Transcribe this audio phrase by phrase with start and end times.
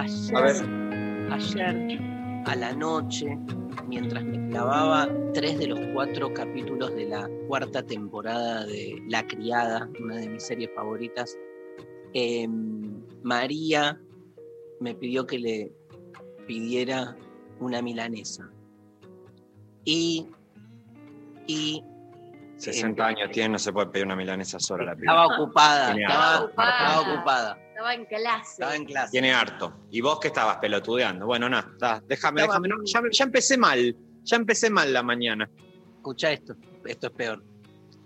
[0.00, 1.32] ayer, A ver.
[1.32, 2.00] ayer
[2.46, 3.38] a la noche,
[3.86, 9.88] mientras me clavaba tres de los cuatro capítulos de la cuarta temporada de La Criada,
[10.02, 11.36] una de mis series favoritas,
[12.14, 14.00] em, María
[14.80, 15.72] me pidió que le
[16.46, 17.16] pidiera
[17.60, 18.50] una milanesa.
[19.84, 20.26] Y,
[21.46, 21.84] y
[22.60, 25.12] 60 años tiene, no se puede pedir una milanesa sola la piba.
[25.12, 26.48] estaba ocupada, estaba, harto.
[26.50, 28.52] estaba ocupada, Estaba en clase.
[28.52, 29.10] estaba en clase.
[29.12, 29.72] Tiene harto.
[29.90, 31.26] ¿Y vos que estabas pelotudeando?
[31.26, 32.68] Bueno, nada, está, déjame, Estaba- déjame.
[32.68, 33.96] no, ya, ya empecé mal.
[34.24, 35.48] Ya empecé mal la mañana.
[35.96, 37.42] escucha esto, esto es peor.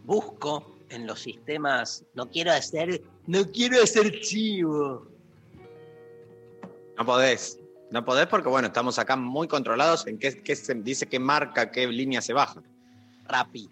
[0.05, 5.09] Busco en los sistemas, no quiero hacer, no quiero hacer chivo.
[6.97, 7.59] No podés.
[7.91, 11.71] No podés porque, bueno, estamos acá muy controlados en qué, qué se dice qué marca,
[11.71, 12.63] qué línea se baja.
[13.27, 13.69] Rappi.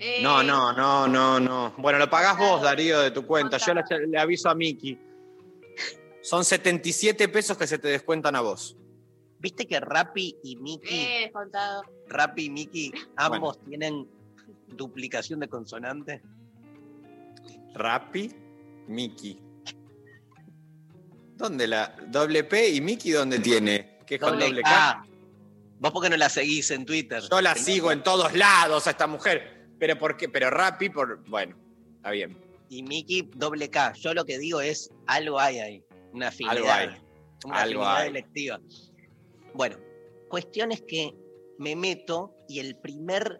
[0.00, 1.74] Eh, No, no, no, no, no.
[1.78, 3.56] Bueno, lo pagás vos, Darío, de tu cuenta.
[3.58, 4.98] Yo le, le aviso a Miki.
[6.22, 8.76] Son 77 pesos que se te descuentan a vos.
[9.40, 11.82] ¿Viste que Rappi y Miki, Eh, descontado.
[12.08, 14.08] Rappi y Miki, ambos tienen
[14.68, 16.22] duplicación de consonante?
[17.74, 18.32] Rappi,
[18.88, 19.40] Miki.
[21.36, 23.98] ¿Dónde la doble P y Miki dónde tiene?
[24.06, 25.04] ¿Qué es con doble K?
[25.78, 27.22] Vos por qué no la seguís en Twitter?
[27.30, 29.57] Yo la no- sigo en todos lados a esta mujer.
[29.78, 30.28] Pero ¿por qué?
[30.28, 31.24] Pero Rappi por.
[31.28, 31.56] Bueno,
[31.96, 32.36] está bien.
[32.68, 33.92] Y Miki doble K.
[33.94, 35.84] Yo lo que digo es, algo hay ahí.
[36.12, 36.56] Una afinidad.
[36.56, 36.88] Algo hay.
[37.44, 38.08] Una Algo afinidad hay.
[38.08, 38.60] electiva.
[39.54, 39.76] Bueno,
[40.28, 41.14] cuestión es que
[41.58, 43.38] me meto y el primer,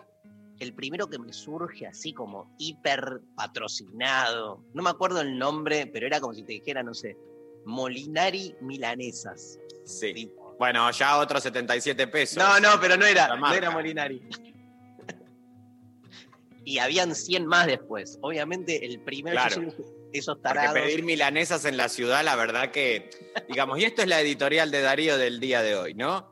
[0.60, 6.06] el primero que me surge así como hiper patrocinado, no me acuerdo el nombre, pero
[6.06, 7.16] era como si te dijera, no sé,
[7.64, 9.58] Molinari Milanesas.
[9.84, 10.14] Sí.
[10.14, 10.56] Tipo.
[10.58, 12.38] Bueno, ya otros 77 pesos.
[12.38, 14.20] No, no, pero no era, no era Molinari.
[16.68, 18.18] Y habían 100 más después.
[18.20, 19.62] Obviamente el primero Claro.
[19.62, 20.74] yo esos Porque tarados.
[20.78, 23.08] pedir milanesas en la ciudad, la verdad que,
[23.48, 26.30] digamos, y esto es la editorial de Darío del día de hoy, ¿no?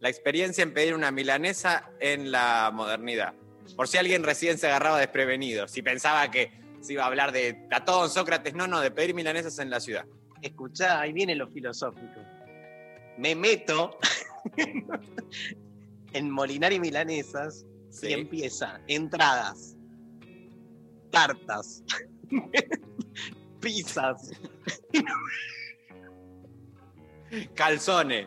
[0.00, 3.32] La experiencia en pedir una milanesa en la modernidad.
[3.74, 6.52] Por si alguien recién se agarraba desprevenido, si pensaba que
[6.82, 10.04] se iba a hablar de Platón, Sócrates, no, no, de pedir milanesas en la ciudad.
[10.42, 12.20] Escuchá, ahí viene lo filosófico.
[13.16, 13.98] Me meto
[16.12, 18.12] en Molinari Milanesas y Sí.
[18.12, 19.76] empieza entradas,
[21.10, 21.82] tartas,
[23.60, 24.30] pizzas,
[27.54, 28.26] Calzone.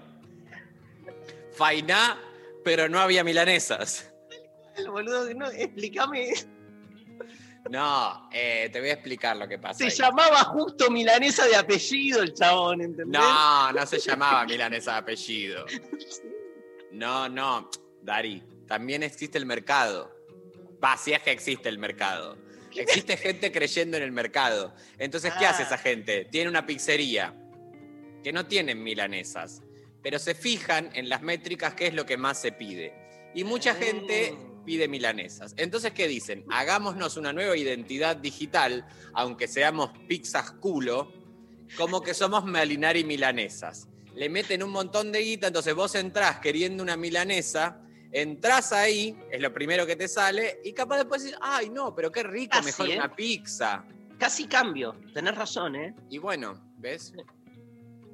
[1.54, 2.20] Fainá,
[2.64, 4.12] pero no había milanesas.
[4.88, 6.34] boludo, no, explícame.
[7.70, 9.78] No, eh, te voy a explicar lo que pasa.
[9.80, 9.92] Se ahí.
[9.92, 13.20] llamaba justo Milanesa de apellido el chabón, ¿entendés?
[13.22, 15.66] No, no se llamaba milanesa de apellido.
[16.92, 17.72] No, no,
[18.04, 20.12] Dari, también existe el mercado.
[20.84, 22.38] Va, si es que existe el mercado.
[22.76, 24.74] Existe gente creyendo en el mercado.
[24.98, 25.52] Entonces, ¿qué Ah.
[25.52, 26.26] hace esa gente?
[26.26, 27.34] Tiene una pizzería
[28.24, 29.62] que no tienen milanesas,
[30.02, 32.94] pero se fijan en las métricas qué es lo que más se pide.
[33.36, 33.76] Y mucha Ah.
[33.76, 34.36] gente
[34.66, 35.54] pide milanesas.
[35.58, 36.46] Entonces, ¿qué dicen?
[36.50, 41.12] Hagámonos una nueva identidad digital, aunque seamos pizzas culo,
[41.78, 43.88] como que somos Malinari milanesas.
[44.16, 47.82] Le meten un montón de guita, entonces vos entrás queriendo una milanesa,
[48.14, 52.12] entrás ahí, es lo primero que te sale, y capaz después decís, ay no, pero
[52.12, 52.98] qué rico, Casi, mejor ¿eh?
[52.98, 53.84] una pizza.
[54.18, 55.96] Casi cambio, tenés razón, ¿eh?
[56.10, 57.14] Y bueno, ¿ves?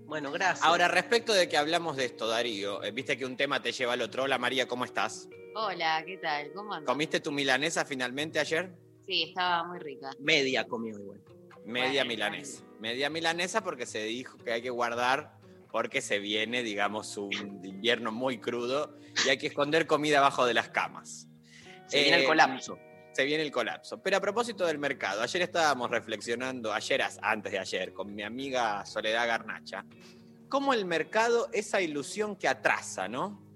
[0.05, 0.65] Bueno, gracias.
[0.65, 3.93] Ahora, respecto de que hablamos de esto, Darío, eh, viste que un tema te lleva
[3.93, 4.23] al otro.
[4.23, 5.27] Hola María, ¿cómo estás?
[5.53, 6.51] Hola, ¿qué tal?
[6.53, 6.87] ¿Cómo andas?
[6.87, 8.71] ¿Comiste tu milanesa finalmente ayer?
[9.05, 10.09] Sí, estaba muy rica.
[10.19, 11.21] media comió igual.
[11.65, 12.63] Media Bueno, milanesa.
[12.79, 15.38] Media milanesa porque se dijo que hay que guardar
[15.71, 20.53] porque se viene, digamos, un invierno muy crudo y hay que esconder comida abajo de
[20.53, 21.27] las camas.
[21.87, 22.79] Se viene el Eh, colapso.
[23.13, 24.01] Se viene el colapso.
[24.01, 28.85] Pero a propósito del mercado, ayer estábamos reflexionando, ayer antes de ayer, con mi amiga
[28.85, 29.85] Soledad Garnacha,
[30.47, 33.47] cómo el mercado, esa ilusión que atrasa, ¿no?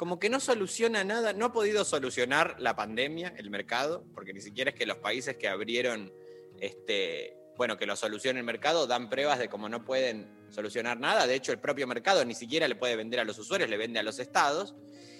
[0.00, 4.40] como que no soluciona nada, no ha podido solucionar la pandemia, el mercado, porque ni
[4.40, 6.10] siquiera es que los países que abrieron,
[6.58, 11.26] este, bueno, que lo solucione el mercado, dan pruebas de cómo no pueden solucionar nada.
[11.26, 13.98] De hecho, el propio mercado ni siquiera le puede vender a los usuarios, le vende
[13.98, 14.74] a los estados.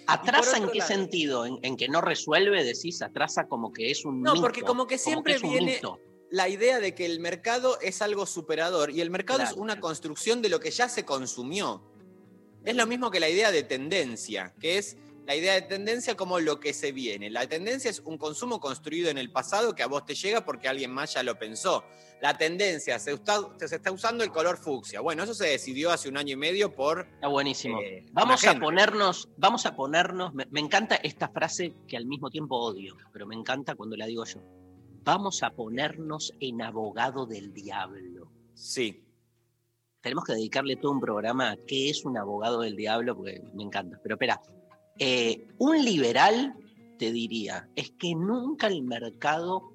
[0.07, 1.45] ¿Atrasa en qué lado- sentido?
[1.45, 2.63] ¿En, en que no resuelve?
[2.63, 5.99] Decís, atrasa como que es un No, mito, porque como que siempre viene- mito.
[6.31, 10.41] La idea de que el mercado es algo superador y el mercado es una construcción
[10.41, 11.83] de lo que ya se consumió.
[12.65, 16.39] Es lo mismo que la idea de tendencia, que es la idea de tendencia como
[16.39, 17.29] lo que se viene.
[17.29, 20.67] La tendencia es un consumo construido en el pasado que a vos te llega porque
[20.67, 21.83] alguien más ya lo pensó.
[22.21, 24.99] La tendencia, se está, se está usando el color fucsia.
[25.01, 27.07] Bueno, eso se decidió hace un año y medio por...
[27.15, 27.81] Está buenísimo.
[27.81, 32.29] eh, Vamos a ponernos, vamos a ponernos, me, me encanta esta frase que al mismo
[32.29, 34.39] tiempo odio, pero me encanta cuando la digo yo.
[35.03, 38.31] Vamos a ponernos en abogado del diablo.
[38.53, 39.03] Sí,
[40.01, 43.63] Tenemos que dedicarle todo un programa a qué es un abogado del diablo, porque me
[43.63, 43.99] encanta.
[44.03, 44.41] Pero espera,
[45.03, 46.53] eh, un liberal
[46.99, 49.73] te diría, es que nunca el mercado,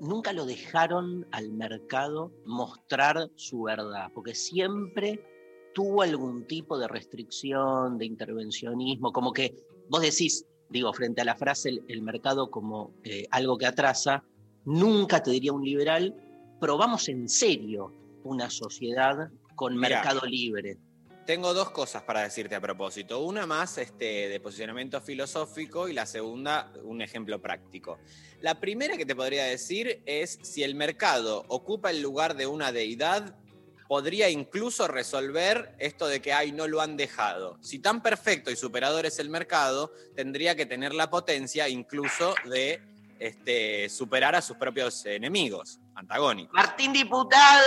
[0.00, 5.22] nunca lo dejaron al mercado mostrar su verdad, porque siempre
[5.74, 9.54] tuvo algún tipo de restricción, de intervencionismo, como que
[9.90, 14.24] vos decís, digo, frente a la frase el, el mercado como eh, algo que atrasa,
[14.64, 16.16] nunca te diría un liberal,
[16.60, 17.92] probamos en serio
[18.24, 19.96] una sociedad con Mirá.
[19.96, 20.78] mercado libre.
[21.26, 23.20] Tengo dos cosas para decirte a propósito.
[23.20, 28.00] Una más este, de posicionamiento filosófico y la segunda un ejemplo práctico.
[28.40, 32.72] La primera que te podría decir es si el mercado ocupa el lugar de una
[32.72, 33.36] deidad,
[33.86, 37.56] podría incluso resolver esto de que, ay, no lo han dejado.
[37.60, 42.82] Si tan perfecto y superador es el mercado, tendría que tener la potencia incluso de
[43.20, 46.54] este, superar a sus propios enemigos antagónicos.
[46.54, 47.62] Martín Diputado.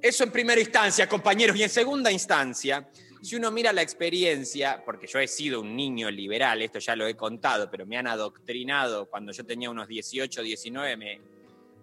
[0.00, 1.56] Eso en primera instancia, compañeros.
[1.56, 2.88] Y en segunda instancia,
[3.20, 7.06] si uno mira la experiencia, porque yo he sido un niño liberal, esto ya lo
[7.06, 11.20] he contado, pero me han adoctrinado cuando yo tenía unos 18, 19, me,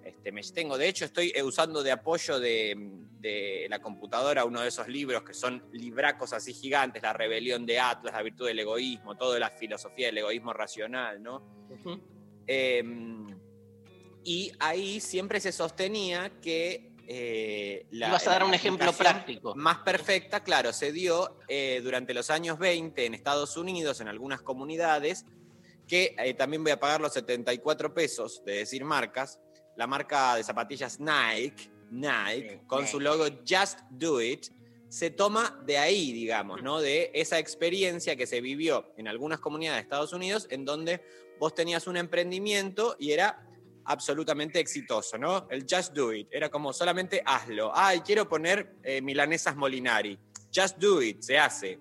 [0.04, 2.78] este, me tengo, de hecho estoy eh, usando de apoyo de,
[3.20, 7.80] de la computadora uno de esos libros que son libracos así gigantes, La rebelión de
[7.80, 11.42] Atlas, La virtud del egoísmo, toda la filosofía del egoísmo racional, ¿no?
[12.48, 12.84] Eh,
[14.26, 19.54] y ahí siempre se sostenía que eh, la, Ibas a dar un ejemplo práctico.
[19.56, 24.42] Más perfecta, claro, se dio eh, durante los años 20 en Estados Unidos, en algunas
[24.42, 25.26] comunidades,
[25.88, 29.40] que eh, también voy a pagar los 74 pesos de decir marcas.
[29.76, 32.92] La marca de zapatillas Nike, Nike, Sí, con Nike.
[32.92, 34.48] su logo Just Do It,
[34.90, 36.80] se toma de ahí, digamos, ¿no?
[36.80, 41.04] De esa experiencia que se vivió en algunas comunidades de Estados Unidos, en donde
[41.40, 43.45] vos tenías un emprendimiento y era
[43.86, 45.48] absolutamente exitoso, ¿no?
[45.50, 47.72] El Just Do It, era como solamente hazlo.
[47.74, 50.18] Ay, quiero poner eh, milanesas Molinari.
[50.54, 51.80] Just Do It, se hace.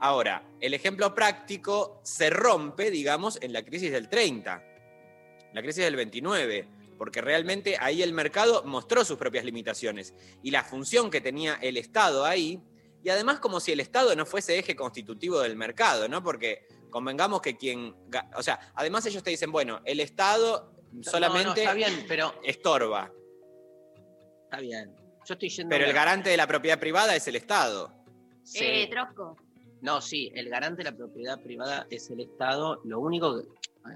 [0.00, 4.62] Ahora, el ejemplo práctico se rompe, digamos, en la crisis del 30,
[5.52, 10.62] la crisis del 29, porque realmente ahí el mercado mostró sus propias limitaciones y la
[10.62, 12.62] función que tenía el Estado ahí,
[13.02, 16.22] y además como si el Estado no fuese eje constitutivo del mercado, ¿no?
[16.22, 17.94] Porque convengamos que quien,
[18.36, 22.34] o sea, además ellos te dicen, bueno, el Estado solamente No, no, está bien, pero
[22.42, 23.12] estorba,
[24.44, 24.94] está bien.
[25.26, 25.68] Yo estoy yendo.
[25.68, 27.92] pero a el garante de la propiedad privada es el Estado.
[28.42, 28.64] Sí.
[28.64, 29.36] Eh, Trosco.
[29.82, 32.80] No, sí, el garante de la propiedad privada es el Estado.
[32.84, 33.48] Lo único que,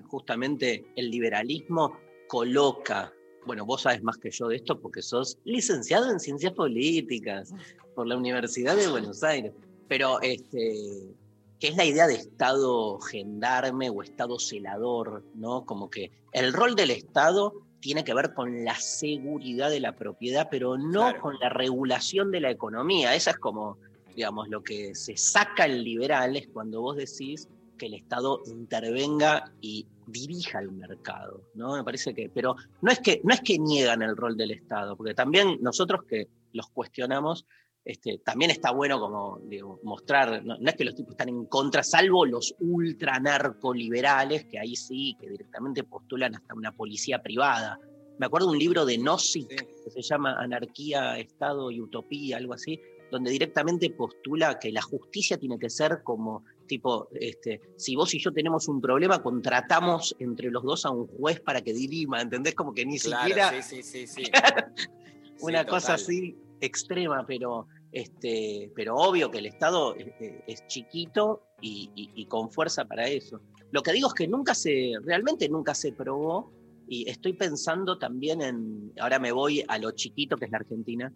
[0.07, 1.99] justamente, el liberalismo
[2.29, 3.13] coloca.
[3.47, 7.53] Bueno, vos sabes más que yo de esto porque sos licenciado en ciencias políticas
[7.95, 9.53] por la Universidad de Buenos Aires.
[9.89, 11.15] Pero, este,
[11.63, 15.65] que es la idea de Estado gendarme o Estado celador, ¿no?
[15.65, 20.49] Como que el rol del Estado tiene que ver con la seguridad de la propiedad,
[20.51, 21.21] pero no Claro.
[21.21, 23.15] con la regulación de la economía.
[23.15, 23.79] Esa es como
[24.17, 29.53] digamos, lo que se saca el liberal es cuando vos decís que el Estado intervenga
[29.61, 31.77] y dirija el mercado, ¿no?
[31.77, 34.97] Me parece que, pero no es que, no es que niegan el rol del Estado,
[34.97, 37.47] porque también nosotros que los cuestionamos,
[37.85, 41.47] este, también está bueno como digo, mostrar, no, no es que los tipos están en
[41.47, 47.79] contra, salvo los ultra narcoliberales, que ahí sí, que directamente postulan hasta una policía privada.
[48.19, 49.67] Me acuerdo de un libro de Nozick Sí.
[49.85, 55.37] que se llama Anarquía, Estado y Utopía, algo así, donde directamente postula que la justicia
[55.37, 60.51] tiene que ser como tipo, este, si vos y yo tenemos un problema, contratamos entre
[60.51, 62.55] los dos a un juez para que dirima, ¿entendés?
[62.55, 64.23] Como que ni Claro, siquiera sí, sí, sí, sí.
[65.41, 71.43] una cosa así extrema, pero, este, pero obvio que el Estado eh, eh, es chiquito
[71.61, 73.41] y, y- y con fuerza para eso.
[73.71, 76.51] Lo que digo es que nunca se, realmente nunca se probó,
[76.89, 81.13] y estoy pensando también en, ahora me voy a lo chiquito que es la Argentina,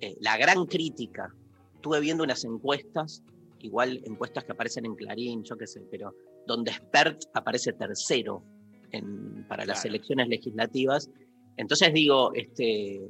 [0.00, 1.28] eh, la gran crítica.
[1.74, 3.22] Estuve viendo unas encuestas
[3.60, 6.14] igual encuestas que aparecen en Clarín, yo qué sé, pero
[6.46, 8.42] donde Spert aparece tercero
[8.90, 11.08] en- para las elecciones legislativas.
[11.56, 13.00] Entonces digo, este,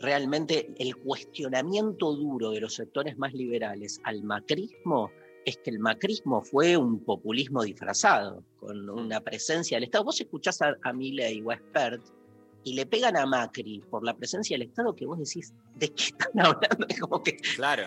[0.00, 5.10] realmente el cuestionamiento duro de los sectores más liberales al macrismo
[5.44, 10.04] es que el macrismo fue un populismo disfrazado, con una presencia del Estado.
[10.04, 12.02] Vos escuchás a, a Milei o a Spert
[12.64, 16.04] y le pegan a Macri por la presencia del Estado que vos decís, ¿de qué
[16.04, 16.86] están hablando?
[16.88, 17.84] Es como que Claro.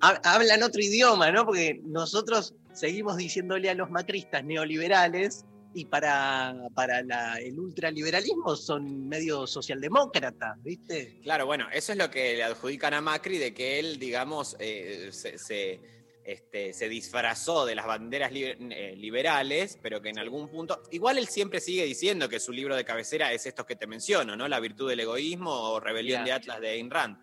[0.00, 1.44] ha- hablan otro idioma, ¿no?
[1.44, 9.08] Porque nosotros seguimos diciéndole a los macristas neoliberales y para, para la- el ultraliberalismo son
[9.08, 11.20] medio socialdemócratas, ¿viste?
[11.22, 15.08] Claro, bueno, eso es lo que le adjudican a Macri de que él, digamos, eh,
[15.12, 15.80] se, se,
[16.24, 20.82] este, se disfrazó de las banderas liber- eh, liberales, pero que en algún punto.
[20.90, 24.36] Igual él siempre sigue diciendo que su libro de cabecera es estos que te menciono,
[24.36, 24.48] ¿no?
[24.48, 26.32] La virtud del egoísmo o Rebelión de.
[26.32, 27.16] Atlas de Ayn Rand.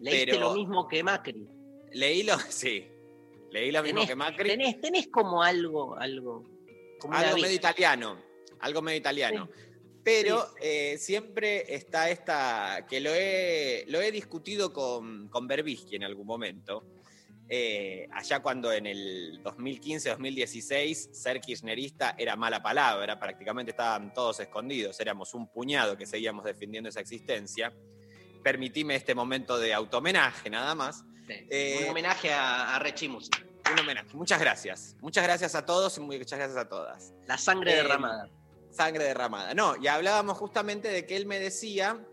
[0.00, 1.46] Leíste Pero- lo mismo que Macri.
[1.92, 2.36] Leí lo.
[2.50, 2.86] Sí.
[3.52, 4.48] Leí lo mismo Tenés, que Macri.
[4.48, 6.48] tenés, tenés como algo, algo,
[7.02, 8.22] como Algo medio italiano.
[8.60, 9.48] Algo medio italiano.
[10.04, 16.04] Pero eh, siempre está esta, que lo he, lo he discutido con, con Berbisky en
[16.04, 16.84] algún momento,
[17.48, 24.98] eh, allá cuando en el 2015-2016 ser kirchnerista era mala palabra, prácticamente estaban todos escondidos,
[25.00, 27.72] éramos un puñado que seguíamos defendiendo esa existencia.
[28.42, 31.04] Permitime este momento de automenaje nada más.
[31.28, 31.34] Sí.
[31.50, 33.30] Eh, un homenaje a, a Rechi Musi.
[33.72, 34.08] Un homenaje.
[34.14, 34.96] Muchas gracias.
[35.00, 37.12] Muchas gracias a todos y muchas gracias a todas.
[37.26, 38.28] La sangre Eh, derramada.
[38.70, 39.54] Sangre derramada.
[39.54, 42.04] No, y hablábamos justamente de que él me decía,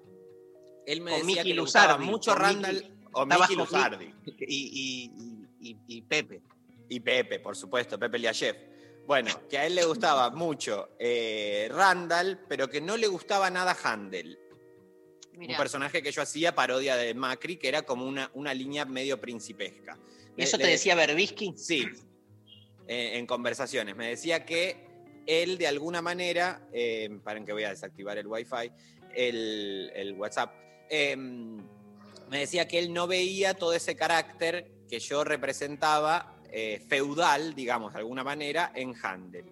[0.85, 4.31] él me O decía Miki que le gustaba Luzardi, mucho o Randall o Luzardi Y,
[4.41, 5.11] y-
[5.61, 6.41] y- y- y Pepe.
[6.89, 8.55] y Pepe, por supuesto, Pepe Liachev.
[9.07, 13.75] Bueno, que a él le gustaba mucho eh, Randall, pero que no le gustaba nada
[13.83, 14.37] Handel.
[15.37, 19.21] Un personaje que yo hacía parodia de Macri, que era como una, una línea medio
[19.21, 19.97] principesca.
[20.39, 21.53] ¿Y eso Le- te decía Berbisky?
[21.57, 21.85] Sí,
[22.87, 23.95] en conversaciones.
[23.95, 24.87] Me decía que
[25.27, 28.71] él de alguna manera, eh, paren que voy a desactivar el wifi,
[29.15, 30.51] el, el WhatsApp,
[30.89, 37.53] eh, me decía que él no veía todo ese carácter que yo representaba eh, feudal,
[37.53, 39.45] digamos, de alguna manera, en Handel.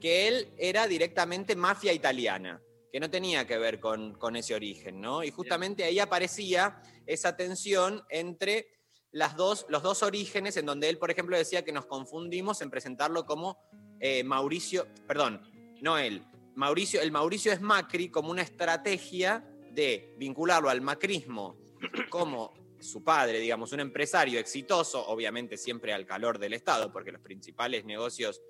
[0.00, 2.60] Que él era directamente mafia italiana,
[2.92, 5.24] que no tenía que ver con, con ese origen, ¿no?
[5.24, 8.68] Y justamente ahí aparecía esa tensión entre
[9.36, 13.24] dos, los dos orígenes, en donde él, por ejemplo, decía que nos confundimos en presentarlo
[13.26, 13.58] como
[14.00, 15.40] eh, Mauricio, perdón,
[15.80, 16.24] no él,
[16.56, 21.56] Mauricio, el Mauricio es Macri como una estrategia de vincularlo al macrismo
[22.10, 27.22] como su padre, digamos, un empresario exitoso, obviamente siempre al calor del Estado, porque los
[27.22, 28.42] principales negocios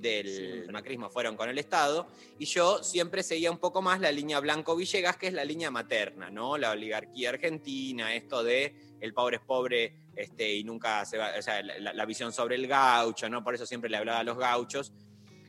[0.00, 2.06] del macrismo fueron con el Estado,
[2.38, 6.30] y yo siempre seguía un poco más la línea Blanco-Villegas, que es la línea materna,
[6.30, 6.58] ¿no?
[6.58, 11.42] La oligarquía argentina, esto de el pobre es pobre este, y nunca se va, o
[11.42, 13.42] sea, la, la visión sobre el gaucho, ¿no?
[13.44, 14.92] Por eso siempre le hablaba a los gauchos.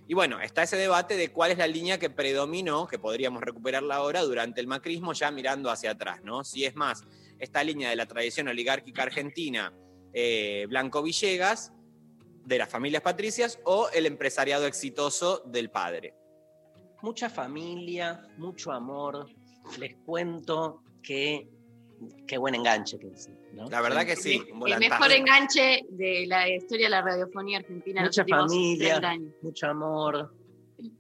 [0.08, 3.96] Y bueno, está ese debate de cuál es la línea que predominó, que podríamos recuperarla
[3.96, 6.44] ahora durante el macrismo, ya mirando hacia atrás, ¿no?
[6.44, 7.04] Si es más
[7.40, 9.74] esta línea de la tradición oligárquica argentina,
[10.14, 11.74] eh, Blanco Villegas,
[12.46, 16.14] de las familias patricias, o el empresariado exitoso del padre.
[17.02, 19.28] Mucha familia, mucho amor.
[19.80, 21.50] Les cuento que
[22.28, 23.68] qué buen enganche que es, ¿no?
[23.70, 28.08] La verdad que sí, El mejor enganche de la historia de la radiofonía argentina en
[28.08, 28.88] los Mucha familia.
[29.00, 29.34] 30 años.
[29.42, 30.34] mucho amor.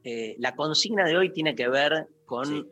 [0.03, 2.65] Eh, la consigna de hoy tiene que ver con Sí.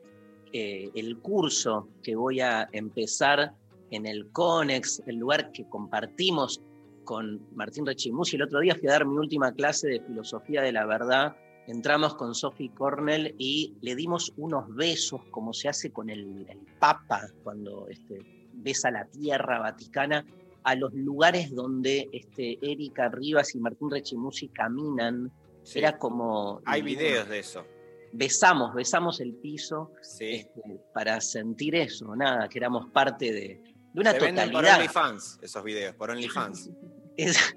[0.54, 3.54] eh, el curso que voy a empezar
[3.92, 6.62] en el CONEX, el lugar que compartimos
[7.04, 8.36] con Martín Rechimusi.
[8.36, 11.36] El otro día fui a dar mi última clase de filosofía de la verdad.
[11.68, 16.60] Entramos con Sophie Cornell y le dimos unos besos, como se hace con el, el
[16.80, 18.20] Papa cuando este,
[18.54, 20.26] besa la tierra vaticana,
[20.64, 25.32] a los lugares donde este, Erika Rivas y Martín Rechimusi caminan.
[25.64, 25.80] Sí.
[25.80, 26.62] Era como.
[26.66, 27.66] Hay videos de eso.
[28.12, 30.26] Besamos, besamos el piso Sí.
[30.26, 30.62] este,
[30.94, 34.78] para sentir eso, nada, que éramos parte de, de una Se venden por totalidad.
[34.80, 36.70] OnlyFans, esos videos, por OnlyFans.
[37.18, 37.56] Es-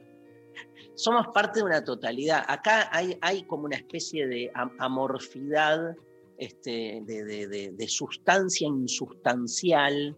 [0.95, 2.45] somos parte de una totalidad.
[2.49, 5.95] Acá hay, hay como una especie de am- amorfidad,
[6.39, 10.17] este, de, de- de- de sustancia insustancial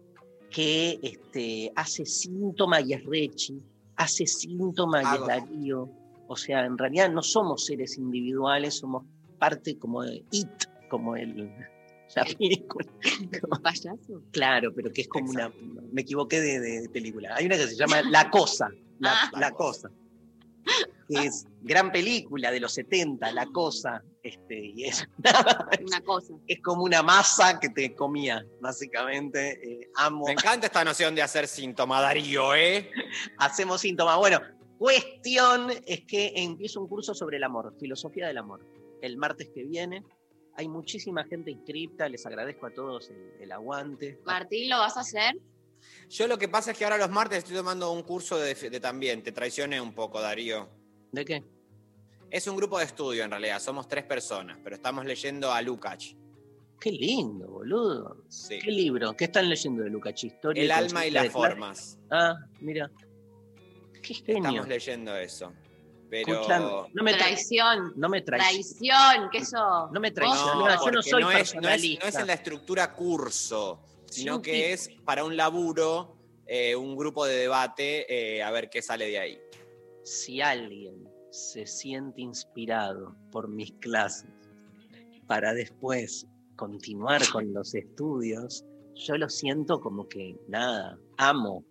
[0.49, 3.61] que este, hace síntoma y es Rechi,
[3.95, 5.25] hace síntoma y es.
[5.27, 5.89] Darío.
[6.27, 9.03] O sea, en realidad no somos seres individuales, somos
[9.39, 10.47] parte como de It,
[10.89, 11.49] como el,
[12.15, 12.87] la película.
[13.51, 14.21] ¿Un payaso?
[14.31, 15.57] Claro, pero que es como Exacto.
[15.61, 15.81] una.
[15.91, 17.35] Me equivoqué de, de- película.
[17.35, 18.69] Hay una que se llama La Cosa.
[18.99, 19.31] La, Ah.
[19.39, 19.89] La Cosa.
[21.07, 24.03] Que es gran película de los 70, La Cosa.
[24.21, 25.07] Este, y es,
[25.87, 26.33] Una cosa.
[26.45, 29.51] es como una masa que te comía, básicamente.
[29.81, 30.25] Eh, amo.
[30.25, 32.91] Me encanta esta noción de hacer síntoma, Darío, ¿eh?
[33.37, 34.17] Hacemos síntomas.
[34.17, 34.39] Bueno,
[34.77, 38.65] Cuestión es que empiezo un curso sobre el amor, filosofía del amor.
[39.01, 40.03] El martes que viene.
[40.59, 44.19] Hay muchísima gente inscripta, les agradezco a todos el, el aguante.
[44.25, 45.37] Martín, ¿lo vas a hacer?
[46.09, 48.79] Yo lo que pasa es que ahora los martes estoy tomando un curso de, de
[48.81, 49.23] también.
[49.23, 50.67] Te traicioné un poco, Darío.
[51.13, 51.45] ¿De qué?
[52.29, 56.17] Es un grupo de estudio en realidad, somos tres personas, pero estamos leyendo a Lukács.
[56.77, 58.25] Qué lindo, boludo.
[58.27, 58.59] Sí.
[58.59, 59.15] ¿Qué libro?
[59.15, 60.25] ¿Qué están leyendo de Lukács?
[60.25, 61.97] Historia El alma y las formas.
[62.11, 62.91] Ah, mira.
[64.03, 64.49] Qué genio.
[64.49, 65.53] Estamos leyendo eso.
[66.09, 66.33] Pero.
[66.33, 67.93] Escuchame, no me tra- Traición.
[67.95, 68.43] no me traes.
[68.43, 69.89] Traición, que eso.
[69.91, 72.33] No me No, traiciona, yo no soy no es, no, es, no es en la
[72.33, 76.15] estructura curso, sino que es para un laburo,
[76.47, 79.39] eh, un grupo de debate, eh, a ver qué sale de ahí.
[80.03, 84.31] Si alguien se siente inspirado por mis clases
[85.27, 86.25] para después
[86.55, 91.63] continuar con los estudios, yo lo siento como que nada, amo,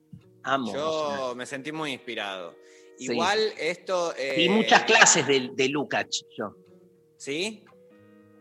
[0.45, 0.71] amo.
[0.71, 2.54] o Yo me sentí muy inspirado.
[2.99, 3.12] Sí.
[3.12, 4.12] Igual esto.
[4.12, 6.55] sea, eh, y muchas clases de, de Lukács, yo.
[7.17, 7.64] ¿Sí?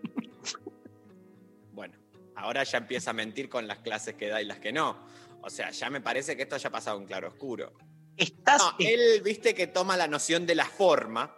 [1.73, 1.95] bueno,
[2.35, 4.97] ahora ya empieza a mentir con las clases que da y las que no.
[5.41, 7.71] O sea, ya me parece que esto ya ha pasado un claro oscuro.
[8.15, 11.37] Estás, No, él, viste que toma la noción de la forma,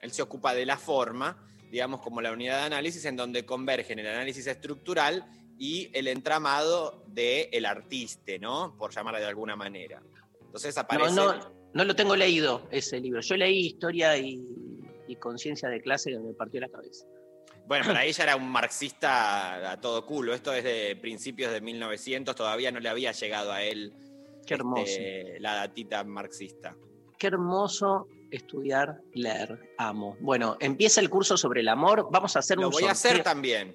[0.00, 3.98] él se ocupa de la forma, digamos como la unidad de análisis en donde convergen
[3.98, 5.26] el análisis estructural
[5.58, 8.74] y el entramado del artiste, ¿no?
[8.78, 10.02] Por llamarla de alguna manera.
[10.40, 11.14] Entonces aparece...
[11.14, 13.20] no, no lo tengo leído ese libro.
[13.20, 14.40] Yo leí Historia y,
[15.08, 17.04] y Conciencia de Clase que me partió la cabeza.
[17.66, 20.34] Bueno, ahí ya era un marxista a todo culo.
[20.34, 23.92] Esto es de principios de 1900, todavía no le había llegado a él
[24.46, 24.82] Qué hermoso.
[24.84, 26.76] este, la datita marxista.
[27.18, 30.16] Qué hermoso estudiar, leer, amo.
[30.20, 32.08] Bueno, empieza el curso sobre el amor.
[32.12, 33.74] Vamos a hacer Lo un voy a hacer también.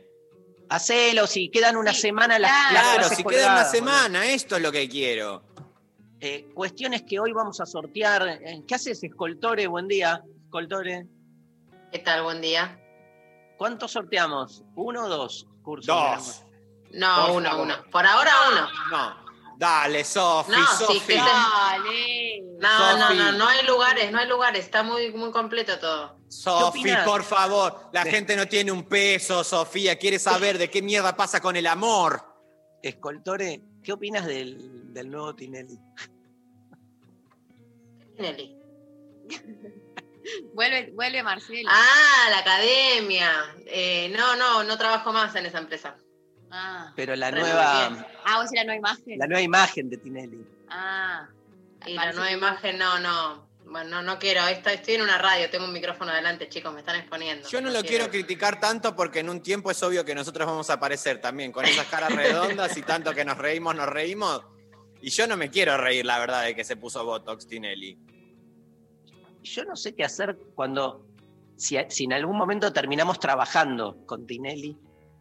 [0.70, 2.74] Hacelo, si quedan una Sí, semana las, claro.
[2.74, 5.41] las Claro, clases si queda una colgadas, semana, esto es lo que quiero.
[6.21, 8.27] Eh, cuestiones que hoy vamos a sortear.
[8.27, 9.67] Eh, ¿Qué haces, Escoltore?
[9.67, 11.07] Buen día, Escoltore.
[11.91, 12.23] ¿Qué tal?
[12.23, 12.77] Buen día.
[13.57, 14.63] ¿Cuántos sorteamos?
[14.75, 15.88] ¿Uno o dos cursos?
[15.95, 16.43] Dos.
[16.91, 17.65] No, Por uno, favor.
[17.65, 17.75] uno.
[17.91, 18.67] Por ahora uno.
[18.91, 19.29] No.
[19.58, 20.99] Dale, Sofi, No, sí, Sofi.
[20.99, 22.41] que se- Dale.
[22.60, 24.63] No, no, no, no hay lugares, no hay lugares.
[24.65, 26.17] Está muy, muy completo todo.
[26.29, 27.89] Sofi, por favor.
[27.91, 29.97] La De- gente no tiene un peso, Sofía.
[29.97, 32.23] Quiere saber de qué mierda pasa con el amor.
[32.82, 35.78] Escoltore, ¿qué opinas del, del nuevo Tinelli?
[38.17, 38.56] Nelly.
[40.54, 41.69] Vuelve, vuelve Marcelo.
[41.71, 43.32] Ah, la academia.
[43.65, 45.95] Eh, no, no, no trabajo más en esa empresa.
[46.52, 47.88] Ah, Pero la nueva,
[48.25, 49.17] Ah, vos era no imagen.
[49.17, 50.45] la nueva imagen de Tinelli.
[50.69, 51.28] Ah.
[51.86, 53.47] Y la nueva imagen, no, no.
[53.65, 54.45] Bueno, no, no quiero.
[54.47, 57.47] Estoy, estoy en una radio, tengo un micrófono adelante, chicos, me están exponiendo.
[57.47, 60.69] Yo no lo quiero criticar tanto porque en un tiempo es obvio que nosotros vamos
[60.69, 64.43] a aparecer también con esas caras redondas y tanto que nos reímos, nos reímos.
[65.01, 67.97] Y yo no me quiero reír, la verdad, de que se puso Botox Tinelli.
[69.43, 71.05] Yo no sé qué hacer cuando,
[71.55, 74.77] si, si en algún momento terminamos trabajando con Tinelli,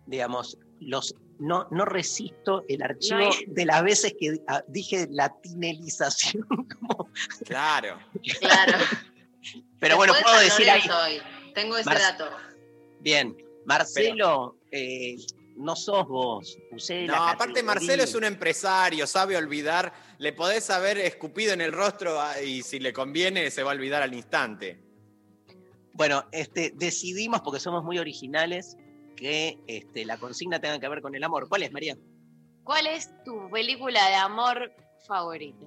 [0.06, 5.06] digamos, los, no, no resisto el archivo No hay- de las veces que ah, dije
[5.10, 6.44] la tinelización.
[6.80, 7.08] como-
[7.44, 7.98] Claro.
[8.40, 8.78] Claro.
[9.80, 10.82] pero bueno, puedo decir ahí.
[11.54, 12.28] Tengo ese Mar- dato.
[13.00, 15.16] Bien, Marcelo, eh,
[15.58, 16.58] no sos vos.
[16.70, 17.62] Usé la No, aparte.
[17.62, 19.92] Marcelo es un empresario, sabe olvidar.
[20.18, 23.74] Le podés haber escupido en el rostro ah, y si le conviene se va a
[23.74, 24.80] olvidar al instante.
[25.92, 28.76] Bueno, este, decidimos, porque somos muy originales,
[29.16, 31.48] que este, la consigna tenga que ver con el amor.
[31.48, 31.96] ¿Cuál es, María?
[32.62, 34.72] ¿Cuál es tu película de amor
[35.06, 35.66] favorita?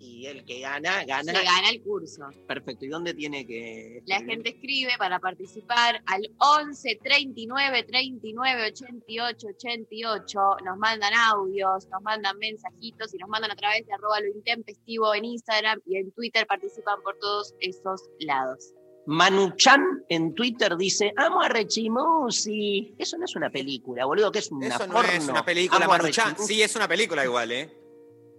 [0.00, 1.32] Y el que gana, gana.
[1.32, 2.22] Se gana el curso.
[2.46, 2.84] Perfecto.
[2.84, 4.02] ¿Y dónde tiene que.?
[4.06, 10.40] La gente escribe para participar al 11 39 39 88 88.
[10.64, 15.12] Nos mandan audios, nos mandan mensajitos y nos mandan a través de arroba lo intempestivo
[15.14, 16.46] en Instagram y en Twitter.
[16.46, 18.72] Participan por todos esos lados.
[19.06, 22.94] Manuchan en Twitter dice: Amo a Rechimusi.
[22.98, 25.10] Eso no es una película, boludo, que es una Eso no porno.
[25.10, 26.28] es una película, Amo a Maruchan.
[26.30, 26.54] Rechimusi.
[26.54, 27.74] Sí, es una película igual, ¿eh?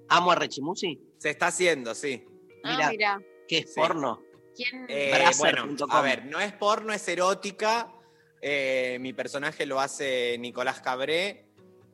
[0.08, 1.09] Amo a Rechimusi.
[1.19, 2.25] Se está haciendo, sí.
[2.63, 2.88] Mira.
[2.88, 3.21] Ah, mira.
[3.47, 3.79] ¿Qué es Sí.
[3.79, 4.23] porno?
[4.55, 4.86] ¿Quién?
[4.89, 7.91] Eh, bueno, a ver, no es porno, es erótica.
[8.41, 11.45] Eh, mi personaje lo hace Nicolás Cabré.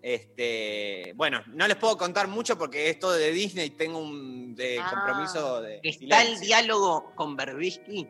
[0.02, 4.78] Este, bueno, no les puedo contar mucho porque es todo de Disney, tengo un de
[4.80, 4.88] Ah.
[4.92, 8.08] compromiso de Está el diálogo con Berbisky.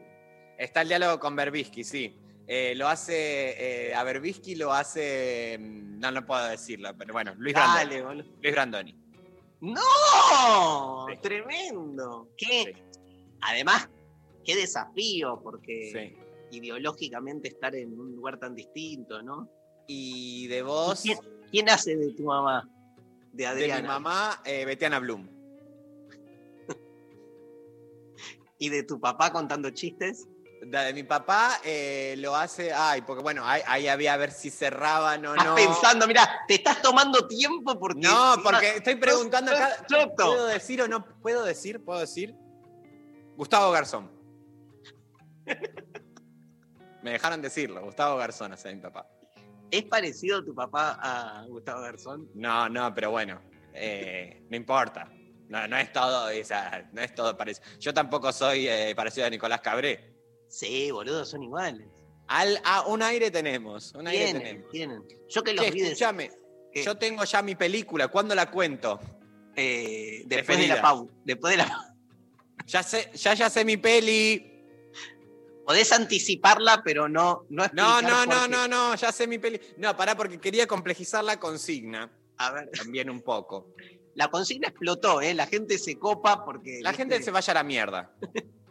[0.57, 2.13] Está el diálogo con Berbisky, sí.
[2.47, 7.33] Eh, lo hace, eh, a Berbisky lo hace, mm, no, no puedo decirlo, pero bueno,
[7.37, 7.77] Luis Brandoni.
[7.89, 8.29] Dale, boludo.
[8.41, 8.95] Luis Brandoni.
[9.73, 11.07] ¡No!
[11.09, 11.17] Sí.
[11.21, 12.29] Tremendo.
[12.37, 12.73] ¿Qué?
[12.75, 12.81] Sí.
[13.41, 13.89] Además,
[14.43, 16.57] qué desafío, porque Sí.
[16.57, 19.49] ideológicamente estar en un lugar tan distinto, ¿no?
[19.87, 21.17] Y de vos, ¿Quién,
[21.51, 22.67] quién hace de tu mamá?
[23.31, 23.81] De de Adriana.
[23.81, 25.27] mi mamá, eh, Betiana Blum.
[28.57, 30.27] ¿Y de tu papá contando chistes?
[30.71, 34.31] La de mi papá eh, lo hace, ay, porque bueno, ahí, ahí había a ver
[34.31, 35.55] si cerraban o Estás no.
[35.55, 38.01] pensando, mira, te estás tomando tiempo porque.
[38.01, 39.85] No, porque estoy preguntando acá.
[40.15, 41.05] ¿Puedo decir o no?
[41.21, 41.83] ¿Puedo decir?
[41.83, 42.35] ¿Puedo decir?
[43.35, 44.11] Gustavo Garzón.
[47.03, 49.07] Me dejaron decirlo, Gustavo Garzón, hace mi papá.
[49.69, 52.29] ¿Es parecido tu papá a Gustavo Garzón?
[52.33, 53.41] No, no, pero bueno,
[53.73, 55.11] eh, no importa.
[55.49, 57.67] No, no es todo, o sea, no es todo parecido.
[57.79, 60.14] Yo tampoco soy eh, parecido a Nicolás Cabré.
[60.47, 61.87] Sí, boludo, son iguales.
[62.27, 64.71] Al, a un aire tenemos, un aire Tienen, tenemos.
[64.71, 65.03] tienen.
[65.29, 66.31] Yo que los Che, vi de- escúchame,
[66.73, 66.83] ¿Qué?
[66.83, 68.99] yo tengo ya mi película, ¿cuándo la cuento?
[69.57, 71.13] eh, después de la pausa.
[71.23, 71.95] Después de la
[72.65, 74.51] Ya sé, ya ya sé mi peli.
[75.65, 79.59] Podés anticiparla, pero no, no No, no, no, no, no, ya sé mi peli.
[79.77, 83.73] No, pará, porque quería complejizar la consigna A ver, también un poco.
[84.15, 85.33] la consigna explotó, ¿eh?
[85.33, 86.79] La gente se copa porque.
[86.81, 88.13] La viste, gente se vaya a la mierda.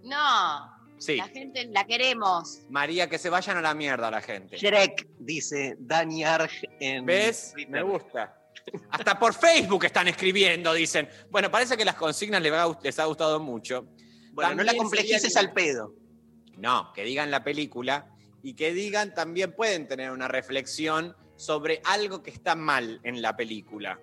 [0.02, 2.62] No, Sí, la gente la queremos.
[2.70, 4.56] María, que se vayan a la mierda la gente.
[4.56, 7.04] Shrek, dice Dani Arg en.
[7.04, 7.52] ¿Ves?
[7.52, 7.70] Twitter.
[7.70, 8.40] Me gusta.
[8.88, 11.06] Hasta por Facebook están escribiendo, dicen.
[11.30, 13.86] Bueno, parece que las consignas les, ha gustado mucho.
[14.32, 15.94] Bueno, no la complejices sería- al pedo.
[16.56, 18.06] No, que digan la película
[18.42, 23.36] y que digan también pueden tener una reflexión sobre algo que está mal en la
[23.36, 24.00] película.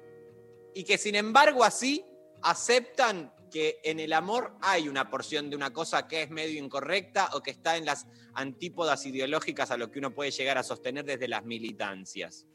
[0.76, 2.06] Y que sin embargo así
[2.44, 7.30] aceptan que en el amor hay una porción de una cosa que es medio incorrecta
[7.34, 11.06] o que está en las antípodas ideológicas a lo que uno puede llegar a sostener
[11.06, 12.48] desde las militancias.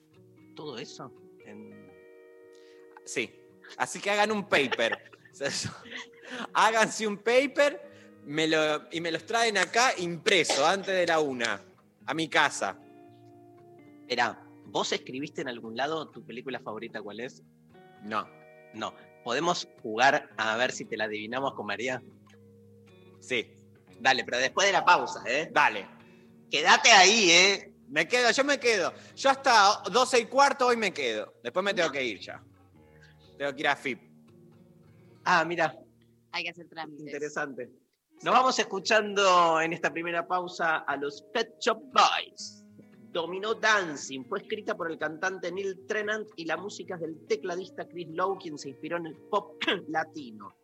[0.56, 1.12] Todo eso.
[1.44, 1.92] en-
[3.04, 3.30] Sí.
[3.76, 4.98] Así que hagan un paper.
[6.54, 7.80] Háganse un paper
[8.24, 11.62] me lo- y me los traen acá impreso antes de la una,
[12.06, 12.76] a mi casa.
[14.00, 17.42] Esperá, ¿vos escribiste en algún lado tu película favorita cuál es?
[18.02, 18.26] No.
[18.74, 18.94] No.
[19.26, 22.00] ¿Podemos jugar a ver si te la adivinamos con María?
[23.18, 23.52] Sí.
[23.98, 25.50] Dale, pero después de la pausa, ¿eh?
[25.52, 25.84] Dale.
[26.48, 27.74] Quédate ahí, ¿eh?
[27.88, 28.94] Me quedo, yo me quedo.
[29.16, 31.34] Yo hasta 12 y cuarto hoy me quedo.
[31.42, 32.40] Después me tengo que ir ya.
[33.36, 34.00] Tengo que ir a FIP.
[35.24, 35.74] Ah, mira,
[36.30, 37.04] Hay que hacer trámites.
[37.04, 37.68] interesante.
[38.22, 42.64] Nos vamos escuchando en esta primera pausa a los Pet Shop Boys.
[43.16, 47.88] Dominó Dancing fue escrita por el cantante Neil Tennant y la música es del tecladista
[47.88, 49.54] Chris Lowe, quien se inspiró en el pop
[49.88, 50.54] latino.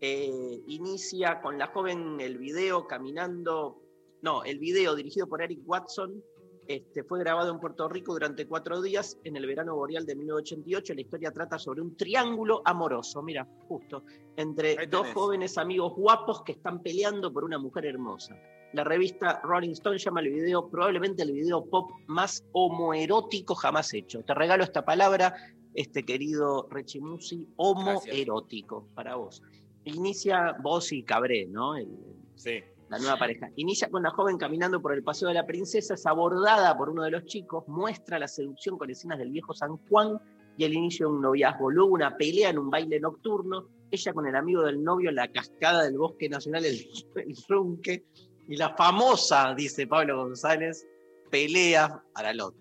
[0.00, 3.80] Eh, inicia con la joven el video caminando,
[4.22, 6.20] no, el video dirigido por Eric Watson,
[6.66, 10.94] este, fue grabado en Puerto Rico durante cuatro días en el verano boreal de 1988.
[10.94, 14.02] La historia trata sobre un triángulo amoroso, mira, justo,
[14.34, 18.36] entre dos jóvenes amigos guapos que están peleando por una mujer hermosa.
[18.72, 24.22] La revista Rolling Stone llama el video probablemente el video pop más homoerótico jamás hecho.
[24.22, 25.34] Te regalo esta palabra,
[25.74, 29.42] este querido Rechimusi, homoerótico, para vos.
[29.84, 31.74] Inicia vos y Cabré, ¿no?
[31.76, 31.88] El-
[32.36, 32.60] Sí.
[32.88, 33.50] la nueva pareja.
[33.56, 37.02] Inicia con la joven caminando por el paseo de la princesa, es abordada por uno
[37.02, 40.18] de los chicos, muestra la seducción con escenas del viejo San Juan
[40.56, 41.70] y el inicio de un noviazgo.
[41.70, 45.28] Luego una pelea en un baile nocturno, ella con el amigo del novio en la
[45.28, 46.78] cascada del Bosque Nacional, el,
[47.16, 48.04] el Runque,
[48.50, 50.86] y la famosa, dice Pablo González,
[51.30, 52.52] pelea para los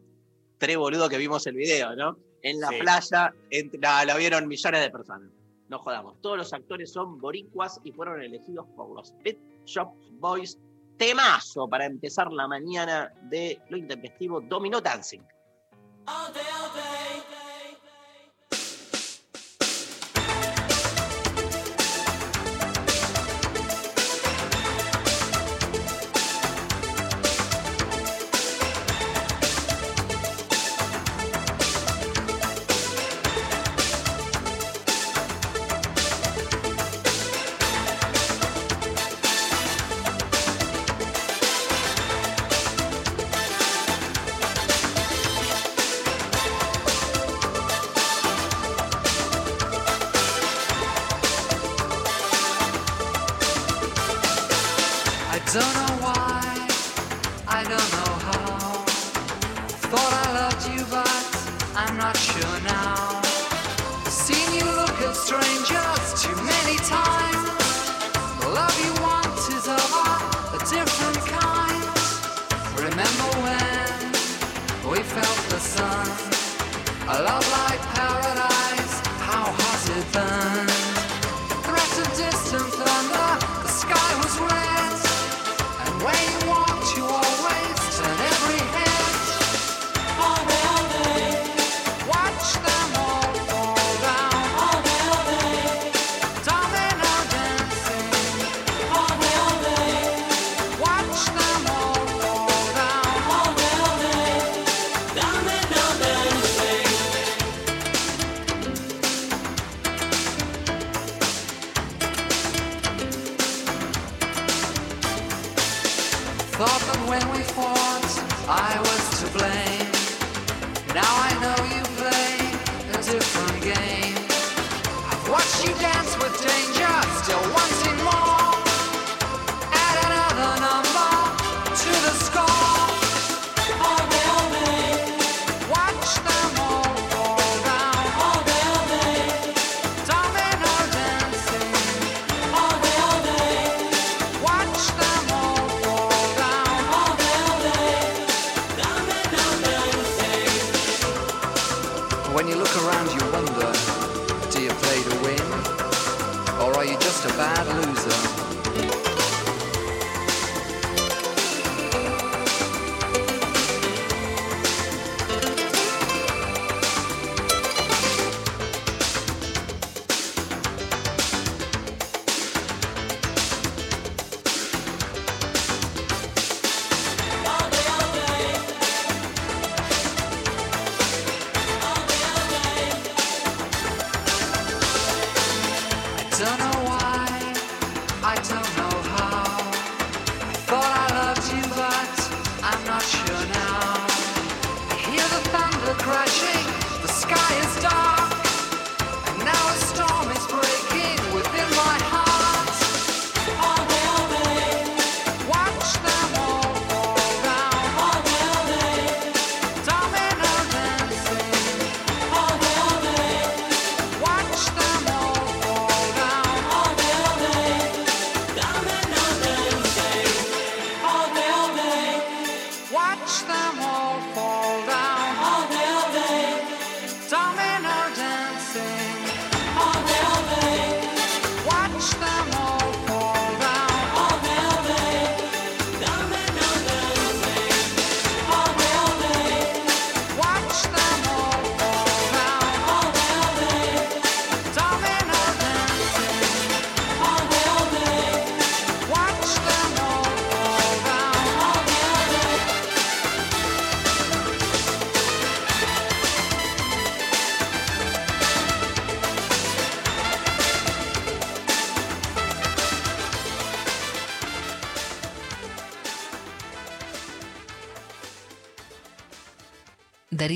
[0.60, 2.18] tres boludos que vimos el video, ¿no?
[2.44, 2.76] En la Sí.
[2.80, 5.30] playa, entre, la, la vieron millones de personas.
[5.68, 6.22] No jodamos.
[6.22, 10.58] Todos los actores son boricuas y fueron elegidos por los Pet Shop Boys.
[10.98, 15.22] Temazo para empezar la mañana de lo intempestivo Domino Dancing.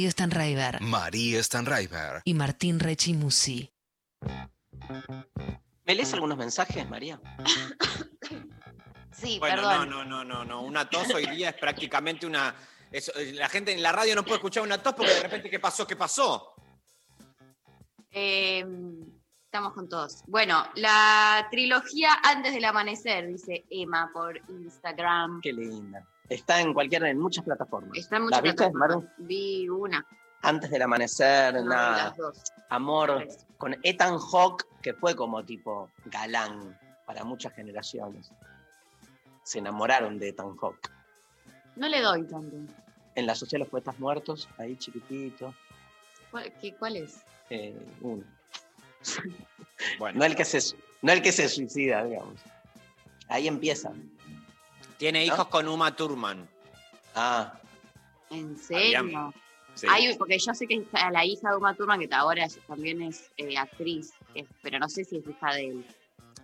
[0.04, 2.22] Darío Stanraiver María Stanraiver.
[2.26, 3.72] y Martín Rechimusi.
[5.86, 7.20] ¿Me lees algunos mensajes, María?
[9.16, 9.90] Sí, Bueno, perdón.
[9.92, 10.62] no, no, no, no, no.
[10.64, 12.54] Una tos hoy día es prácticamente una.
[12.92, 15.60] es- la gente en la radio no puede escuchar una tos porque de repente, ¿qué
[15.60, 15.86] pasó?
[15.88, 16.56] ¿Qué pasó?
[18.12, 18.66] Eh,
[19.46, 20.24] estamos con todos.
[20.28, 25.40] Bueno, la trilogía Antes del Amanecer, dice Emma por Instagram.
[25.42, 26.06] Qué linda.
[26.34, 27.98] Está en cualquiera, en muchas plataformas.
[27.98, 28.90] Está en ¿La muchas viste, plataformas.
[28.90, 29.10] Maru?
[29.20, 30.06] Vi una.
[30.42, 32.08] Antes del amanecer, no nada.
[32.08, 32.44] las dos.
[32.70, 33.46] Amor Tres.
[33.58, 38.32] con Ethan Hawke, que fue como tipo galán para muchas generaciones.
[39.44, 40.90] Se enamoraron de Ethan Hawke.
[41.76, 42.58] No le doy tanto.
[43.16, 45.54] En la Sociedad de los Poetas Muertos, ahí chiquitito.
[46.32, 47.22] ¿Cuál, qué- cuál es?
[47.50, 48.24] eh, uno.
[50.00, 52.40] Bueno, No el, que se, no el que se suicida, digamos.
[53.28, 53.92] Ahí empieza.
[55.04, 55.34] Tiene ¿no?
[55.34, 56.48] hijos con Uma Thurman.
[57.14, 57.54] Ah,
[58.30, 59.34] ¿En serio?
[59.76, 59.86] Sí.
[59.90, 63.30] Hay- porque yo sé que está la hija de Uma Thurman, que ahora también es
[63.38, 64.14] eh, actriz,
[64.62, 65.86] pero no sé si es hija de él.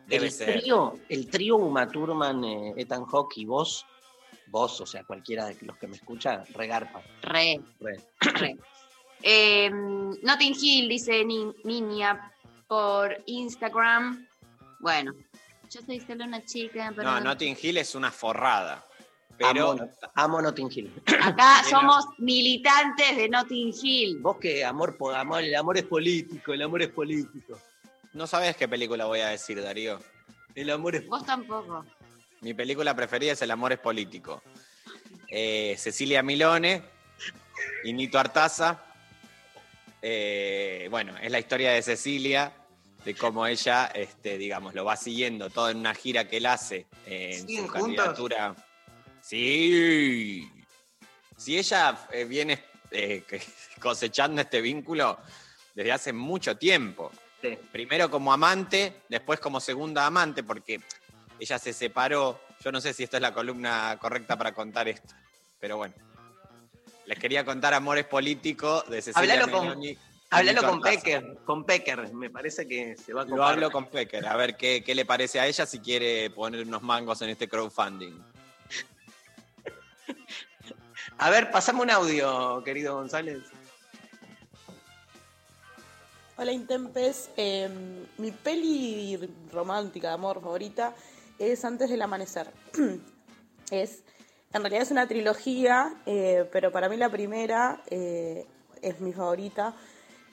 [0.08, 0.60] Debe el ser.
[0.60, 3.86] trío, el trío Uma Thurman, eh, Ethan Hawke y vos,
[4.48, 7.02] vos, o sea, cualquiera de los que me escucha, regarpa.
[7.22, 8.02] Re, re.
[8.20, 8.58] re.
[9.22, 12.34] Eh, Notting Hill, dice Ni- Niña
[12.68, 14.28] por Instagram.
[14.80, 15.14] Bueno,
[15.70, 18.84] yo soy solo una chica, pero No, Notting Hill es una forrada.
[19.38, 21.02] Pero Amo, amo Notting Hill.
[21.24, 24.20] acá somos militantes de Notting Hill.
[24.20, 27.58] Vos que amor, amor, el amor es político, el amor es político.
[28.14, 30.00] no sabes qué película voy a decir, Darío.
[30.56, 31.86] El amor es Vos tampoco.
[32.42, 34.42] Mi película preferida es El amor es político.
[35.30, 36.84] Eh, Cecilia Milone
[37.84, 38.84] y Nito Artaza.
[40.02, 42.54] Eh, bueno, es la historia de Cecilia,
[43.06, 46.88] de cómo ella, este, digamos, lo va siguiendo todo en una gira que él hace
[47.06, 47.82] eh, en ¿Siguen su juntos?
[48.06, 48.56] candidatura.
[49.22, 50.50] Sí.
[51.38, 53.24] Si ella eh, viene eh,
[53.82, 55.18] cosechando este vínculo
[55.74, 57.12] desde hace mucho tiempo.
[57.42, 57.58] Sí.
[57.72, 60.82] Primero como amante, después como segunda amante, porque
[61.40, 62.42] ella se separó.
[62.62, 65.14] Yo no sé si esta es la columna correcta para contar esto,
[65.60, 65.94] pero bueno.
[67.06, 69.82] Les quería contar Amores Políticos de Cecilia Hablalo con-
[70.32, 70.82] Háblalo con.
[70.82, 73.54] Pecker, con Pecker, me parece que se va a Lo copar.
[73.54, 76.84] hablo con Pecker, a ver qué, qué le parece a ella si quiere poner unos
[76.84, 78.14] mangos en este crowdfunding.
[81.18, 83.40] A ver, pasame un audio, querido González.
[86.38, 87.70] Hola Intempes, Eh,
[88.18, 89.20] mi peli
[89.52, 90.96] romántica de amor favorita
[91.38, 92.48] es Antes del Amanecer.
[93.72, 94.04] es,
[94.54, 98.46] en realidad es una trilogía, eh, pero para mí la primera eh,
[98.82, 99.76] es mi favorita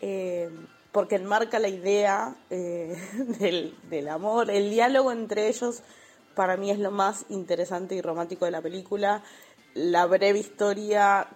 [0.00, 0.50] eh,
[0.92, 2.96] porque enmarca la idea eh,
[3.90, 5.82] del, amor, el diálogo entre ellos
[6.34, 9.22] para mí es lo más interesante y romántico de la película.
[9.74, 11.28] la breve historia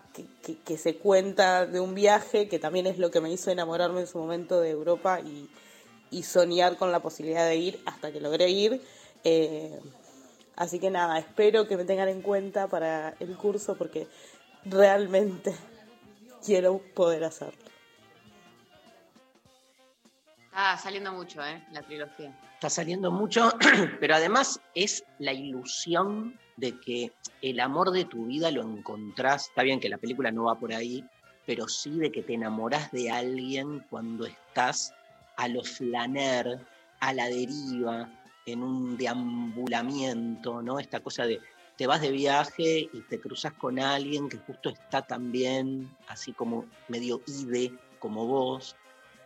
[0.64, 4.06] que, se cuenta de un viaje, que también es lo que me hizo enamorarme en
[4.06, 5.48] su momento de Europa y,
[6.10, 8.82] y soñar con la posibilidad de ir hasta que logré ir.
[9.24, 9.78] Eh,
[10.56, 14.06] así que nada, espero que me tengan en cuenta para el curso porque
[14.64, 15.54] realmente
[16.44, 17.69] quiero poder hacerlo.
[20.50, 21.64] Está saliendo mucho, ¿eh?
[21.70, 22.36] La trilogía.
[22.54, 23.52] Está saliendo mucho,
[24.00, 29.48] pero además es la ilusión de que el amor de tu vida lo encontrás.
[29.48, 31.04] Está bien que la película no va por ahí,
[31.46, 34.92] pero sí de que te enamorás de alguien cuando estás
[35.36, 36.58] a lo flaner,
[36.98, 38.10] a la deriva,
[38.44, 40.80] en un deambulamiento, ¿no?
[40.80, 41.40] Esta cosa de
[41.76, 46.66] te vas de viaje y te cruzas con alguien que justo está también así como
[46.88, 48.76] medio ide como vos,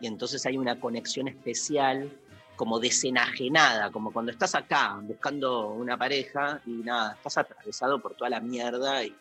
[0.00, 2.10] y entonces hay una conexión especial
[2.56, 8.30] como desenajenada, como cuando estás acá buscando una pareja y nada, estás atravesado por toda
[8.30, 9.14] la mierda y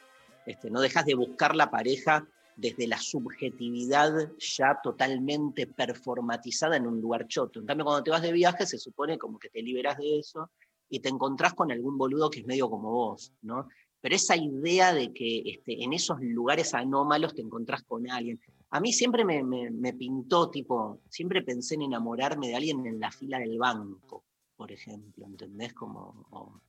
[0.46, 7.02] este, no dejas de buscar la pareja desde la subjetividad ya totalmente performatizada en un
[7.02, 7.60] lugar choto.
[7.60, 10.52] En cuando te vas de viaje se supone como que te liberas de eso
[10.90, 13.68] y te encontrás con algún boludo que es medio como vos, ¿no?
[14.00, 18.40] Pero esa idea de que este, en esos lugares anómalos te encontrás con alguien.
[18.76, 23.00] A mí siempre me, me- me pintó, tipo, siempre pensé en enamorarme de alguien en
[23.00, 24.24] la fila del banco,
[24.56, 25.74] por ejemplo, ¿entendés?
[25.76, 26.60] Como, o-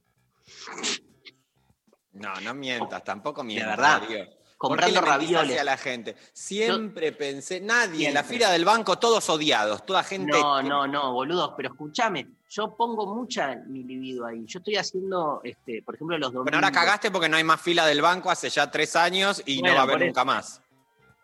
[2.12, 3.76] No, no mientas, tampoco mientas.
[3.76, 4.00] verdad.
[4.02, 4.26] Darío.
[4.58, 5.60] comprando ¿Por qué le mentís así ravioles.
[5.60, 6.16] a la gente?
[6.32, 10.30] Siempre pensé, nadie, en la fila del banco, todos odiados, toda gente.
[10.30, 14.44] No, no, no, boludos, pero escúchame, yo pongo mucha mi libido ahí.
[14.46, 16.44] Yo estoy haciendo, este, por ejemplo, los domingos.
[16.52, 19.60] Bueno, ahora cagaste porque no hay más fila del banco hace ya tres años y
[19.60, 20.60] Bueno, no va a haber nunca más.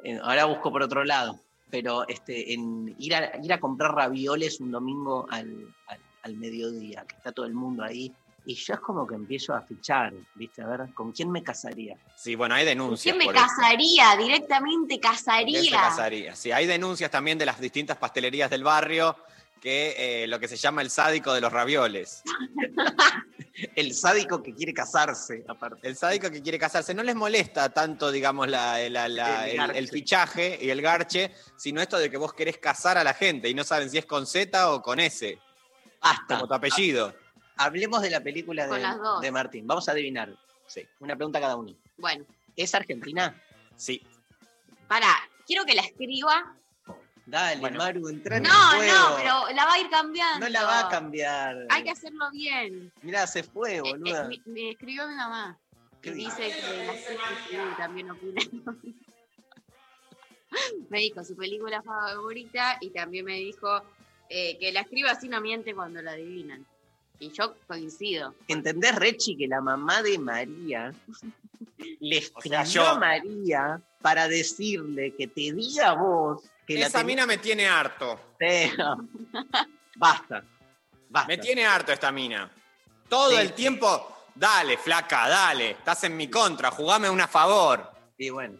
[0.04, 1.38] Eh, ahora busco por otro lado.
[1.70, 7.04] Pero este, en ir a, ir a comprar ravioles un domingo al, al- al mediodía,
[7.06, 8.12] que está todo el mundo ahí,
[8.44, 10.62] y yo es como que empiezo a fichar, ¿viste?
[10.62, 11.96] A ver, ¿con quién me casaría?
[12.16, 13.02] Sí, bueno, hay denuncias.
[13.14, 13.32] ¿Quién me eso.
[13.46, 14.16] casaría?
[14.16, 15.70] Directamente ¿Con quién se casaría.
[15.80, 16.34] casaría?
[16.36, 19.14] Sí, hay denuncias también de las distintas pastelerías del barrio
[19.60, 22.22] que eh, lo que se llama el sádico de los ravioles.
[23.74, 25.86] El sádico que quiere casarse, aparte.
[25.86, 26.94] El sádico que quiere casarse.
[26.94, 29.78] No les molesta tanto, digamos, la- la- la- El el, garche.
[29.78, 33.48] el fichaje y el garche, sino esto de que vos querés casar a la gente
[33.48, 35.38] y no saben si es con Z o con S,
[36.00, 36.36] Basta.
[36.36, 37.14] como tu apellido.
[37.56, 38.86] Hablemos de la película de,
[39.20, 39.66] de Martín.
[39.66, 40.34] Vamos a adivinar.
[40.66, 40.86] Sí.
[41.00, 41.74] Una pregunta cada uno.
[41.98, 42.24] Bueno,
[42.56, 43.40] ¿Es argentina?
[43.76, 44.02] Sí.
[44.88, 45.14] pará,
[45.46, 46.56] quiero que la escriba.
[47.30, 47.78] Dale, Bueno.
[47.78, 48.92] Maru, entra en No, el juego.
[49.10, 50.46] no, pero la va a ir cambiando.
[50.46, 51.66] No la va a cambiar.
[51.70, 52.92] Hay que hacerlo bien.
[53.02, 54.24] Mirá, se fue, Eh, boluda.
[54.24, 55.58] eh, me, me escribió mi mamá.
[56.02, 56.50] ¿Qué Que dice?
[56.50, 58.40] que la CGTV también opina.
[60.90, 63.82] me dijo su película favorita y también me dijo
[64.28, 66.66] eh, que la escriba así no miente cuando la adivinan.
[67.18, 68.34] Y yo coincido.
[68.48, 70.92] ¿Entendés, Rechi, que la mamá de María
[72.00, 76.42] le escribió yo- a María para decirle que te diga vos
[76.74, 78.34] que la Esa mina me tiene harto.
[78.38, 78.72] Sí.
[79.96, 80.42] Basta.
[81.08, 81.28] Basta.
[81.28, 82.50] Me tiene harto esta mina.
[83.08, 83.36] Todo Sí.
[83.38, 85.70] el tiempo, dale, flaca, dale.
[85.72, 87.90] Estás en mi contra, jugame una a favor.
[88.16, 88.58] Y bueno,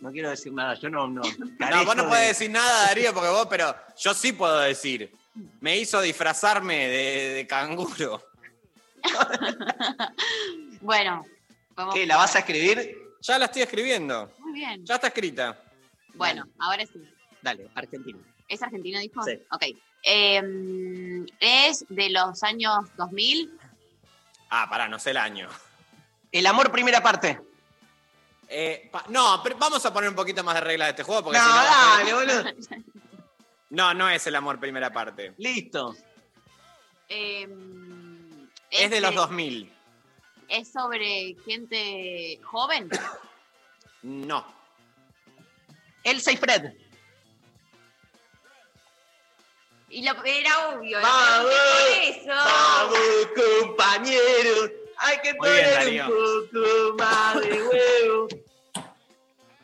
[0.00, 0.74] no quiero decir nada.
[0.74, 1.06] Yo no.
[1.06, 1.22] No,
[1.70, 5.14] No, vos no de- podés decir nada, Darío, porque vos, pero yo sí puedo decir.
[5.60, 8.22] Me hizo disfrazarme de, de canguro.
[10.80, 11.24] Bueno,
[11.74, 11.94] vamos.
[11.94, 12.06] ¿Qué?
[12.06, 12.96] ¿La vas a escribir?
[13.20, 14.30] Ya la estoy escribiendo.
[14.38, 14.84] Muy bien.
[14.84, 15.60] Ya está escrita.
[16.16, 17.02] Bueno, ahora sí.
[17.42, 18.18] Dale, Argentina.
[18.48, 19.22] ¿Es argentino, dijo?
[19.22, 19.38] Sí.
[19.50, 19.64] Ok.
[20.02, 23.58] Em, ¿Es de los años 2000?
[24.50, 25.48] Ah, pará, no sé el año.
[26.32, 27.40] El amor, primera parte.
[28.48, 31.24] Eh, pa- no, pero vamos a poner un poquito más de reglas de este juego
[31.24, 31.56] porque no, si no.
[31.56, 32.44] dale, boludo.
[33.70, 35.34] No, no es el amor primera parte.
[35.38, 35.96] Listo.
[37.08, 39.72] Em, Es de los 2000.
[40.48, 42.88] ¿Es sobre gente joven?
[44.02, 44.46] No.
[46.06, 46.72] Elsa y Fred.
[49.88, 51.00] Y lo, era obvio.
[51.00, 51.52] Vamos,
[52.02, 52.26] eso.
[52.28, 52.98] Vamos,
[53.60, 54.70] compañeros.
[54.98, 58.28] Hay que Muy poner un poco más de huevo.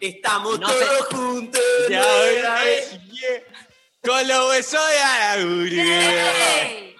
[0.01, 1.15] Estamos No todos sé.
[1.17, 1.63] juntos.
[1.89, 3.43] Ya, eh, yeah.
[4.05, 5.81] Con los huesos de Araguri.
[5.81, 6.97] ¡Eh!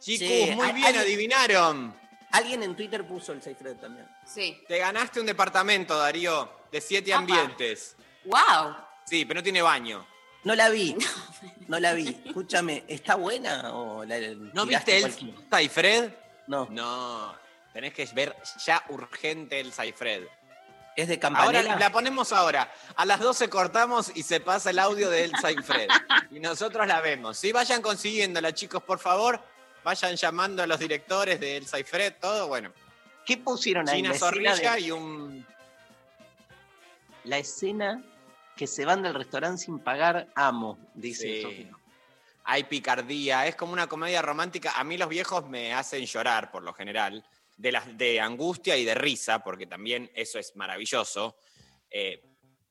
[0.00, 1.94] Chicos, Sí, muy bien, adivinaron.
[2.32, 4.08] Alguien en Twitter puso Elsa y Fred también.
[4.26, 4.58] Sí.
[4.66, 7.20] Te ganaste un departamento, Darío, de siete Apa.
[7.20, 7.96] ambientes.
[8.24, 8.76] ¡Wow!
[9.04, 10.06] Sí, pero no tiene baño.
[10.44, 10.96] No la vi.
[11.68, 12.08] No la vi.
[12.24, 14.18] Escúchame, ¿está buena o la
[14.54, 15.36] ¿No viste cualquiera?
[15.44, 16.10] Elsa y Fred?
[16.46, 16.66] No.
[16.70, 17.34] No.
[17.74, 20.22] Tenés que ver ya urgente Elsa y Fred.
[20.96, 21.76] ¿Es de Ahora Campanella?
[21.76, 22.72] la ponemos ahora.
[22.96, 25.88] A las 12 cortamos y se pasa el audio de Elsa y Fred.
[26.30, 27.36] y nosotros la vemos.
[27.36, 29.38] Sí, vayan consiguiéndola, chicos, por favor.
[29.84, 32.48] Vayan llamando a los directores de Elsa y Fred, todo.
[32.48, 32.72] Bueno,
[33.26, 34.00] ¿Qué pusieron ahí?
[34.00, 35.46] Escena Zorrilla de- y un.
[37.28, 38.02] La escena
[38.56, 41.70] que se van del restaurante sin pagar, amo, dice Sí.
[42.44, 44.72] Hay picardía, es como una comedia romántica.
[44.76, 47.22] A mí los viejos me hacen llorar por lo general,
[47.58, 51.36] de, las, de angustia y de risa, porque también eso es maravilloso.
[51.90, 52.22] Eh,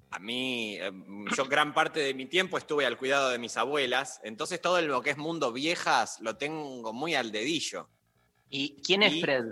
[0.09, 0.91] a mí, eh,
[1.35, 5.01] yo gran parte de mi tiempo estuve al cuidado de mis abuelas, entonces todo lo
[5.03, 7.87] que es mundo viejas lo tengo muy al dedillo.
[8.49, 9.45] ¿Y quién es Y- Fred?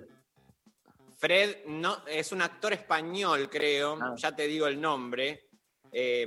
[1.18, 4.14] Fred no, es un actor español, creo, Ah.
[4.18, 5.48] ya te digo el nombre.
[5.92, 6.24] Eh,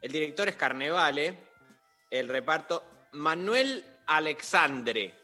[0.00, 1.38] el director es Carnevale,
[2.10, 5.14] el reparto Manuel Alexandre,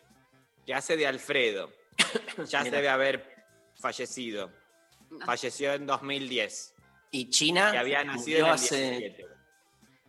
[0.66, 1.70] que hace de Alfredo.
[2.48, 3.44] Ya se debe haber
[3.76, 4.50] fallecido.
[5.10, 5.24] No.
[5.24, 6.74] Falleció en 2010,
[7.12, 9.26] Y China que había nacido murió en el hace, 17.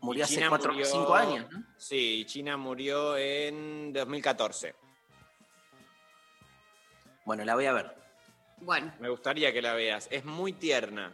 [0.01, 1.63] murió hace China cuatro, murió- cinco años, ¿no?
[1.77, 4.73] Sí, China murió en 2014.
[7.25, 7.95] Bueno, la voy a ver.
[8.59, 10.07] Bueno, Me gustaría que la veas.
[10.11, 11.13] Es muy tierna.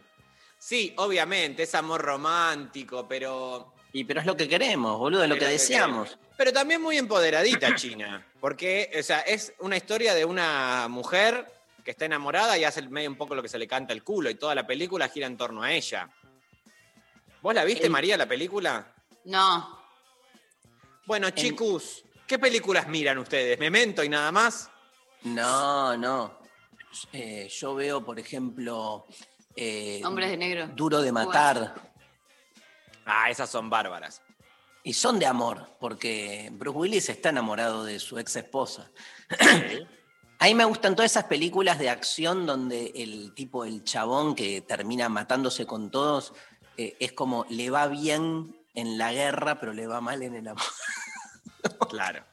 [0.58, 3.74] Sí, obviamente, es amor romántico, pero.
[3.92, 6.16] Y pero es lo que queremos, boludo, es lo que deseamos.
[6.36, 8.24] Pero también muy empoderadita China.
[8.40, 11.46] Porque, o sea, es una historia de una mujer
[11.84, 14.30] que está enamorada y hace medio un poco lo que se le canta el culo.
[14.30, 16.08] Y toda la película gira en torno a ella.
[17.42, 18.94] ¿Vos la viste, El- María, la película?
[19.24, 19.80] no.
[21.04, 23.58] Bueno, chicos, ¿qué películas miran ustedes?
[23.58, 24.70] ¿Memento y nada más?
[25.24, 26.38] No, no.
[27.12, 29.06] Eh, yo veo, por ejemplo,
[29.56, 30.68] eh, Hombres de negro.
[30.68, 31.74] Duro de matar.
[33.04, 34.22] Ah, esas son bárbaras.
[34.84, 38.90] Y son de amor, porque Bruce Willis está enamorado de su ex esposa.
[40.38, 44.60] A mí me gustan todas esas películas de acción donde el tipo, el chabón que
[44.60, 46.32] termina matándose con todos,
[46.76, 50.48] eh, es como le va bien en la guerra, pero le va mal en el
[50.48, 50.64] amor.
[51.88, 52.24] Claro.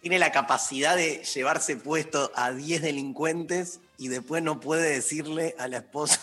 [0.00, 5.66] Tiene la capacidad de llevarse puesto a 10 delincuentes y después no puede decirle a
[5.66, 6.20] la esposa,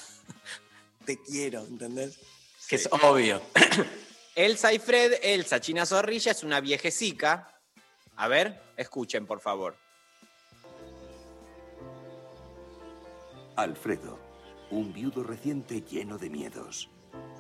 [1.06, 2.20] te quiero, ¿entendés?
[2.68, 3.42] Que es obvio.
[4.36, 7.60] Elsa y Fred, Elsa China Zorrilla es una viejecica.
[8.16, 9.76] A ver, escuchen, por favor.
[13.56, 14.20] Alfredo,
[14.72, 16.90] un viudo reciente lleno de miedos.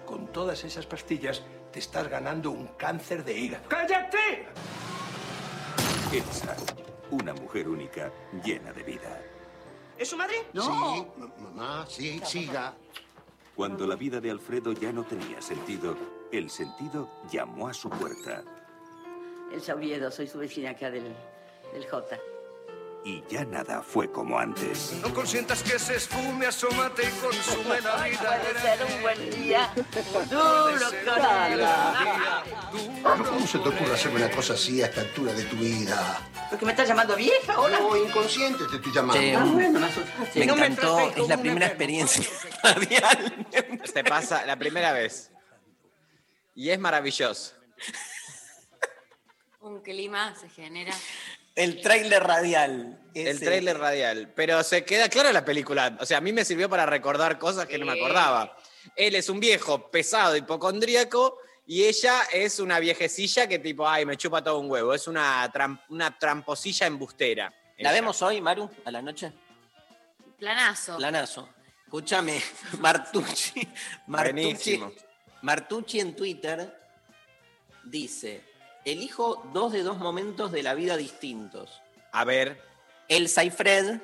[0.05, 3.67] Con todas esas pastillas te estás ganando un cáncer de hígado.
[3.67, 4.47] ¡Cállate!
[6.15, 6.55] Elsa,
[7.11, 8.09] una mujer única
[8.41, 9.21] llena de vida.
[9.97, 10.45] ¿Es su madre?
[10.53, 11.05] Sí,
[11.39, 12.73] mamá, sí, siga.
[13.53, 15.97] Cuando la vida de Alfredo ya no tenía sentido,
[16.31, 18.43] el sentido llamó a su puerta
[19.51, 21.13] Elsa Oviedo, soy su vecina acá del,
[21.73, 22.17] del J.
[23.05, 24.93] y ya nada fue como antes.
[24.93, 28.41] No consientas que se esfume, asómate y consume la vida.
[28.41, 29.71] Puede ser un buen día,
[30.27, 31.21] duro con
[33.03, 36.19] Pero ¿cómo se te ocurre hacer una cosa así a esta altura de tu vida?
[36.49, 37.79] ¿Porque me estás llamando vieja ahora?
[37.79, 39.21] No, inconsciente te estoy llamando.
[39.21, 40.39] Eh, Ah, bueno, me asustaste.
[40.39, 42.25] Me No me encantó, es la primera experiencia
[42.63, 43.47] radial.
[43.93, 45.31] Te pasa la primera vez.
[46.55, 47.53] Y es maravilloso.
[49.59, 50.93] Un clima se genera.
[51.55, 52.99] El tráiler radial.
[53.13, 54.31] El tráiler radial.
[54.35, 55.97] Pero se queda clara la película.
[56.01, 58.57] O sea, a mí me sirvió para recordar cosas que no me acordaba.
[58.95, 64.17] Él es un viejo pesado, hipocondríaco, y ella es una viejecilla que tipo, ay, me
[64.17, 64.93] chupa todo un huevo.
[64.93, 67.49] Es una, tram- una tramposilla embustera.
[67.77, 67.91] ¿La Ella.
[67.93, 69.31] vemos hoy, Maru, a la noche?
[70.37, 70.97] Planazo.
[70.97, 71.49] Planazo.
[71.85, 72.41] Escúchame,
[72.79, 73.67] Martucci.
[74.07, 74.33] Martucci,
[74.77, 74.91] Buenísimo.
[75.41, 76.77] Martucci en Twitter
[77.83, 78.41] dice:
[78.85, 81.81] Elijo dos de dos momentos de la vida distintos.
[82.11, 82.61] A ver,
[83.07, 83.99] Elsa y Fred.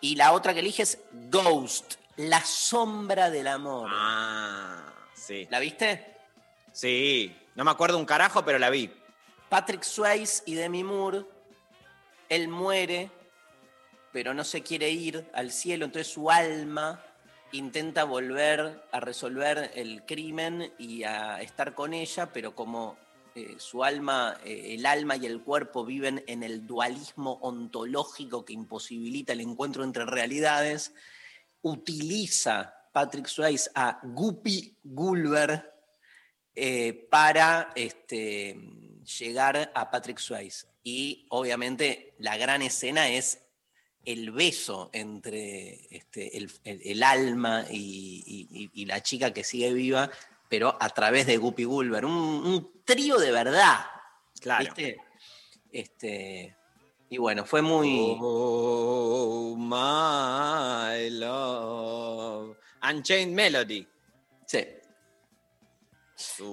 [0.00, 0.98] Y la otra que elige es
[1.30, 3.90] Ghost, la sombra del amor.
[3.92, 5.46] ah, sí.
[5.50, 6.16] ¿La viste?
[6.72, 7.36] Sí.
[7.54, 8.90] No me acuerdo un carajo, pero la vi.
[9.48, 11.24] Patrick Swayze y Demi Moore.
[12.30, 13.10] Él muere,
[14.12, 17.04] pero no se quiere ir al cielo, entonces su alma
[17.52, 22.96] intenta volver a resolver el crimen y a estar con ella, pero como
[23.34, 28.52] eh, su alma, eh, el alma y el cuerpo viven en el dualismo ontológico que
[28.52, 30.92] imposibilita el encuentro entre realidades,
[31.62, 35.72] utiliza Patrick Swayze a Guppy Gulber
[36.54, 38.58] eh, para este,
[39.18, 40.66] llegar a Patrick Swayze.
[40.82, 43.40] Y obviamente la gran escena es
[44.04, 50.10] el beso entre este, el, alma y la chica que sigue viva,
[50.52, 52.04] pero a través de Guppy Gulber.
[52.04, 53.86] Un, un trío de verdad.
[54.38, 54.66] Claro.
[54.66, 54.98] ¿viste?
[55.72, 56.54] Este,
[57.08, 58.18] y bueno, fue muy...
[58.20, 62.58] Oh, my love.
[62.86, 63.88] Unchained Melody.
[64.44, 64.66] Sí.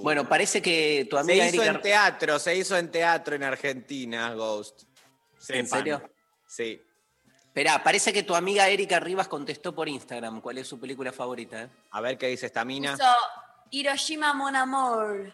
[0.02, 1.76] Bueno, parece que tu Se amiga hizo Erika...
[1.76, 4.84] en teatro, se hizo en teatro en Argentina, Ghost.
[5.50, 5.68] ¿En Sepan.
[5.68, 6.10] serio?
[6.48, 6.82] Sí.
[7.48, 11.64] Esperá, parece que tu amiga Erika Rivas contestó por Instagram cuál es su película favorita.
[11.64, 11.70] ¿eh?
[11.92, 12.94] A ver qué dice esta mina.
[12.94, 13.04] Puso
[13.72, 15.34] Hiroshima Mon Amour.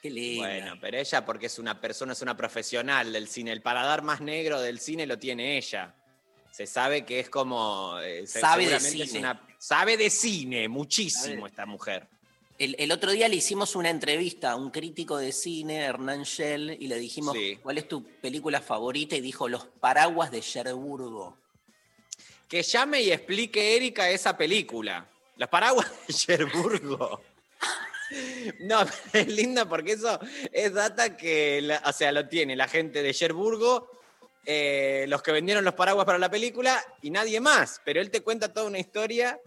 [0.00, 0.46] Qué linda.
[0.48, 3.52] Bueno, pero ella porque es una persona, es una profesional del cine.
[3.52, 5.94] El paladar más negro del cine lo tiene ella.
[6.50, 7.98] Se sabe que es como...
[8.00, 9.18] eh, se- Sabe de es cine.
[9.20, 12.08] una- sabe de cine, muchísimo esta mujer.
[12.58, 16.76] El, el otro día le hicimos una entrevista a un crítico de cine, Hernán Shell,
[16.78, 17.58] y le dijimos, Sí.
[17.62, 19.16] ¿cuál es tu película favorita?
[19.16, 21.38] Y dijo, Los paraguas de Cherburgo.
[22.48, 25.06] Que llame y explique Erika esa película.
[25.36, 27.22] Los paraguas de Cherburgo.
[28.60, 28.80] No,
[29.12, 30.18] pero es lindo porque eso
[30.52, 33.90] es data que, la- o sea, lo tiene la gente de Cherburgo,
[34.44, 37.80] eh, los que vendieron los paraguas para la película y nadie más.
[37.84, 39.38] Pero él te cuenta toda una historia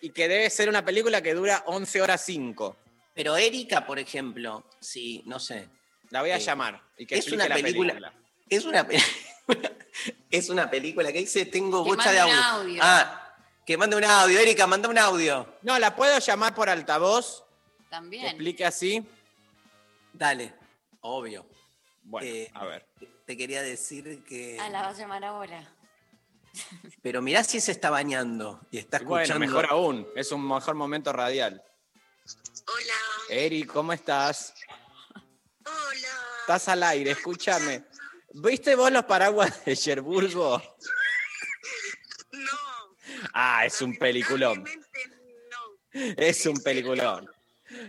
[0.00, 2.76] y que debe ser una película que dura 11 horas 5.
[3.14, 5.68] Pero Erika, por ejemplo, sí, no sé.
[6.10, 8.14] La voy a Eh, llamar y que es explique una la película- película.
[8.48, 9.08] Es una película.
[10.30, 12.34] es una película que dice tengo Que bocha de audio.
[12.42, 12.80] audio.
[12.82, 13.34] Ah,
[13.66, 15.54] que mande un audio, Erika, manda un audio.
[15.62, 17.44] No, la puedo llamar por altavoz.
[17.90, 18.24] También.
[18.26, 19.04] explique así.
[20.12, 20.54] Dale,
[21.00, 21.46] obvio.
[22.02, 22.86] Bueno, Eh, a ver.
[23.26, 24.56] Te quería decir que.
[24.60, 25.76] Ah, la vas a llamar ahora.
[27.02, 29.46] Pero mirá si se está bañando y está Bueno, escuchando.
[29.46, 30.08] mejor aún.
[30.16, 31.62] Es un mejor momento radial.
[32.66, 32.94] Hola,
[33.28, 34.54] Eri, ¿cómo estás?
[35.64, 36.08] hola.
[36.40, 37.84] Estás al aire, escúchame.
[38.32, 40.60] ¿Viste vos los paraguas de Cherburgo?
[42.32, 42.96] No,
[43.34, 44.62] Ah, es un peliculón.
[44.64, 46.10] no.
[46.16, 47.28] Es un peliculón.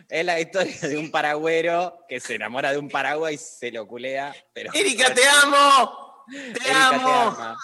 [0.09, 3.87] Es la historia de un paragüero que se enamora de un paraguas y se lo
[3.87, 4.35] culea.
[4.53, 6.25] Pero Erika, te amo.
[6.29, 7.09] Te Erika, te amo.
[7.09, 7.57] ama.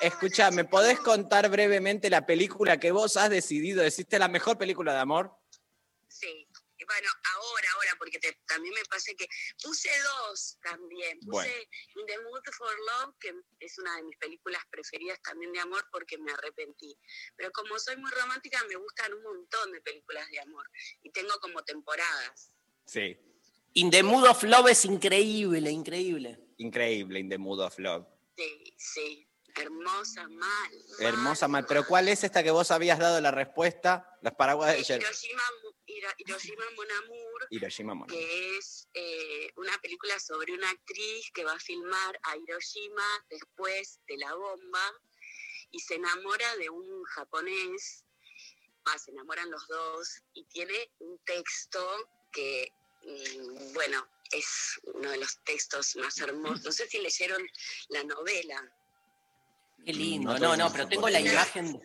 [0.00, 3.82] Escúchame, ¿podés contar brevemente la película que vos has decidido?
[3.82, 5.36] ¿Deciste la mejor película de amor?
[6.06, 6.47] Sí.
[6.88, 9.26] Bueno, ahora, ahora, porque te- también me pasa que
[9.62, 11.18] puse dos también.
[11.20, 11.48] Puse Bueno.
[11.96, 15.84] In the Mood for Love, que es una de mis películas preferidas también de amor
[15.92, 16.98] porque me arrepentí.
[17.36, 20.66] Pero como soy muy romántica, me gustan un montón de películas de amor.
[21.02, 22.50] Y tengo como temporadas.
[22.86, 23.16] Sí.
[23.74, 26.38] In the Mood of Love es increíble, increíble.
[26.56, 28.06] Increíble, In the Mood of Love.
[28.36, 29.24] Sí, sí.
[29.56, 30.70] Hermosa, mal.
[31.00, 31.66] Hermosa, mal.
[31.66, 34.16] Pero ¿cuál es esta que vos habías dado la respuesta?
[34.22, 35.76] Los paraguas de Hiroshima, Hiro-
[36.18, 37.46] Hiroshima Mon Amour.
[37.50, 38.08] Hiroshima Mon.
[38.08, 44.00] que es eh, una película sobre una actriz que va a filmar a Hiroshima después
[44.06, 44.92] de la bomba
[45.70, 48.04] y se enamora de un japonés,
[48.84, 52.72] ah, se enamoran los dos y tiene un texto que,
[53.02, 56.64] mm, bueno, es uno de los textos más hermosos.
[56.64, 57.42] No sé si leyeron
[57.88, 58.72] la novela.
[59.84, 60.34] Qué lindo.
[60.34, 61.80] No No, no, pero tengo la imagen.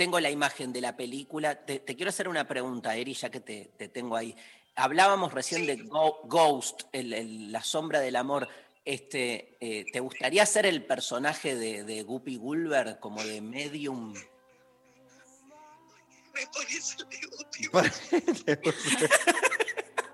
[0.00, 1.54] Tengo la imagen de la película.
[1.66, 4.34] Te, te quiero hacer una pregunta, Eri, ya que te, te tengo ahí.
[4.74, 8.48] Hablábamos recién de Go- Ghost, el- el- la sombra del amor.
[8.82, 14.14] Este, eh, ¿Te gustaría ser el personaje de, de Guppy Gulber, como de medium?
[16.32, 17.92] Me pones el de Guppy ¿Por-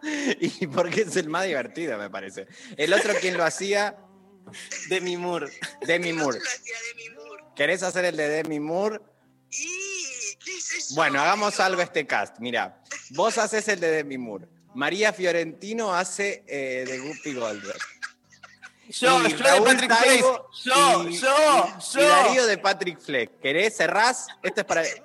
[0.41, 2.49] y porque es el más divertido, me parece.
[2.76, 3.97] El otro, ¿quién lo hacía?
[4.89, 5.47] Demi Moore.
[5.87, 6.41] Demi Moore.
[6.41, 7.45] Demi Moore.
[7.55, 8.99] ¿Querés hacer el de Demi Moore?
[10.94, 12.38] Bueno, hagamos algo a este cast.
[12.38, 14.47] Mira, vos haces el de Demi Moore.
[14.74, 17.78] María Fiorentino hace eh, de Guppy Goldberg.
[18.88, 20.70] Yo, Y yo de Raúl Patrick Taibo Swayze.
[20.70, 22.01] Yo, y- yo, y- yo.
[22.01, 23.40] Y Darío de Patrick Fleck.
[23.40, 23.76] ¿Querés?
[23.76, 24.26] ¿Cerrás?
[24.42, 24.82] Esto es para.
[24.82, 24.97] Dale,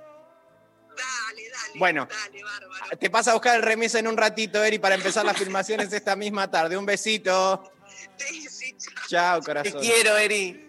[1.50, 1.80] dale.
[1.80, 2.98] Bueno, Dale, bárbaro.
[3.00, 6.16] te pasa a buscar el remis en un ratito, Eri, para empezar las filmaciones esta
[6.16, 6.78] misma tarde.
[6.78, 7.72] Un besito.
[8.18, 9.08] Sí, sí, chao.
[9.08, 9.82] Chao, Te corazón.
[9.82, 10.68] quiero, Eri.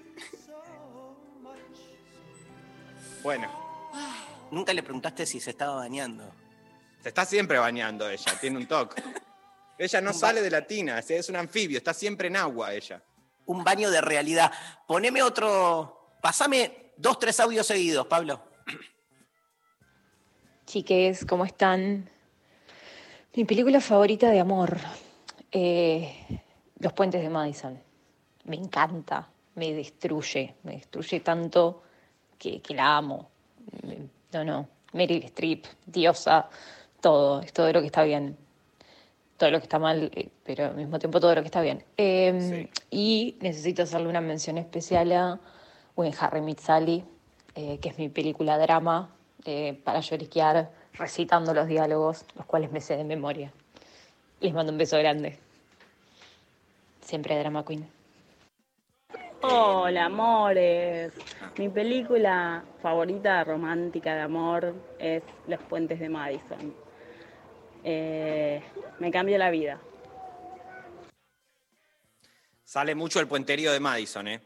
[3.23, 3.62] Bueno,
[4.53, 6.25] Nunca le preguntaste si se estaba bañando.
[7.03, 9.03] se está siempre bañando ella, tiene un toque.
[9.79, 13.03] Ella no sale de la tina, es- un anfibio, está siempre en agua ella.
[13.47, 14.53] Un baño de realidad.
[14.87, 16.11] Poneme otro.
[16.21, 18.41] Pasame dos, tres audios seguidos, Pablo.
[20.67, 22.09] Chiques, ¿cómo están?
[23.35, 24.77] Mi película favorita de amor,
[25.51, 26.15] eh,
[26.79, 27.83] Los puentes de Madison.
[28.45, 31.83] Me encanta, me destruye, me destruye tanto
[32.39, 33.31] que, que la amo.
[33.83, 36.49] Me- No, no, Meryl Streep, diosa,
[37.01, 38.37] todo, es todo lo que está bien.
[39.37, 41.85] Todo lo que está mal, eh, pero al mismo tiempo todo lo que está bien.
[41.97, 45.41] Eh, Y necesito hacerle una mención especial a
[45.97, 47.05] When Harry Met Sally,
[47.55, 49.11] eh, que es mi película drama
[49.45, 53.53] eh, para lloriquear, recitando los diálogos, los cuales me sé de memoria.
[54.41, 55.39] Les mando un beso grande.
[57.01, 58.02] Siempre Drama Queen.
[59.43, 61.13] Hola, amores.
[61.59, 66.75] Mi película favorita romántica de amor es Los Puentes de Madison.
[67.85, 68.63] Eh,
[69.01, 69.81] me cambió la vida.
[72.63, 74.41] Sale mucho el puenterío de Madison, ¿eh?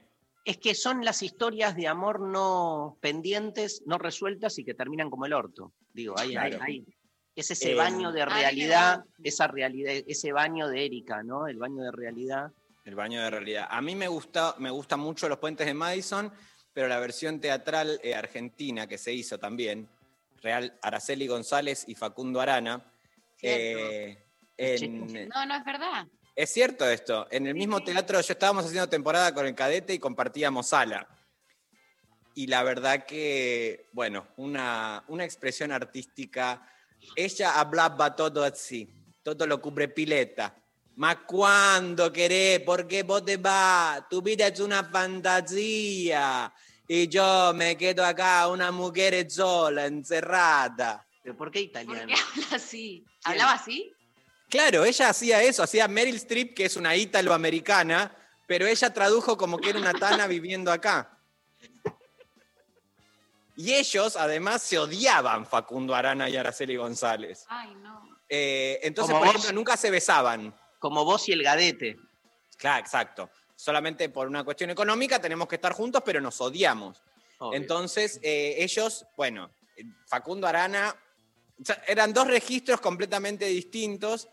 [0.45, 5.27] Es que son las historias de amor no pendientes, no resueltas y que terminan como
[5.27, 5.73] el orto.
[5.93, 6.59] Digo, hay- Claro.
[6.63, 6.85] hay-
[7.35, 11.47] es ese Eh, baño de realidad, esa realidad, ese baño de Erika, ¿no?
[11.47, 12.51] El baño de realidad.
[12.87, 13.67] El baño de realidad.
[13.69, 16.33] A mí me gusta, me gusta mucho Los Puentes de Madison,
[16.73, 19.89] pero la versión teatral eh, argentina que se hizo también,
[20.41, 22.85] Real Araceli González y Facundo Arana.
[23.43, 24.25] eh,
[24.57, 26.07] en- No, no es verdad.
[26.37, 27.27] es cierto esto.
[27.33, 31.09] En el mismo teatro, yo estábamos haciendo temporada con el cadete y compartíamos sala.
[32.37, 36.71] Y la verdad que, bueno, una, una expresión artística.
[37.17, 38.89] Ella hablaba todo así,
[39.25, 40.55] todo lo cubre pileta.
[40.97, 46.53] Ma cuando querés, porque vos te vas, tu vida es una fantasía.
[46.89, 51.07] Y yo me quedo acá, una mujer sola, encerrada.
[51.23, 52.01] ¿Pero por qué italiano?
[52.01, 53.05] ¿Por qué habla así?
[53.25, 53.93] ¿Hablaba así?
[54.49, 58.17] Claro, ella hacía eso, hacía Meryl Streep, que es una ítalo-americana,
[58.47, 61.19] pero ella tradujo como que era una tana viviendo acá.
[63.57, 67.45] Y ellos, además, se odiaban Facundo Arana y Araceli González.
[67.49, 68.17] Ay, no.
[68.29, 70.55] Eh, entonces, por ejemplo, nunca se besaban.
[70.87, 71.97] Como vos y el gadete.
[72.57, 73.29] Claro, exacto.
[73.57, 77.03] Solamente por una cuestión económica tenemos que estar juntos, pero nos odiamos.
[77.39, 77.59] Obvio.
[77.59, 79.51] Entonces, eh, ellos, bueno,
[80.07, 80.95] Facundo Arana,
[81.61, 84.29] o sea, eran dos registros completamente distintos,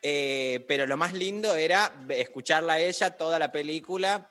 [0.00, 4.28] eh, pero lo más lindo era escucharla a ella toda la película.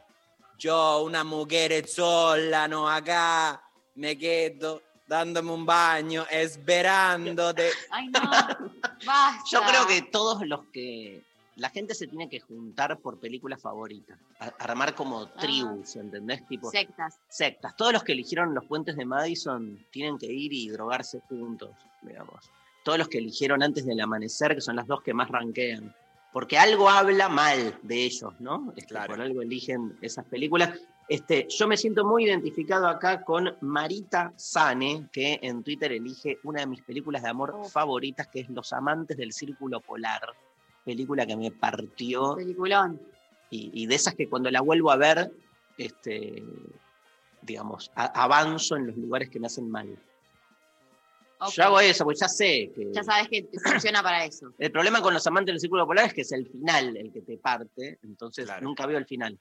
[0.57, 3.61] Yo, una mujer sola, no acá,
[3.95, 7.69] me quedo dándome un baño, esperando de...
[7.89, 8.21] Ay, no.
[9.05, 9.43] Basta.
[9.51, 11.23] Yo creo que todos los que.
[11.59, 14.17] La gente se tiene que juntar por películas favoritas.
[14.39, 16.45] a- armar como tribus, ¿entendés?
[16.47, 17.19] Tipo, Sectas.
[17.27, 17.75] sectas.
[17.75, 22.49] Todos los que eligieron los puentes de Madison tienen que ir y drogarse juntos, digamos.
[22.83, 25.93] Todos los que eligieron antes del amanecer, que son las dos que más ranquean.
[26.31, 28.71] Porque algo habla mal de ellos, ¿no?
[28.77, 30.79] Este, Por algo eligen esas películas.
[31.09, 36.59] Este, yo me siento muy identificado acá con Marita Sane, que en Twitter elige una
[36.61, 40.21] de mis películas de amor favoritas, que es Los Amantes del Círculo Polar.
[40.89, 42.35] Película que me partió.
[42.35, 42.99] Peliculón.
[43.51, 45.31] Y, y de esas que cuando la vuelvo a ver,
[45.77, 46.43] este,
[47.41, 49.97] digamos, a- avanzo en los lugares que me hacen mal.
[51.55, 52.91] Yo hago eso, porque ya sé que.
[52.91, 54.51] Ya sabes que funciona para eso.
[54.57, 57.21] El problema con los amantes del círculo polar es que es el final el que
[57.21, 58.61] te parte, entonces Claro.
[58.63, 59.39] nunca veo el final.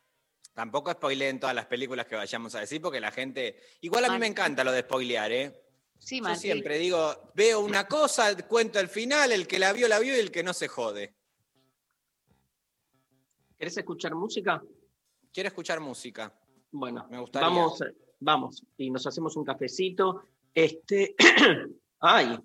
[0.55, 3.57] Tampoco spoileen todas las películas que vayamos a decir, porque la gente.
[3.81, 5.61] Igual a mí me encanta lo de spoilear, ¿eh?
[5.99, 6.41] Sí, Yo Martín.
[6.41, 10.21] siempre digo, veo una cosa, cuento el final, el que la vio, la vio y
[10.21, 11.15] el que no se jode.
[13.59, 14.63] ¿Querés escuchar música?
[15.33, 16.33] Quiero escuchar música.
[16.71, 17.49] Bueno, Me gustaría.
[17.49, 17.83] vamos,
[18.21, 20.23] vamos, y nos hacemos un cafecito.
[20.55, 21.17] Este.
[22.01, 22.39] Ay,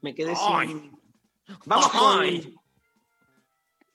[0.00, 0.68] me quedé Ay.
[0.68, 0.98] sin.
[1.66, 2.54] Vamos Ay.
[2.54, 2.60] con.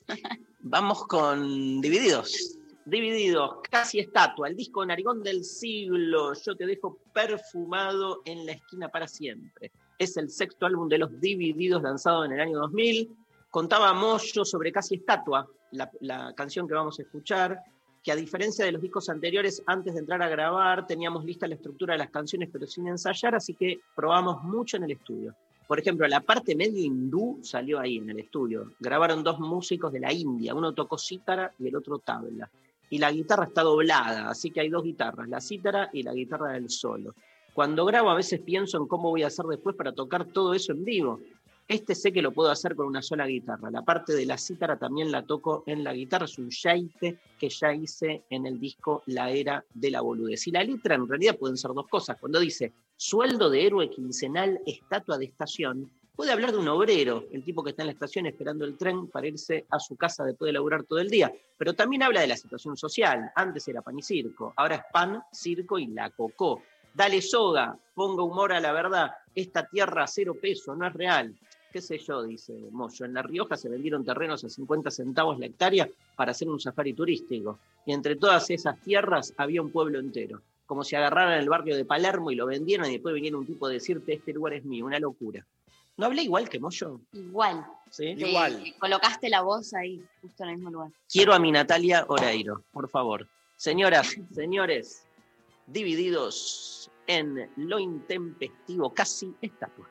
[0.67, 2.57] Vamos con Divididos.
[2.85, 6.33] Divididos, casi estatua, el disco narigón del siglo.
[6.33, 9.71] Yo te dejo perfumado en la esquina para siempre.
[9.99, 13.15] Es el sexto álbum de los Divididos lanzado en el año 2000.
[13.55, 17.57] Contaba Moyo sobre casi estatua, la, canción que vamos a escuchar,
[18.03, 21.55] que a diferencia de los discos anteriores, antes de entrar a grabar, teníamos lista la
[21.55, 25.33] estructura de las canciones, pero sin ensayar, así que probamos mucho en el estudio.
[25.69, 28.73] Por ejemplo, la parte medio hindú salió ahí en el estudio.
[28.77, 32.51] Grabaron dos músicos de la India, uno tocó cítara y el otro tabla.
[32.89, 36.51] Y la guitarra está doblada, así que hay dos guitarras, la cítara y la guitarra
[36.51, 37.15] del solo.
[37.55, 40.73] Cuando grabo a veces pienso en cómo voy a hacer después para tocar todo eso
[40.73, 41.21] en vivo.
[41.67, 43.71] Este sé que lo puedo hacer con una sola guitarra.
[43.71, 46.25] La parte de la cítara también la toco en la guitarra.
[46.25, 50.45] Es un yaite que ya hice en el disco La Era de la Boludez.
[50.45, 52.17] Y la letra en realidad pueden ser dos cosas.
[52.19, 57.43] Cuando dice sueldo de héroe quincenal, estatua de estación, puede hablar de un obrero, el
[57.43, 60.49] tipo que está en la estación esperando el tren para irse a su casa después
[60.49, 61.33] de laburar todo el día.
[61.57, 63.31] Pero también habla de la situación social.
[63.35, 66.61] Antes era pan y circo, ahora es pan, circo y la cocó.
[66.93, 69.11] Dale soga, ponga humor a la verdad.
[69.33, 71.35] Esta tierra a cero peso, no es real
[71.75, 75.47] qué sé yo, dice Moyo, en La Rioja se vendieron terrenos a 50 centavos la
[75.47, 77.59] hectárea para hacer un safari turístico.
[77.85, 80.41] Y entre todas esas tierras había un pueblo entero.
[80.65, 83.65] Como si agarraran el barrio de Palermo y lo vendieran y después viniera un tipo
[83.65, 85.45] a decirte, este lugar es mío, una locura.
[85.97, 87.01] ¿No hablé igual que Moyo?
[87.11, 87.65] Igual.
[87.89, 88.15] ¿Sí?
[88.15, 88.23] Te-
[88.63, 90.91] te colocaste la voz ahí, justo en el mismo lugar.
[91.11, 93.27] Quiero a mi Natalia Oreiro, por favor.
[93.57, 95.05] Señoras, señores,
[95.67, 99.89] divididos en lo intempestivo, casi estatua.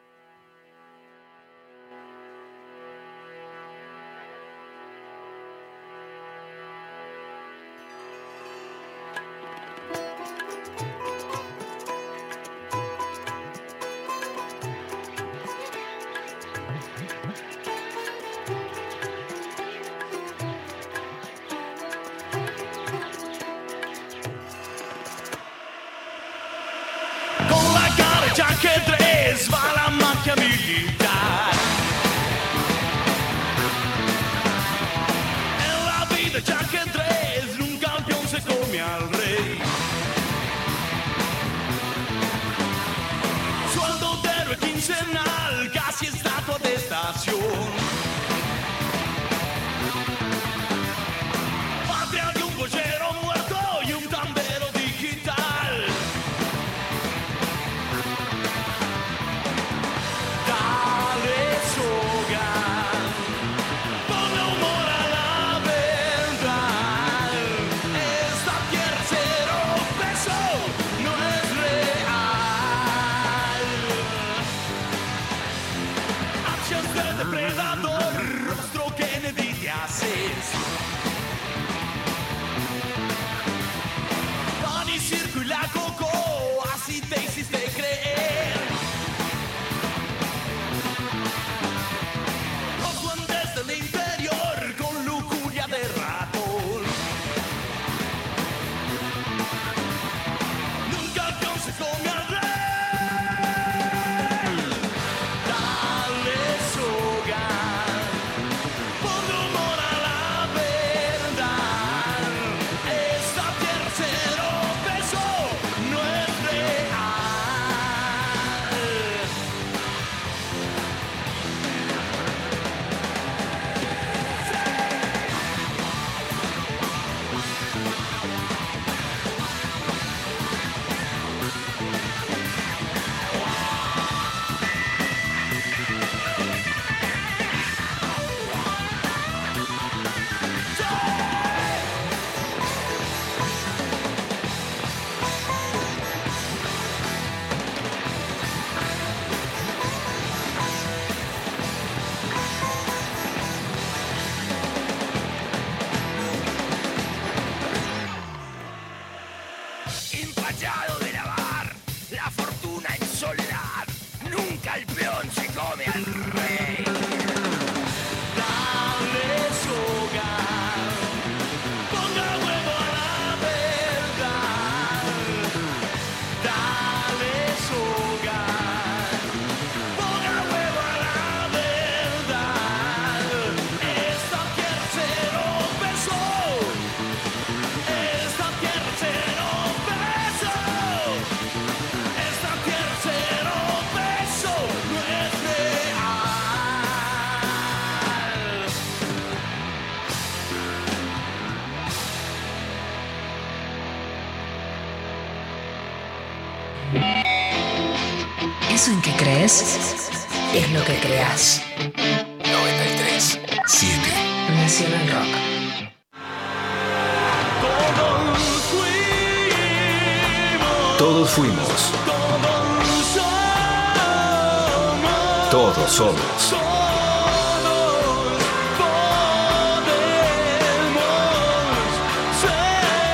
[225.95, 226.17] Somos.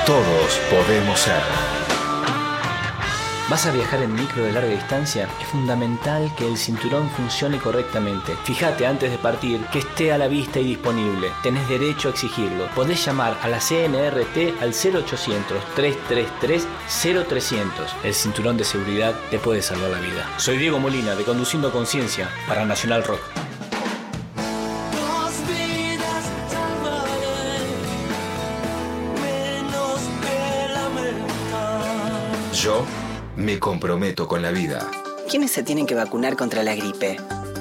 [0.07, 1.80] Todos podemos ser.
[3.51, 5.27] ¿Vas a viajar en micro de larga distancia?
[5.41, 8.33] Es fundamental que el cinturón funcione correctamente.
[8.45, 11.33] Fíjate antes de partir que esté a la vista y disponible.
[11.43, 12.67] Tenés derecho a exigirlo.
[12.73, 17.67] Podés llamar a la CNRT al 0800-333-0300.
[18.05, 20.29] El cinturón de seguridad te puede salvar la vida.
[20.37, 23.40] Soy Diego Molina de Conduciendo Conciencia para Nacional Rock.
[33.41, 34.89] Me comprometo con la vida.
[35.29, 37.17] ¿Quiénes se tienen que vacunar contra la gripe?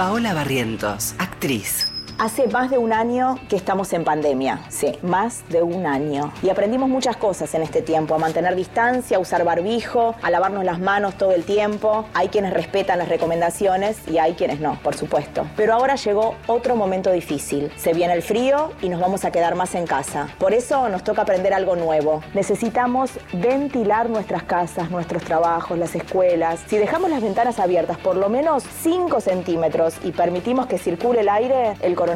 [0.00, 1.86] Paola Barrientos, actriz.
[2.20, 6.34] Hace más de un año que estamos en pandemia, sí, más de un año.
[6.42, 10.62] Y aprendimos muchas cosas en este tiempo, a mantener distancia, a usar barbijo, a lavarnos
[10.62, 12.04] las manos todo el tiempo.
[12.12, 15.46] Hay quienes respetan las recomendaciones y hay quienes no, por supuesto.
[15.56, 17.72] Pero ahora llegó otro momento difícil.
[17.76, 20.28] Se viene el frío y nos vamos a quedar más en casa.
[20.38, 22.22] Por eso nos toca aprender algo nuevo.
[22.34, 26.60] Necesitamos ventilar nuestras casas, nuestros trabajos, las escuelas.
[26.66, 31.30] Si dejamos las ventanas abiertas por lo menos 5 centímetros y permitimos que circule el
[31.30, 32.09] aire, el coronavirus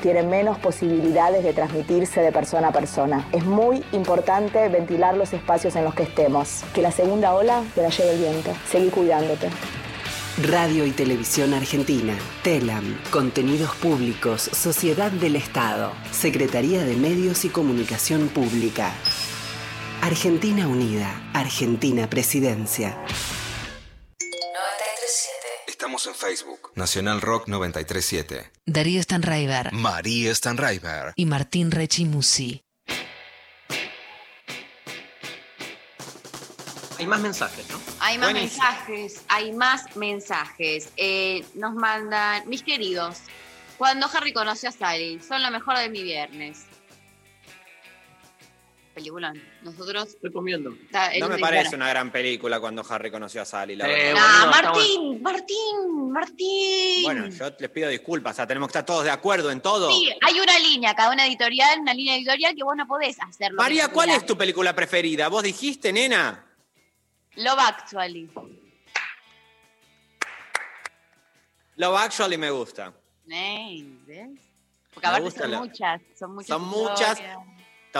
[0.00, 3.28] tiene menos posibilidades de transmitirse de persona a persona.
[3.32, 6.62] Es muy importante ventilar los espacios en los que estemos.
[6.74, 8.50] Que la segunda ola te la lleve el viento.
[8.68, 9.48] Seguí cuidándote.
[10.42, 18.28] Radio y Televisión Argentina, TELAM, Contenidos Públicos, Sociedad del Estado, Secretaría de Medios y Comunicación
[18.28, 18.92] Pública.
[20.02, 22.98] Argentina Unida, Argentina Presidencia.
[25.86, 26.72] Estamos en Facebook.
[26.74, 28.50] Nacional Rock 937.
[28.66, 31.12] Darío Stanraiver María Stanraiver.
[31.14, 32.64] y Martín Rechimusi.
[36.98, 37.78] Hay más mensajes, ¿no?
[38.00, 38.64] Hay más Buenísimo.
[38.64, 40.88] mensajes, hay más mensajes.
[40.96, 43.18] Eh, nos mandan, mis queridos,
[43.78, 46.64] Cuando Harry conoció a Sally, son lo mejor de mi viernes.
[48.96, 49.34] Película.
[49.60, 50.08] Nosotros.
[50.08, 50.70] Estoy comiendo.
[50.70, 54.14] Está- No me dice, parece una gran película cuando Harry conoció a Sally, la Eh.
[54.16, 57.02] Ah, Martín, Martín, Martín.
[57.04, 59.90] Bueno, yo les pido disculpas, o sea, tenemos que estar todos de acuerdo en todo.
[59.92, 63.58] Sí, hay una línea, cada una editorial, una línea editorial que vos no podés hacerlo.
[63.60, 65.28] María, ¿cuál es tu película preferida?
[65.28, 66.46] ¿Vos dijiste, nena?
[67.34, 68.30] Love Actually.
[71.76, 72.94] Love Actually me gusta.
[73.28, 74.30] Ey, ¿ves?
[74.94, 76.48] Porque Me aparte gusta son la- muchas, son muchas.
[76.48, 77.10] Son muchas.
[77.10, 77.38] historias.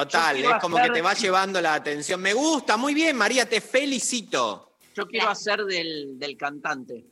[0.05, 2.21] Total, es como hacer- que te va llevando la atención.
[2.21, 4.73] Me gusta, muy bien, María, te felicito.
[4.95, 7.05] Yo quiero hacer del, del cantante.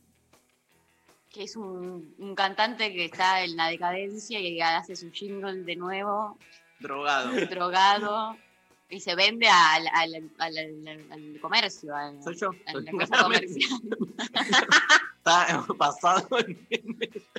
[1.31, 5.75] Que es un, un cantante que está en la decadencia y hace su jingle de
[5.75, 6.37] nuevo,
[6.79, 7.31] Drogado.
[7.47, 8.37] drogado,
[8.89, 11.95] y se vende al, al, al- al- al comercio.
[11.95, 12.51] al- Soy yo.
[12.67, 12.91] a la
[13.23, 13.81] comercial.
[15.17, 16.67] Está pasado en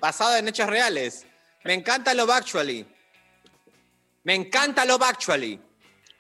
[0.01, 1.27] Basado en hechos reales.
[1.65, 2.87] Me encanta Love Actually.
[4.27, 5.61] Me encanta Love Actually.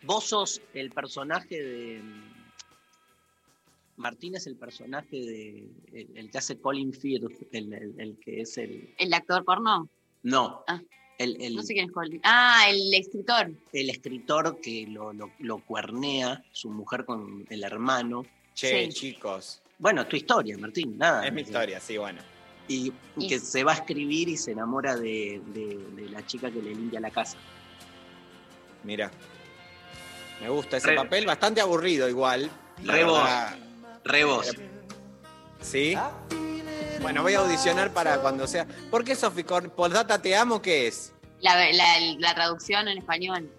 [0.02, 2.02] Vos sos el personaje de.
[3.96, 5.68] Martín es el personaje de.
[5.92, 8.94] El, el que hace Colin Firth, el, el- el que es el.
[8.96, 9.88] ¿El actor porno?
[10.22, 10.62] No.
[10.68, 10.80] Ah.
[11.18, 12.20] El, el- No sé quién es Colin.
[12.22, 13.50] Ah, el escritor.
[13.72, 18.24] el escritor que lo, lo- lo cuernea, su mujer con el hermano.
[18.54, 18.92] Che, Sí.
[19.14, 19.62] chicos.
[19.80, 21.26] Bueno, tu historia, Martín, nada.
[21.26, 22.20] Es mi historia, sí, bueno.
[22.68, 26.52] Y, y que se va a escribir y se enamora de, de- de la chica
[26.52, 27.36] que le limpia la casa.
[28.86, 29.10] Mira.
[30.40, 32.50] Me gusta ese Re- papel, bastante aburrido igual.
[32.84, 33.18] la Re vos.
[33.22, 33.56] verdad.
[34.04, 34.50] Re vos.
[35.60, 35.96] ¿Sí?
[37.02, 38.66] Bueno, voy a audicionar para cuando sea.
[38.90, 39.42] ¿Por qué Sofi?
[39.42, 41.12] Postdata te amo, ¿qué es?
[41.40, 43.50] La, la- la traducción en español.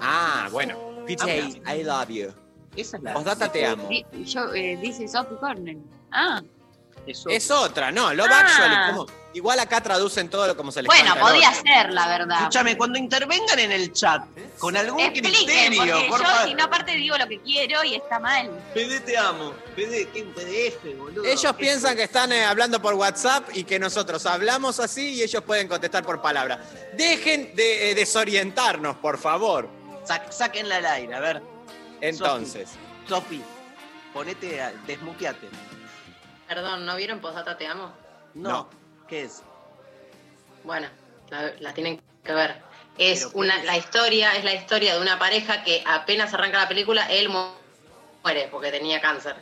[0.00, 0.78] Ah, bueno.
[1.06, 1.26] PJ,
[1.74, 2.28] I love you.
[2.76, 3.12] Esa es la.
[3.14, 3.88] Postdata te amo.
[4.24, 5.78] Yo, eh, dice Sophie Cornell.
[6.12, 6.40] Ah,
[7.06, 8.40] Es otra, no, Love Ah.
[8.40, 8.76] Actually.
[8.92, 9.20] ¿cómo?
[9.32, 12.38] Igual acá traducen todo lo como se les bueno, canta podía ser, la verdad.
[12.38, 14.24] Escúchame, cuando intervengan en el chat,
[14.58, 16.48] con algún Expliquen, criterio, porque por yo favor.
[16.48, 18.50] si no aparte digo lo que quiero y está mal.
[18.74, 19.52] PD te amo.
[19.76, 21.24] PD, ¿qué un PDF, boludo?
[21.24, 21.96] Ellos ¿Qué piensan es?
[21.98, 26.02] que están eh, hablando por WhatsApp y que nosotros hablamos así y ellos pueden contestar
[26.04, 26.64] por palabra.
[26.94, 29.68] Dejen de eh, desorientarnos, por favor.
[30.04, 31.40] Sa- sáquenla al aire, a ver.
[32.00, 32.68] Entonces,
[33.08, 33.40] Sofi,
[34.12, 35.48] ponete, a- desmuteate.
[36.50, 37.92] Perdón, ¿no vieron Postdata Te Amo?
[38.34, 38.50] No.
[38.50, 38.70] No.
[39.08, 39.40] ¿Qué es?
[40.64, 40.88] Bueno,
[41.30, 42.56] la, la tienen que ver.
[42.98, 43.64] Es Pero, ¿qué una, es?
[43.66, 47.52] la historia, es la historia de una pareja que apenas arranca la película, él mu-
[48.24, 49.36] muere porque tenía cáncer.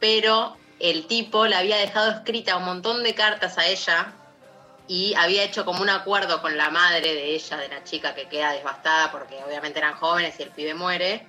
[0.00, 4.12] Pero el tipo le había dejado escrita un montón de cartas a ella
[4.88, 8.28] y había hecho como un acuerdo con la madre de ella, de la chica que
[8.28, 11.28] queda devastada porque obviamente eran jóvenes y el pibe muere.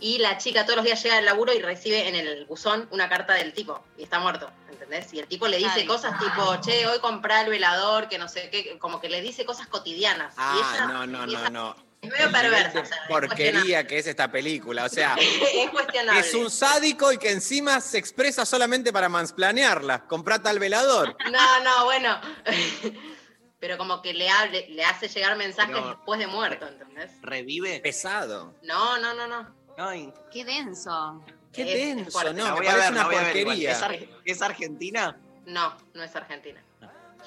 [0.00, 3.08] Y la chica todos los días llega al laburo y recibe en el buzón una
[3.08, 5.12] carta del tipo y está muerto, ¿entendés?
[5.12, 5.86] Y el tipo le dice Ay.
[5.86, 9.44] cosas tipo, che, hoy comprá el velador, que no sé qué, como que le dice
[9.44, 10.34] cosas cotidianas.
[10.34, 11.88] y ah, ella no, no, no, no.
[12.00, 15.16] Es medio perversa, o sea, es Porquería que es esta película, o sea,
[15.54, 16.20] es cuestionable.
[16.20, 20.06] es un sádico y que encima se expresa solamente para mansplanearla.
[20.06, 21.16] Comprá tal velador.
[21.32, 22.20] No, no, bueno.
[23.60, 27.10] Pero como que le, hable, le hace llegar mensajes Pero- después de muerto, ¿entendés?
[27.22, 27.80] ¿Revive?
[27.80, 28.54] Pesado.
[28.62, 29.57] No, no, no, no.
[29.78, 31.22] Ay, Qué denso.
[31.52, 32.34] Qué Es- es denso, fuerte.
[32.34, 33.72] no, me parece ver, una porquería.
[33.72, 35.16] ¿Es, ar- es Argentina?
[35.46, 36.60] No, no es Argentina.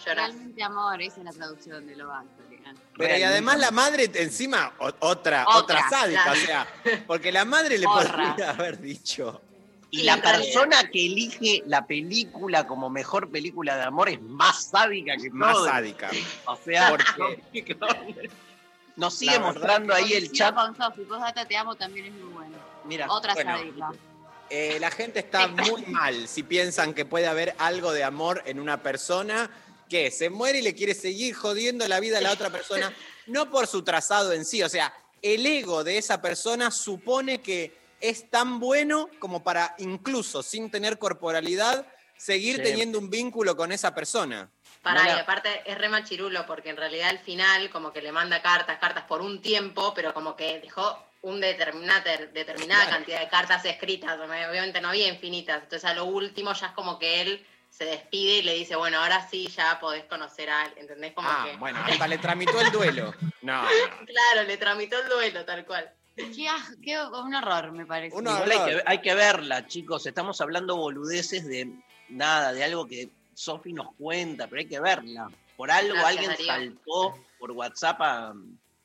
[0.05, 0.29] Llorás.
[0.33, 2.59] Realmente amor, esa es la traducción de lo Actually.
[2.97, 6.39] Pero y además la madre encima, otra, Otra, otra sádica, claro.
[6.39, 6.67] o sea,
[7.07, 8.27] porque la madre le Porra.
[8.29, 9.41] podría haber dicho.
[9.89, 10.39] Y la realidad.
[10.43, 15.53] persona que elige la película como mejor película de amor es más sádica que Más
[15.53, 15.65] todo.
[15.65, 16.09] sádica.
[16.45, 16.89] O sea,
[17.51, 17.77] Porque
[18.95, 20.53] nos sigue verdad mostrando ahí el chat.
[20.55, 22.57] con Sophie, Postdata Te Amo también es muy bueno.
[22.85, 23.91] Mira, Otra bueno.
[24.49, 28.59] eh, la gente está muy mal si piensan que puede haber algo de amor en
[28.59, 29.49] una persona
[29.89, 32.93] que se muere y le quiere seguir jodiendo la vida a la otra persona,
[33.27, 37.77] no por su trazado en sí, o sea, el ego de esa persona supone que
[37.99, 41.85] es tan bueno como para incluso sin tener corporalidad
[42.17, 42.63] seguir Sí.
[42.63, 44.49] teniendo un vínculo con esa persona.
[44.81, 45.15] Pará, Mira.
[45.17, 48.79] y aparte es re machirulo porque en realidad al final como que le manda cartas,
[48.79, 52.01] cartas por un tiempo, pero como que dejó un determinada,
[52.33, 52.97] determinada Claro.
[52.97, 56.97] cantidad de cartas escritas, obviamente no había infinitas, entonces a lo último ya es como
[56.97, 60.73] que él se despide y le dice, bueno, ahora sí ya podés conocer a él,
[60.77, 61.13] ¿entendés?
[61.13, 63.13] Como Ah, que, bueno, hasta le tramitó el duelo.
[63.43, 63.67] No, no.
[64.05, 65.89] claro, le tramitó el duelo tal cual.
[66.15, 66.47] Qué,
[66.83, 68.15] qué- un horror, me parece.
[68.15, 68.83] Un Igual hay horror.
[68.83, 70.05] que, hay que verla, chicos.
[70.05, 71.71] Estamos hablando boludeces de
[72.09, 75.29] nada, de algo que Sofi nos cuenta, pero hay que verla.
[75.57, 76.45] Por algo Gracias, alguien Darío.
[76.45, 78.33] saltó por WhatsApp a,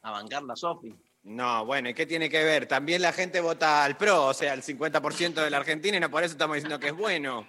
[0.03, 0.95] a bancarla a Sofi.
[1.25, 2.67] No, bueno, ¿y qué tiene que ver?
[2.67, 6.11] También la gente vota al PRO, o sea, el 50% de la Argentina, y no
[6.11, 7.49] por eso estamos diciendo que es bueno.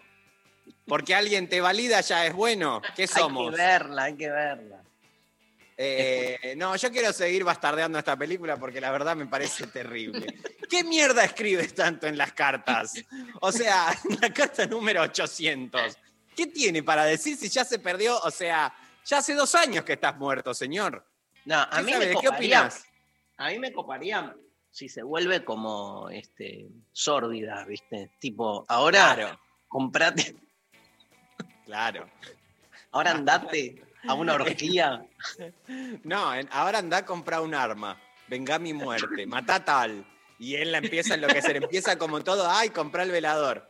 [0.87, 2.81] Porque alguien te valida ya es bueno.
[2.95, 3.49] ¿Qué somos?
[3.49, 4.83] Hay que verla, hay que verla.
[5.79, 10.25] Eh, no, yo quiero seguir bastardeando esta película porque la verdad me parece terrible.
[10.67, 12.93] ¿Qué mierda escribes tanto en las cartas?
[13.41, 15.97] O sea, en la carta número 800.
[16.37, 18.19] ¿Qué tiene para decir si ya se perdió?
[18.19, 18.71] O sea,
[19.03, 21.03] ya hace dos años que estás muerto, señor.
[21.45, 22.13] No, a ¿Qué mí sabe?
[22.13, 22.85] me ¿Qué opinás?
[23.37, 24.35] A mí me coparía
[24.69, 28.11] si se vuelve como este sórdida, ¿viste?
[28.19, 29.39] Tipo, ahora Claro.
[29.67, 30.35] comprate,
[31.65, 32.07] Claro.
[32.91, 35.03] ahora andate a una orgía.
[36.03, 37.99] No, ahora anda a comprar un arma.
[38.27, 40.05] Venga mi muerte, mata tal.
[40.39, 41.55] Y él la empieza a enloquecer.
[41.57, 43.67] Empieza como todo, ay, comprar el velador.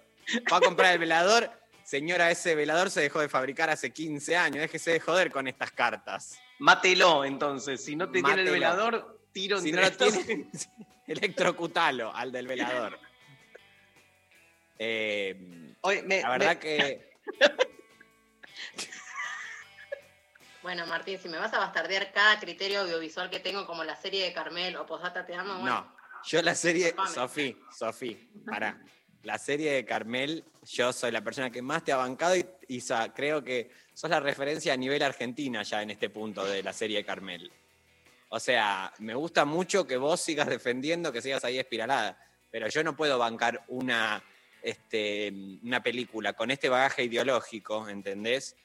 [0.51, 1.49] Va a comprar el velador.
[1.87, 4.59] Señora, ese velador se dejó de fabricar hace 15 años.
[4.59, 6.37] Déjese de joder con estas cartas.
[6.59, 7.81] Mátelo, entonces.
[7.81, 10.49] Si no te tiene el velador, tiro Si no lo tiene,
[11.07, 12.99] electrocutalo al del velador.
[14.77, 17.09] Eh, Oye, me- la verdad me- que
[20.61, 24.25] Bueno, Martín, si me vas a bastardear cada criterio audiovisual que tengo, como la serie
[24.25, 27.15] de Carmel o Posdata Te Amo, bueno, No, yo la serie, Disculpame.
[27.15, 28.77] Sofí, Sofí, pará.
[29.27, 32.79] La serie de Carmel, yo soy la persona que más te ha bancado y, y
[32.79, 36.71] sa- creo que sos la referencia a nivel argentina ya en este punto de la
[36.71, 37.51] serie de Carmel.
[38.29, 42.17] O sea, me gusta mucho que vos sigas defendiendo, que sigas ahí espiralada,
[42.49, 44.23] pero yo no puedo bancar una,
[44.61, 48.55] este, una película con este bagaje ideológico, ¿entendés?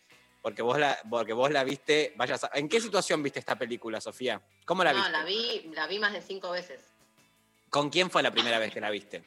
[0.42, 4.00] Porque vos la, porque vos la viste, vayas a- ¿En qué situación viste esta película,
[4.00, 4.40] Sofía?
[4.64, 5.10] ¿Cómo la no, viste?
[5.12, 6.82] la vi, la vi más de cinco veces.
[7.68, 9.24] ¿Con quién fue la primera vez que la viste?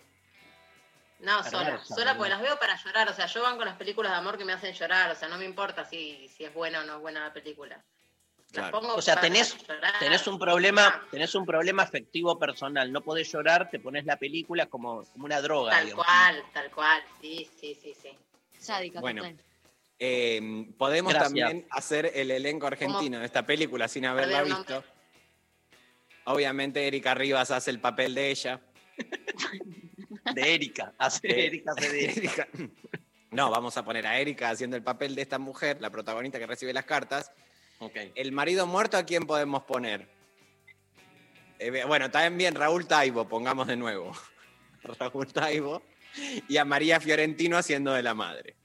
[1.20, 4.12] No, sola, sola porque las veo para llorar, o sea, yo van con las películas
[4.12, 6.82] de amor que me hacen llorar, o sea, no me importa si, si es buena
[6.82, 7.76] o no es buena la película.
[7.78, 8.80] Las Claro.
[8.80, 10.00] pongo O sea, para tenés, llorar.
[10.00, 12.90] tenés un problema, tenés un problema afectivo personal.
[12.92, 15.72] No podés llorar, te pones la película como, como una droga.
[15.72, 16.06] Tal digamos.
[16.06, 18.18] cual, tal cual, sí, sí, sí, sí.
[18.58, 19.24] Sádica, Bueno,
[20.00, 21.28] eh, podemos Gracias.
[21.34, 24.84] también hacer el elenco argentino de esta película sin haberla visto.
[26.26, 28.60] Obviamente Erika Rivas hace el papel de ella.
[30.34, 30.94] De Erika.
[30.98, 32.48] Hace De- Erika, hace de Erika.
[33.32, 36.48] No, vamos a poner a Erika haciendo el papel de esta mujer, la protagonista que
[36.48, 37.32] recibe las cartas.
[38.16, 40.08] El marido muerto, ¿a quién podemos poner?
[41.60, 44.12] Eh, bueno, también bien, Raúl Taibo, pongamos de nuevo.
[45.00, 45.82] Raúl Taibo.
[46.48, 48.56] Y a María Fiorentino haciendo de la madre.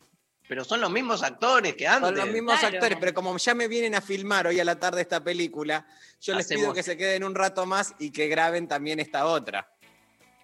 [0.49, 2.09] Pero son los mismos actores que antes.
[2.09, 2.77] Son los mismos Claro.
[2.77, 5.87] actores, pero como ya me vienen a filmar hoy a la tarde esta película,
[6.21, 9.73] yo les pido que se queden un rato más y que graben también esta otra.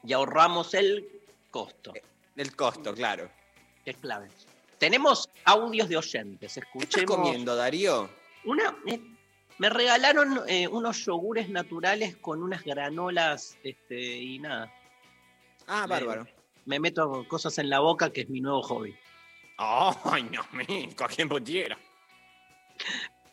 [0.07, 1.09] Y ahorramos el
[1.50, 1.92] costo,
[2.36, 3.28] El costo, claro.
[3.84, 4.28] es clave.
[4.78, 6.54] Tenemos audios de oyentes.
[6.54, 7.16] ¿Qué estás Escuchemos.
[7.16, 8.09] comiendo, Darío?
[8.44, 9.00] Una, eh,
[9.59, 14.72] me regalaron eh, unos yogures naturales con unas granolas este, y nada.
[15.66, 16.26] Ah, bárbaro.
[16.66, 18.94] Me meto cosas en la boca, que es mi nuevo hobby.
[19.57, 21.76] Ay, no, me, con quien pudiera.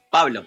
[0.10, 0.46] Pablo.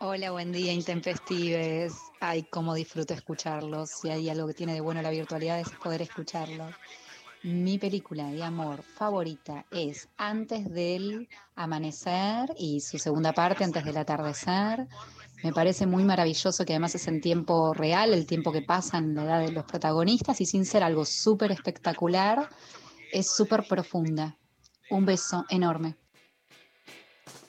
[0.00, 1.94] Hola, buen día, intempestives.
[2.20, 3.90] Ay, cómo disfruto escucharlos.
[3.90, 6.74] Si hay algo que tiene de bueno la virtualidad es poder escucharlos.
[7.44, 13.96] Mi película de amor favorita es Antes del Amanecer y su segunda parte, Antes del
[13.96, 14.88] Atardecer.
[15.44, 19.14] Me parece muy maravilloso que además es en tiempo real, el tiempo que pasa en
[19.14, 22.48] la edad de los protagonistas y sin ser algo súper espectacular,
[23.12, 24.36] es súper profunda.
[24.90, 25.96] Un beso enorme.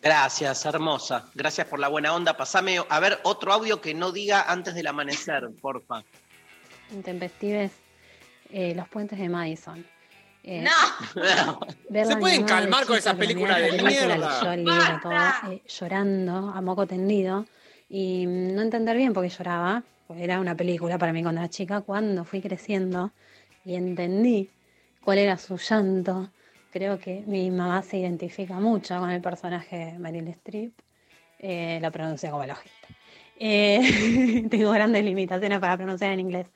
[0.01, 1.25] Gracias, hermosa.
[1.33, 2.37] Gracias por la buena onda.
[2.37, 6.03] Pasame a ver otro audio que no diga antes del amanecer, porfa.
[6.91, 7.71] Intempestives,
[8.51, 9.85] eh, los puentes de Madison.
[10.43, 11.59] Eh, ¡No!
[12.05, 14.53] ¿Se pueden calmar con esas películas de esa película, mierda?
[14.53, 17.47] el libro, todo, eh, llorando a moco tendido
[17.89, 21.41] y mm, no entender bien por qué lloraba, porque era una película para mí cuando
[21.41, 23.11] era chica, cuando fui creciendo
[23.65, 24.51] y entendí
[25.03, 26.29] cuál era su llanto.
[26.75, 30.73] Creo que mi mamá se identifica mucho con el personaje de Meryl Streep,
[31.39, 32.69] eh, la pronuncia como ojete.
[33.39, 36.47] Eh, tengo grandes limitaciones para pronunciar en inglés.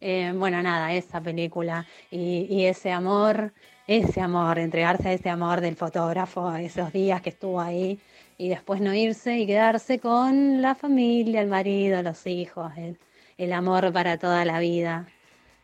[0.00, 3.52] Eh, bueno, nada, esa película y, y ese amor,
[3.86, 8.00] ese amor, entregarse a ese amor del fotógrafo, esos días que estuvo ahí
[8.36, 12.98] y después no irse y quedarse con la familia, el marido, los hijos, el,
[13.36, 15.06] el amor para toda la vida.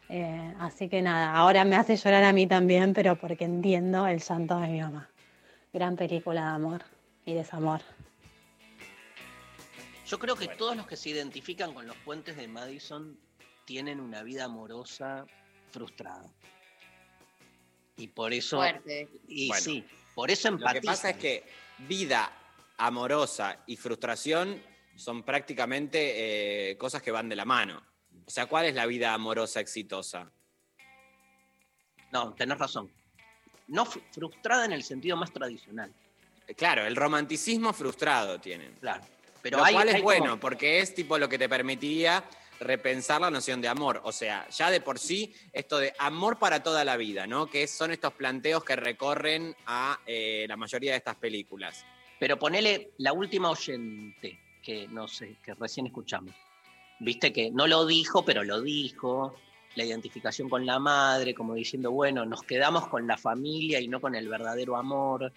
[0.09, 4.21] Eh, así que nada, ahora me hace llorar a mí también, pero porque entiendo el
[4.21, 5.09] llanto de mi mamá.
[5.73, 6.85] Gran película de amor
[7.25, 7.81] y desamor.
[10.07, 13.19] Yo creo que todos los que se identifican con los puentes de Madison
[13.65, 15.25] tienen una vida amorosa
[15.71, 16.31] frustrada.
[17.97, 18.59] Y por eso.
[18.59, 19.09] Fuerte.
[19.29, 19.85] Y Bueno, sí,
[20.15, 20.95] por eso Lo que empatizan.
[20.95, 21.45] pasa es que
[21.89, 22.31] vida
[22.77, 24.61] amorosa y frustración
[24.97, 27.83] son prácticamente eh, cosas que van de la mano.
[28.27, 30.31] O sea, ¿cuál es la vida amorosa exitosa?
[32.13, 32.91] No, tenés razón.
[33.69, 35.93] No fr- frustrada en el sentido más tradicional.
[36.57, 38.75] Claro, el romanticismo frustrado tienen.
[38.81, 39.03] Claro.
[39.43, 42.25] Pero lo hay- cual es hay como- bueno, porque es tipo lo que te permitiría
[42.61, 44.01] repensar la noción de amor.
[44.05, 47.47] O sea, ya de por sí, esto de amor para toda la vida, ¿no?
[47.47, 51.85] Que son estos planteos que recorren a eh, la mayoría de estas películas.
[52.21, 56.35] Pero ponele la última oyente que no sé, que recién escuchamos.
[57.01, 59.35] Viste que no lo dijo, pero lo dijo.
[59.77, 64.01] La identificación con la madre, como diciendo, bueno, nos quedamos con la familia y no
[64.01, 65.33] con el verdadero amor.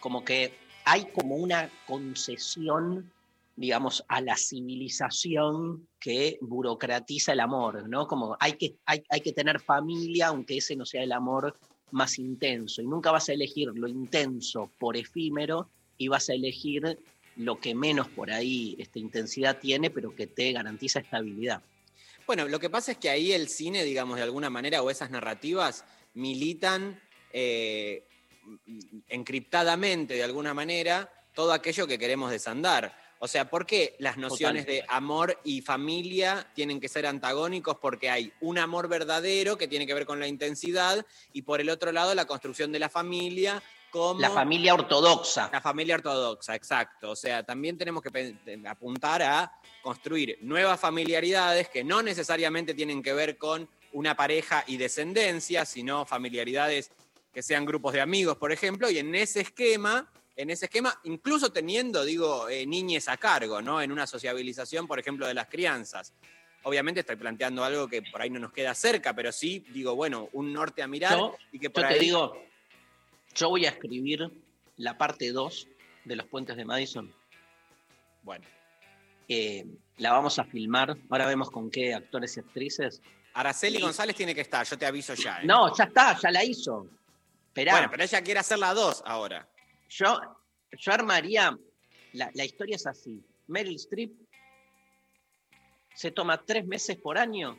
[0.00, 0.54] Como que
[0.84, 3.12] hay como una concesión,
[3.54, 8.06] digamos, a la civilización que burocratiza el amor, ¿no?
[8.06, 11.54] Como hay que, hay, hay que tener familia, aunque ese no sea el amor
[11.90, 12.80] más intenso.
[12.80, 16.98] Y nunca vas a elegir lo intenso por efímero y vas a elegir
[17.36, 21.62] lo que menos por ahí esta intensidad tiene, pero que te garantiza estabilidad.
[22.26, 25.10] Bueno, lo que pasa es que ahí el cine, digamos, de alguna manera, o esas
[25.10, 27.00] narrativas, militan
[27.32, 28.04] eh,
[29.08, 32.96] encriptadamente, de alguna manera, todo aquello que queremos desandar.
[33.18, 37.76] O sea, ¿por qué las nociones de amor y familia tienen que ser antagónicos?
[37.76, 41.70] Porque hay un amor verdadero que tiene que ver con la intensidad y por el
[41.70, 43.62] otro lado la construcción de la familia
[43.92, 44.18] como...
[44.18, 45.50] La familia ortodoxa.
[45.52, 47.10] La familia ortodoxa, exacto.
[47.10, 48.34] O sea, también tenemos que
[48.66, 54.78] apuntar a construir nuevas familiaridades que no necesariamente tienen que ver con una pareja y
[54.78, 56.90] descendencia, sino familiaridades
[57.32, 61.52] que sean grupos de amigos, por ejemplo, y en ese esquema, en ese esquema, incluso
[61.52, 63.80] teniendo, digo, eh, niñes a cargo, ¿no?
[63.80, 66.14] En una sociabilización, por ejemplo, de las crianzas.
[66.64, 70.28] Obviamente estoy planteando algo que por ahí no nos queda cerca, pero sí, digo, bueno,
[70.32, 72.00] un norte a mirar Yo, y que yo por te ahí...
[72.00, 72.34] digo,
[73.34, 74.30] yo voy a escribir
[74.76, 75.68] la parte 2
[76.04, 77.12] de los puentes de Madison.
[78.22, 78.44] Bueno.
[79.28, 79.66] Eh,
[79.98, 80.96] la vamos a filmar.
[81.08, 83.00] Ahora vemos con qué actores y actrices.
[83.34, 85.38] Araceli González tiene que estar, yo te aviso ya.
[85.38, 85.46] ¿eh?
[85.46, 86.86] No, ya está, ya la hizo.
[87.48, 87.72] Esperá.
[87.72, 89.48] Bueno, pero ella quiere hacer la dos ahora.
[89.88, 90.20] Yo,
[90.72, 91.56] yo armaría.
[92.12, 94.12] La, la historia es así: Meryl Streep
[95.94, 97.58] se toma tres meses por año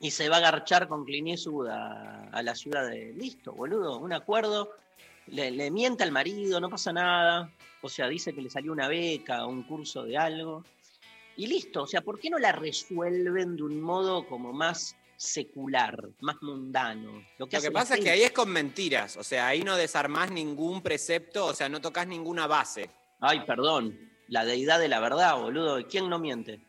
[0.00, 3.12] y se va a garchar con Clint Eastwood a, a la ciudad de.
[3.14, 4.72] Listo, boludo, un acuerdo.
[5.28, 7.50] Le, le miente al marido, no pasa nada.
[7.82, 10.64] O sea, dice que le salió una beca, un curso de algo.
[11.36, 16.08] Y listo, o sea, ¿por qué no la resuelven de un modo como más secular,
[16.20, 17.22] más mundano?
[17.38, 20.80] Lo que pasa es que ahí es con mentiras, o sea, ahí no desarmás ningún
[20.80, 22.90] precepto, o sea, no tocas ninguna base.
[23.20, 23.98] Ay, perdón,
[24.28, 25.86] la deidad de la verdad, boludo.
[25.86, 26.60] ¿Quién no miente?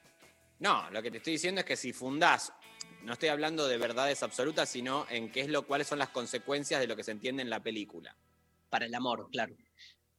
[0.60, 2.52] No, lo que te estoy diciendo es que si fundás,
[3.08, 6.80] no estoy hablando de verdades absolutas, sino en qué es lo, cuáles son las consecuencias
[6.82, 8.16] de lo que se entiende en la película.
[8.70, 9.56] Para el amor, claro.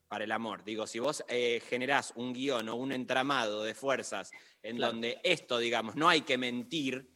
[0.08, 0.64] Para el amor.
[0.64, 4.30] Digo, si vos eh, generás un guion o un entramado de fuerzas
[4.62, 4.92] en Claro.
[4.94, 7.10] donde esto, digamos, no hay que mentir,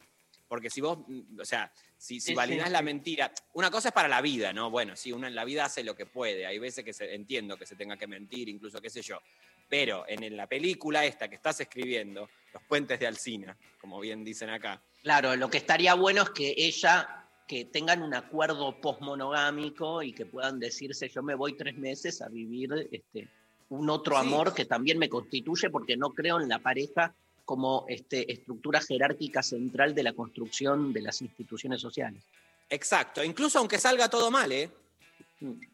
[0.47, 3.87] porque si vos, mm, o sea, si, si Sí, validás sí, la mentira, una cosa
[3.87, 4.69] es para la vida, ¿no?
[4.69, 7.57] Bueno, sí, uno en la vida hace lo que puede, hay veces que se, entiendo
[7.57, 9.19] que se tenga que mentir, incluso qué sé yo,
[9.67, 14.23] pero en, en la película esta que estás escribiendo, Los puentes de Alcina, como bien
[14.23, 20.01] dicen acá, Claro, lo que estaría bueno es que ella, que tengan un acuerdo posmonogámico
[20.01, 23.27] y que puedan decirse, yo me voy tres meses a vivir este,
[23.69, 24.21] un otro Sí.
[24.25, 27.13] amor que también me constituye porque no creo en la pareja
[27.43, 32.23] como este, estructura jerárquica central de la construcción de las instituciones sociales.
[32.69, 34.69] Exacto, incluso aunque salga todo mal, ¿eh?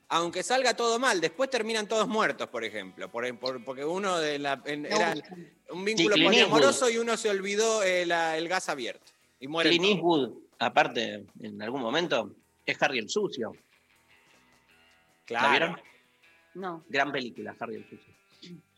[0.08, 4.40] Aunque salga todo mal, después terminan todos muertos, por ejemplo, por- por- porque uno de
[4.40, 5.14] la, en- era
[5.70, 9.70] un vínculo poliamoroso y uno se olvidó eh, el gas abierto y muere.
[9.70, 12.34] Clint Eastwood, aparte, en algún momento,
[12.66, 13.54] es Harry el Sucio.
[15.30, 15.50] ¿La Claro.
[15.52, 15.82] vieron?
[16.56, 16.84] No.
[16.90, 18.14] Gran película, Harry el Sucio.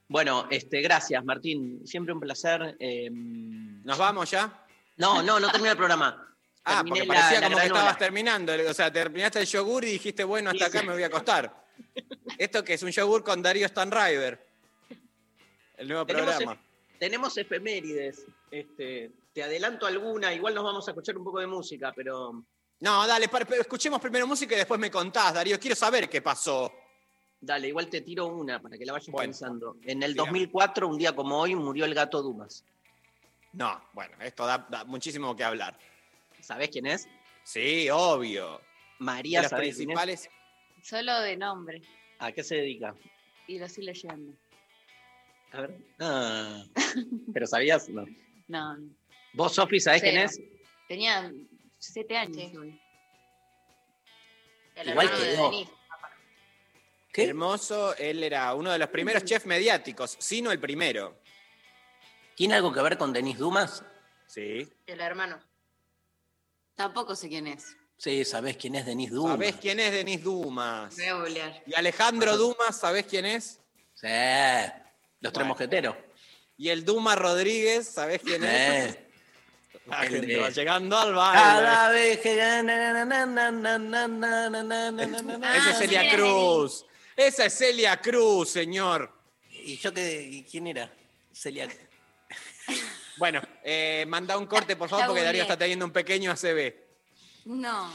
[0.08, 1.82] Bueno, este, gracias, Martín.
[1.88, 2.76] Siempre un placer.
[2.80, 4.66] eh, ¿Nos vamos ya?
[4.98, 6.28] No, no, no termina el programa.
[6.64, 8.54] Ah, Terminé porque la- parecía la como que estabas terminando.
[8.70, 11.66] O sea, terminaste el yogur y dijiste, bueno, hasta acá me voy a acostar.
[12.38, 14.46] Esto que es un yogur con Darío Stanriver.
[15.78, 16.62] El nuevo Tenemos, programa.
[17.00, 18.28] tenemos efemérides.
[18.52, 22.44] Este, te adelanto alguna, igual nos vamos a escuchar un poco de música, pero
[22.80, 23.30] No, dale,
[23.60, 25.60] escuchemos primero música y después me contás, Darío.
[25.60, 26.72] Quiero saber qué pasó.
[27.40, 29.78] dale, igual te tiro una para que la vayas Bueno, pensando.
[29.84, 30.30] En el dígame.
[30.30, 32.66] 2004, un día como hoy, murió el gato Dumas.
[33.54, 35.78] No, bueno, esto da, da muchísimo que hablar.
[36.40, 37.08] ¿Sabés quién es?
[37.44, 38.62] Sí, obvio.
[39.00, 39.96] María, de los ¿sabés quién es?
[39.98, 40.30] principales.
[40.84, 41.82] Solo de nombre.
[42.20, 42.96] ¿A qué se dedica?
[43.48, 44.34] Y lo estoy leyendo.
[45.52, 45.78] A ver.
[46.00, 46.64] Ah,
[47.34, 47.90] ¿Pero sabías?
[47.90, 48.06] No.
[48.48, 48.90] No, no.
[49.34, 50.40] ¿Vos, Sofi, sabés quién es?
[50.88, 51.32] Tenía
[51.80, 52.38] siete años.
[54.76, 55.52] El Igual hermano de quedó.
[55.52, 55.70] Denis.
[57.14, 57.26] ¿Qué?
[57.26, 61.20] Hermoso, él era uno de los primeros chefs mediáticos, sino el primero.
[62.36, 63.84] ¿Tiene algo que ver con Denis Dumas?
[64.28, 64.68] Sí.
[64.86, 65.40] El hermano.
[66.76, 67.76] Tampoco sé quién es.
[67.98, 69.34] Sí, sabés quién es Denis Dumas.
[69.34, 70.96] ¿Sabés quién es Denis Dumas?
[70.96, 71.62] Voy a.
[71.68, 73.60] Y Alejandro Dumas, ¿sabés quién es?
[73.94, 74.08] Sí,
[75.20, 75.96] los tres mosqueteros.
[76.58, 78.98] Y el Duma Rodríguez, ¿sabés quién es?
[80.54, 81.42] Llegando al baile.
[81.42, 82.20] Cada vez.
[85.56, 86.86] Esa es Celia Cruz.
[87.16, 89.12] Esa es Celia Cruz, señor.
[89.50, 90.46] ¿Y yo qué?
[90.50, 90.92] ¿Quién era?
[91.34, 91.70] Celia.
[93.18, 93.42] Bueno,
[94.08, 96.74] manda un corte, por favor, porque Darío está teniendo un pequeño ACB.
[97.46, 97.92] No.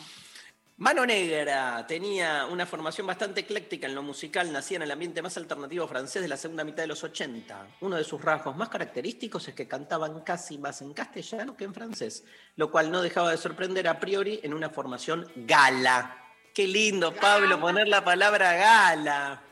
[0.78, 5.34] Mano Negra tenía una formación bastante ecléctica en lo musical, nacía en el ambiente más
[5.38, 7.78] alternativo francés de la segunda mitad de los 80.
[7.80, 11.72] Uno de sus rasgos más característicos es que cantaban casi más en castellano que en
[11.72, 12.24] francés,
[12.56, 16.26] lo cual no dejaba de sorprender a priori en una formación gala.
[16.52, 19.42] Qué lindo, Pablo, poner la palabra gala.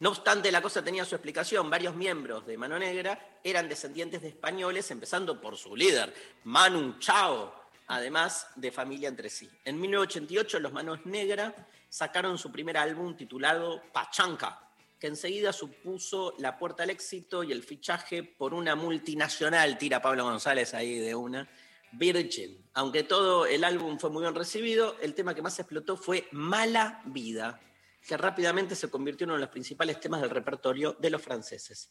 [0.00, 1.70] No obstante, la cosa tenía su explicación.
[1.70, 6.12] Varios miembros de Mano Negra eran descendientes de españoles, empezando por su líder,
[6.42, 7.61] Manu Chao,
[7.92, 9.50] además de familia entre sí.
[9.66, 11.54] En 1988, los Manos Negra
[11.90, 14.66] sacaron su primer álbum titulado Pachanca,
[14.98, 20.24] que enseguida supuso la puerta al éxito y el fichaje por una multinacional, tira Pablo
[20.24, 21.46] González ahí de una,
[21.92, 22.64] Virgin.
[22.72, 27.02] Aunque todo el álbum fue muy bien recibido, el tema que más explotó fue Mala
[27.04, 27.60] Vida,
[28.06, 31.90] que rápidamente se convirtió en uno de los principales temas del repertorio de los franceses.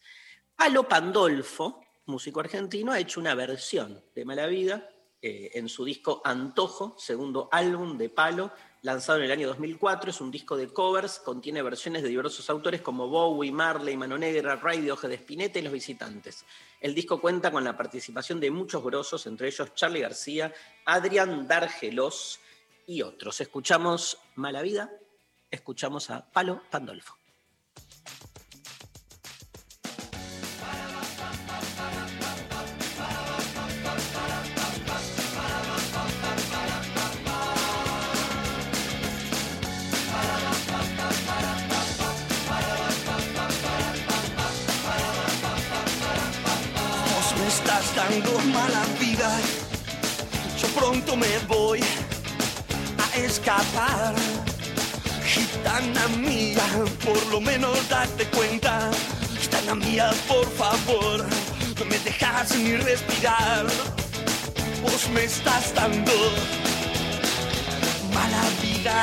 [0.56, 4.90] Palo Pandolfo, músico argentino, ha hecho una versión de Mala Vida
[5.24, 10.10] eh, en su disco Antojo, segundo álbum de Palo, lanzado en el año 2004.
[10.10, 14.56] Es un disco de covers, contiene versiones de diversos autores como Bowie, Marley, Mano Negra,
[14.56, 16.44] Radiohead, Spinetta y Los Visitantes.
[16.80, 20.52] El disco cuenta con la participación de muchos grosos, entre ellos Charlie García,
[20.86, 22.40] Adrián Dargelos
[22.88, 23.40] y otros.
[23.42, 24.92] Escuchamos Mala Vida,
[25.52, 27.21] escuchamos a Palo Pandolfo.
[48.12, 49.40] Dando mala vida.
[50.60, 51.80] Yo pronto me voy
[52.98, 54.14] a escapar.
[55.26, 56.64] Gitana mía,
[57.06, 58.92] por lo menos date cuenta.
[59.40, 61.26] Gitana mía, por favor,
[61.80, 63.66] no me dejas ni respirar.
[64.82, 66.14] Vos me estás dando
[68.14, 69.02] mala vida.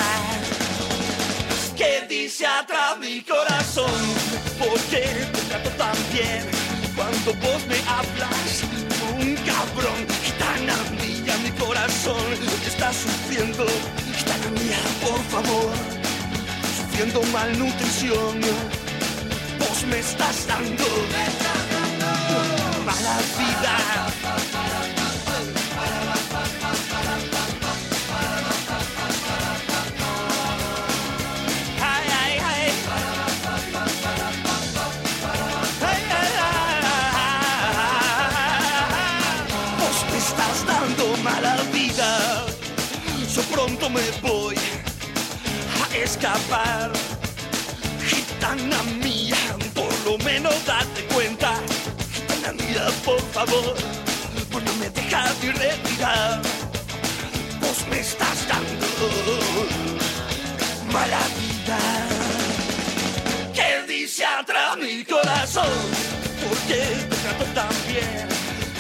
[1.77, 4.01] Que dice atrás mi corazón,
[4.59, 6.45] porque te trato tan bien
[6.97, 8.68] cuando vos me hablas.
[9.79, 12.33] Cabrón, gitana mía, mi corazón
[12.67, 13.65] está sufriendo.
[14.17, 15.71] Gitana mía, por favor,
[16.77, 18.41] sufriendo malnutrición.
[19.61, 20.85] Vos me estás dando
[22.85, 24.28] mala vida.
[46.09, 46.91] Escapar.
[48.09, 49.37] Gitana mía,
[49.75, 51.53] por lo menos date cuenta.
[52.15, 53.75] Gitana mía, por favor,
[54.51, 56.41] pues no me dejas de retirar.
[57.61, 58.89] Vos me estás dando
[60.93, 61.81] mala vida.
[63.57, 65.79] Que dice atrás mi corazón,
[66.43, 66.79] porque
[67.11, 68.29] te trato tan bien.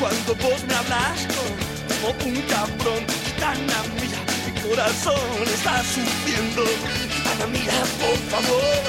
[0.00, 1.18] Cuando vos me hablas
[2.00, 7.07] como un cabrón, gitana mía, mi corazón está sufriendo.
[7.39, 8.82] Ana, mira, por favor,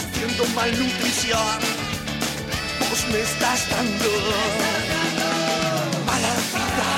[0.00, 1.58] sufriendo malnutrición,
[2.88, 4.10] vos me estás dando
[6.06, 6.88] mala vida.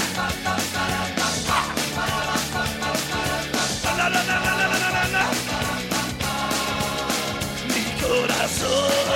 [7.75, 9.12] Mi corazón.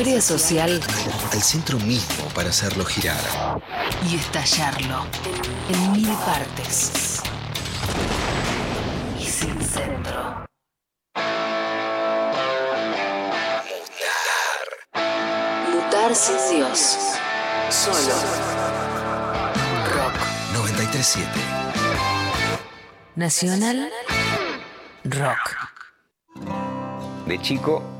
[0.00, 0.80] Periferia social
[1.30, 3.20] Al centro mismo para hacerlo girar.
[4.10, 5.04] y estallarlo
[5.68, 7.20] en mil partes.
[9.20, 10.46] Y sin centro.
[15.70, 16.96] Mutar sin Dios.
[17.68, 18.14] Solo.
[19.96, 20.14] Rock.
[20.54, 21.28] 937.
[23.16, 23.90] Nacional
[25.04, 25.56] Rock.
[27.26, 27.99] De chico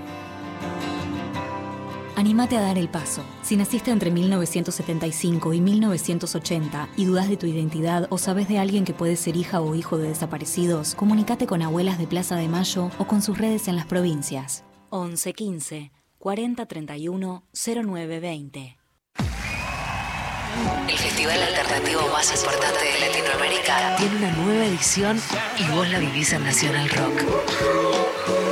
[2.15, 3.23] Anímate a dar el paso.
[3.41, 8.85] Si naciste entre 1975 y 1980 y dudas de tu identidad o sabes de alguien
[8.85, 12.91] que puede ser hija o hijo de desaparecidos, comunícate con Abuelas de Plaza de Mayo
[12.97, 14.63] o con sus redes en las provincias.
[14.89, 18.77] 11 15 40 31 09 20.
[20.87, 25.19] El festival alternativo más importante de Latinoamérica tiene una nueva edición
[25.57, 28.50] y vos la vivís en Nacional Rock.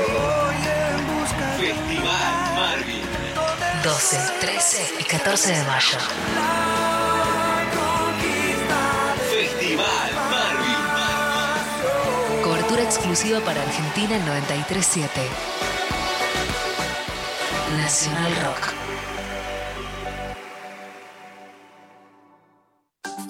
[4.00, 5.98] 12, 13 y 14 de mayo.
[9.30, 10.82] Festival Marvin.
[12.42, 15.30] Cobertura exclusiva para Argentina en 937.
[17.76, 18.89] Nacional Rock.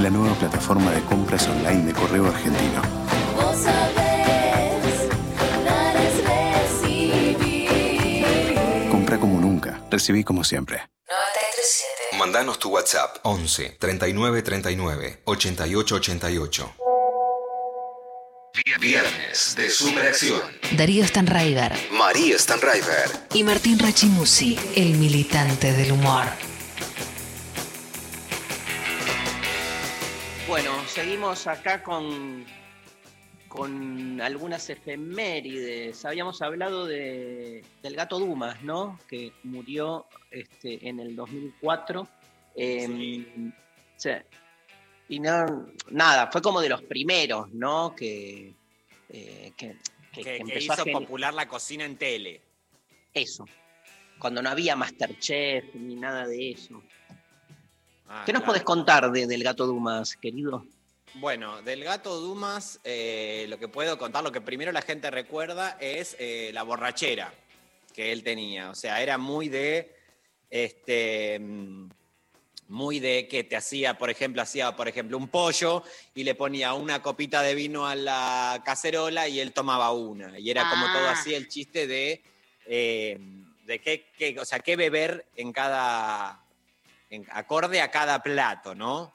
[0.00, 2.82] La nueva plataforma de compras online de correo argentino.
[3.36, 5.08] Vos sabés,
[5.64, 6.24] dar es
[7.30, 8.56] recibir.
[8.90, 10.78] Compra como nunca, recibí como siempre.
[11.06, 12.16] 937.
[12.18, 16.74] Mandanos tu WhatsApp 11 39 39 88 88.
[18.80, 20.40] Viernes de Superacción.
[20.72, 23.10] Darío Stanraiver María Stanraiver.
[23.34, 26.24] y Martín Rachimusi, el militante del humor.
[30.50, 32.44] Bueno, seguimos acá con,
[33.46, 36.04] con algunas efemérides.
[36.04, 38.98] Habíamos hablado de, del gato Dumas, ¿no?
[39.08, 42.08] Que murió este, en el 2004.
[42.56, 43.52] Em,
[43.96, 44.10] sí.
[45.08, 47.94] Y no, nada, fue como de los primeros, ¿no?
[47.94, 48.52] Que,
[49.08, 49.76] eh, que, que-
[50.12, 52.40] Que, que que empezó a hizo gen- popular la cocina en tele.
[53.14, 53.44] Eso.
[54.18, 56.82] Cuando no había Masterchef ni nada de eso.
[58.12, 58.46] Ah, ¿Qué nos claro.
[58.52, 60.66] podés contar de- del gato Dumas, querido?
[61.14, 65.76] Bueno, del gato Dumas, eh, lo que puedo contar, lo que primero la gente recuerda
[65.80, 67.32] es eh, la borrachera
[67.94, 68.70] que él tenía.
[68.70, 69.94] O sea, era muy de.
[70.50, 71.40] Este.
[72.68, 75.82] Muy de que te hacía, por ejemplo, hacía, por ejemplo, un pollo
[76.14, 80.38] y le ponía una copita de vino a la cacerola y él tomaba una.
[80.38, 81.12] Y era como todo Ah.
[81.12, 82.22] así el chiste de,
[82.66, 83.18] eh,
[83.64, 86.40] de qué, qué- o sea, qué beber en cada,
[87.10, 89.12] en- acorde a cada plato, ¿no?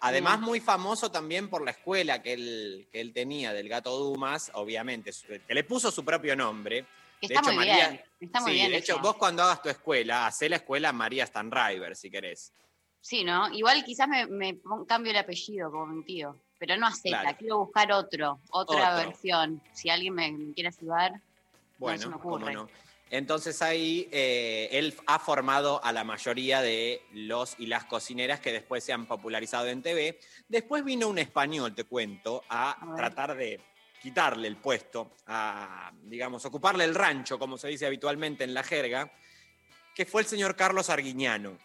[0.00, 4.50] Además, muy famoso también por la escuela que él, que él tenía del gato Dumas,
[4.54, 5.10] obviamente,
[5.46, 6.86] que le puso su propio nombre.
[7.20, 9.02] Que De está hecho, muy María- bien, está muy sí, bien de hecho, eso.
[9.02, 12.52] vos cuando hagas tu escuela, hacé la escuela María Stanriver, si querés.
[13.00, 13.48] Sí, ¿no?
[13.52, 14.56] Igual quizás me,
[14.86, 17.36] cambio el apellido como mi tío, pero no a Z, Claro.
[17.36, 19.08] quiero buscar otro, otra Otro.
[19.08, 19.60] versión.
[19.72, 21.22] Si alguien me, me quiere ayudar, no se
[21.78, 22.54] Bueno, me cómo ocurre.
[22.54, 22.68] no.
[23.10, 28.52] Entonces ahí eh, él ha formado a la mayoría de los y las cocineras que
[28.52, 30.18] después se han popularizado en TV.
[30.48, 33.60] Después vino un español, te cuento, a, A tratar de
[34.02, 39.10] quitarle el puesto, a, digamos, ocuparle el rancho, como se dice habitualmente en la jerga,
[39.94, 41.58] que fue el señor Carlos Arguiñano.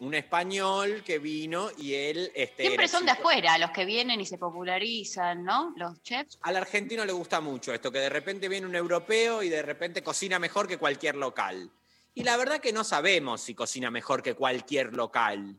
[0.00, 2.32] Un español que vino y él...
[2.34, 5.72] Este, Siempre son de afuera los que vienen y se popularizan, ¿no?
[5.76, 6.38] Los chefs.
[6.42, 10.02] Al argentino le gusta mucho esto, que de repente viene un europeo y de repente
[10.02, 11.70] cocina mejor que cualquier local.
[12.12, 15.56] Y la verdad que no sabemos si cocina mejor que cualquier local.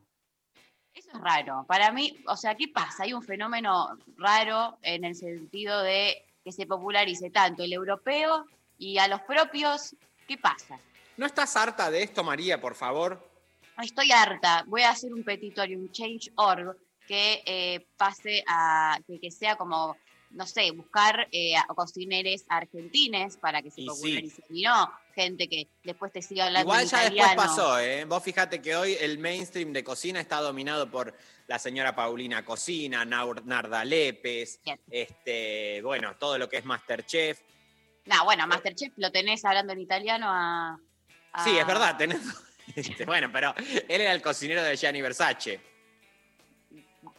[0.94, 1.64] Eso es raro.
[1.68, 3.02] Para mí, o sea, ¿qué pasa?
[3.02, 8.46] Hay un fenómeno raro en el sentido de que se popularice tanto el europeo
[8.78, 9.94] y a los propios.
[10.26, 10.78] ¿Qué pasa?
[11.16, 13.25] ¿No estás harta de esto, María, por favor?
[13.82, 14.64] Estoy harta.
[14.66, 16.76] Voy a hacer un petitorio, un change.org
[17.06, 19.96] que eh, pase a que, que sea como,
[20.30, 23.88] no sé, buscar eh, a cocineres argentines para que se Y sí.
[23.88, 24.44] populalicen.
[24.50, 27.28] Y no gente que después te siga hablando Igual ya italiano.
[27.30, 28.04] después pasó, ¿eh?
[28.04, 31.14] Vos fíjate que hoy el mainstream de cocina está dominado por
[31.46, 37.40] la señora Paulina Cocina, Narda Lépez, este, bueno, todo lo que es Masterchef.
[38.06, 40.78] No, bueno, Masterchef lo tenés hablando en italiano a...
[41.32, 42.20] a- Sí, es verdad, tenés.
[42.74, 45.60] este, bueno, pero él era el cocinero de Gianni Versace.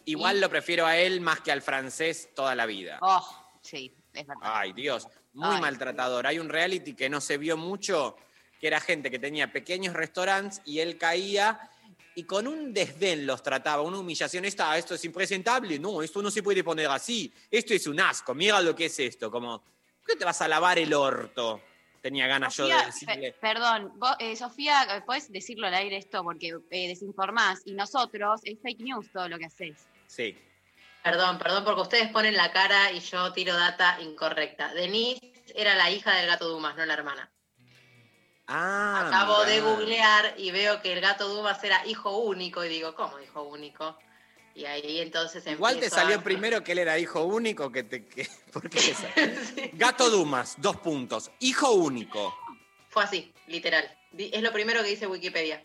[0.06, 2.98] Igual lo prefiero a él más que al francés toda la vida.
[3.02, 3.26] Oh,
[3.62, 4.42] sí, es verdad.
[4.42, 5.62] Ay, Dios, muy Ay.
[5.62, 6.28] maltratador.
[6.28, 8.18] Hay un reality que no se vio mucho,
[8.60, 11.70] que era gente que tenía pequeños restaurantes y él caía
[12.18, 14.44] y con un desdén los trataba, una humillación.
[14.46, 18.34] Esta, esto es impresentable, no, esto no se puede poner así, esto es un asco,
[18.34, 21.62] mira lo que es esto, como, ¿por qué te vas a lavar el orto?
[22.08, 23.32] Tenía ganas yo de decirle.
[23.34, 26.24] pe- perdón, vos, eh, Sofía, ¿puedes decirlo al aire esto?
[26.24, 29.88] Porque eh, desinformás y nosotros es fake news todo lo que haces.
[30.08, 30.38] Sí.
[31.04, 34.74] Perdón, perdón, porque ustedes ponen la cara y yo tiro data incorrecta.
[34.74, 37.30] Denise era la hija del gato Dumas, no la hermana.
[38.48, 42.96] Ah, Acabo de googlear y veo que el gato Dumas era hijo único y digo,
[42.96, 43.98] ¿cómo hijo único?
[44.58, 48.06] Y ahí entonces Igual te a- salió primero que él era hijo único que te.
[48.08, 48.80] Que, ¿Por qué?
[49.74, 51.30] Gato Dumas, dos puntos.
[51.40, 52.36] Hijo único.
[52.90, 53.88] Fue así, literal.
[54.18, 55.64] Es lo primero que dice Wikipedia.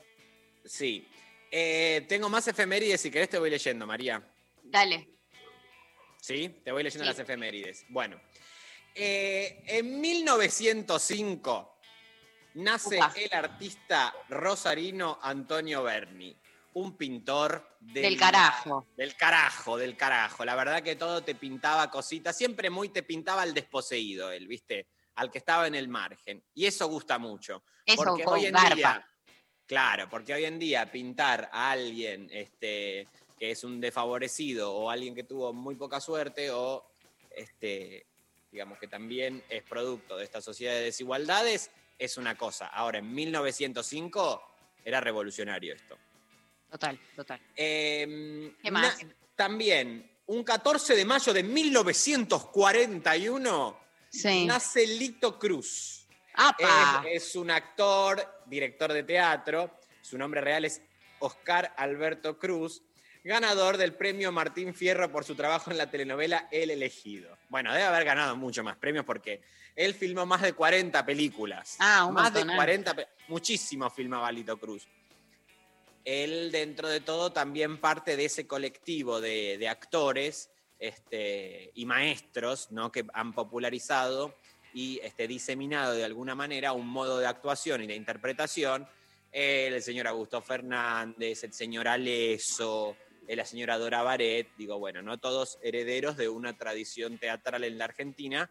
[0.67, 1.09] Sí.
[1.51, 4.23] Eh, tengo más efemérides, si querés te voy leyendo, María.
[4.63, 5.09] Dale.
[6.21, 6.61] ¿Sí?
[6.63, 7.09] Te voy leyendo Sí.
[7.11, 7.87] las efemérides.
[7.89, 8.21] Bueno.
[8.95, 11.79] Eh, en 1905
[12.55, 13.13] nace Upa.
[13.17, 16.37] el artista rosarino Antonio Berni,
[16.75, 18.87] un pintor del, Del carajo.
[18.97, 20.45] Del carajo, del carajo.
[20.45, 24.87] La verdad que todo te pintaba cositas, siempre muy te pintaba al desposeído él, ¿viste?
[25.17, 26.43] Al que estaba en el margen.
[26.55, 27.65] Y eso gusta mucho.
[27.85, 28.75] Eso porque hoy en garpa.
[28.75, 29.09] día,
[29.67, 33.09] claro, porque hoy en día pintar a alguien este,
[33.39, 36.87] que es un desfavorecido o alguien que tuvo muy poca suerte o
[37.31, 38.07] este,
[38.51, 42.69] digamos que también es producto de esta sociedad de desigualdades, es una cosa.
[42.69, 44.43] Ahora, en 1905
[44.85, 45.99] era revolucionario esto.
[46.73, 47.39] Total, total.
[47.55, 48.97] Eh, ¿Qué más?
[49.37, 53.79] también, un 14 de mayo de 1941,
[54.09, 54.47] Sí.
[54.47, 56.07] nace Lito Cruz.
[56.35, 57.05] ¡Apa!
[57.11, 59.79] Es, es un actor, director de teatro.
[60.01, 60.81] Su nombre real es
[61.19, 62.83] Oscar Alberto Cruz,
[63.23, 67.37] ganador del premio Martín Fierro por su trabajo en la telenovela El Elegido.
[67.51, 69.43] Bueno, debe haber ganado mucho más premios porque
[69.77, 71.77] él filmó más de 40 películas.
[71.79, 72.57] Ah, un Más de montón, ¿eh?
[72.57, 74.89] 40, pe- muchísimo filmaba Lito Cruz.
[76.05, 82.91] Él, dentro de todo, también parte de ese colectivo de, actores este, y maestros ¿no?
[82.91, 84.35] que han popularizado
[84.75, 88.89] y este, diseminado de alguna manera un modo de actuación y de interpretación.
[89.31, 92.97] El señor Augusto Fernández, el señor Aleso,
[93.29, 97.79] eh, la señora Dora Baret, digo, bueno, no todos herederos de una tradición teatral en
[97.79, 98.51] la Argentina,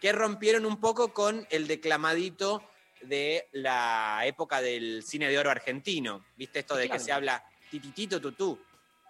[0.00, 2.62] que rompieron un poco con el declamadito
[3.02, 6.24] de la época del cine de oro argentino.
[6.36, 8.58] ¿Viste esto de que se habla tititito tutú?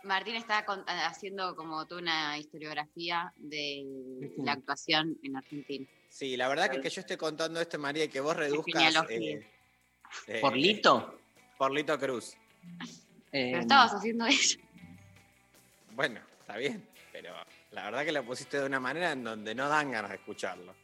[0.04, 3.84] Martín está con- haciendo como toda una historiografía de
[4.38, 5.86] la actuación en Argentina.
[6.08, 8.94] Sí, la verdad que, que yo estoy contando esto, María, y que vos reduzcas...
[9.10, 9.44] eh,
[10.28, 11.20] eh, ¿Por Lito?
[11.58, 12.36] Por Lito Cruz.
[13.32, 14.58] Pero estabas haciendo eso.
[15.92, 17.34] Bueno, está bien, pero
[17.72, 20.74] la verdad que lo pusiste de una manera en donde no dan ganas de escucharlo.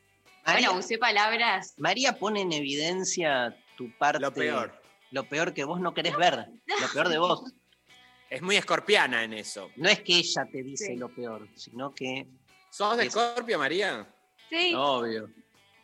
[0.44, 1.74] Bueno, usé palabras.
[1.78, 4.20] María pone en evidencia tu parte.
[4.20, 4.80] Lo peor.
[5.10, 6.46] Lo peor que vos no querés ver.
[6.80, 7.44] Lo peor de vos.
[8.30, 9.70] Es muy escorpiana en eso.
[9.76, 10.96] No es que ella te dice Sí.
[10.96, 12.26] lo peor, sino que.
[12.70, 14.08] ¿Sos de Es- Escorpio, María?
[14.48, 15.30] Sí, Obvio.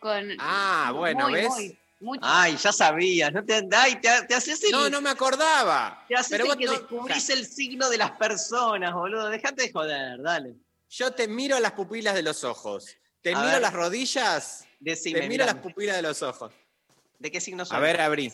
[0.01, 0.29] con.
[0.39, 1.49] Ah, bueno, muy, ¿ves?
[1.51, 2.21] muy, mucho.
[2.25, 3.33] Ay, ya sabías.
[3.33, 4.71] No te, ay, te, te haces el.
[4.71, 6.05] No, no me acordaba.
[6.09, 9.29] Te haces Pero vos que no- descubrís el signo de las personas, boludo.
[9.29, 10.55] Dejate de joder, dale.
[10.89, 12.97] Yo te miro las pupilas de los ojos.
[13.23, 13.62] Te A miro ver.
[13.62, 14.66] las rodillas.
[14.81, 15.53] Decime, te miro mirame.
[15.61, 16.53] las pupilas de los ojos.
[17.19, 17.74] ¿De qué signo sos?
[17.77, 18.32] A ver, abrí.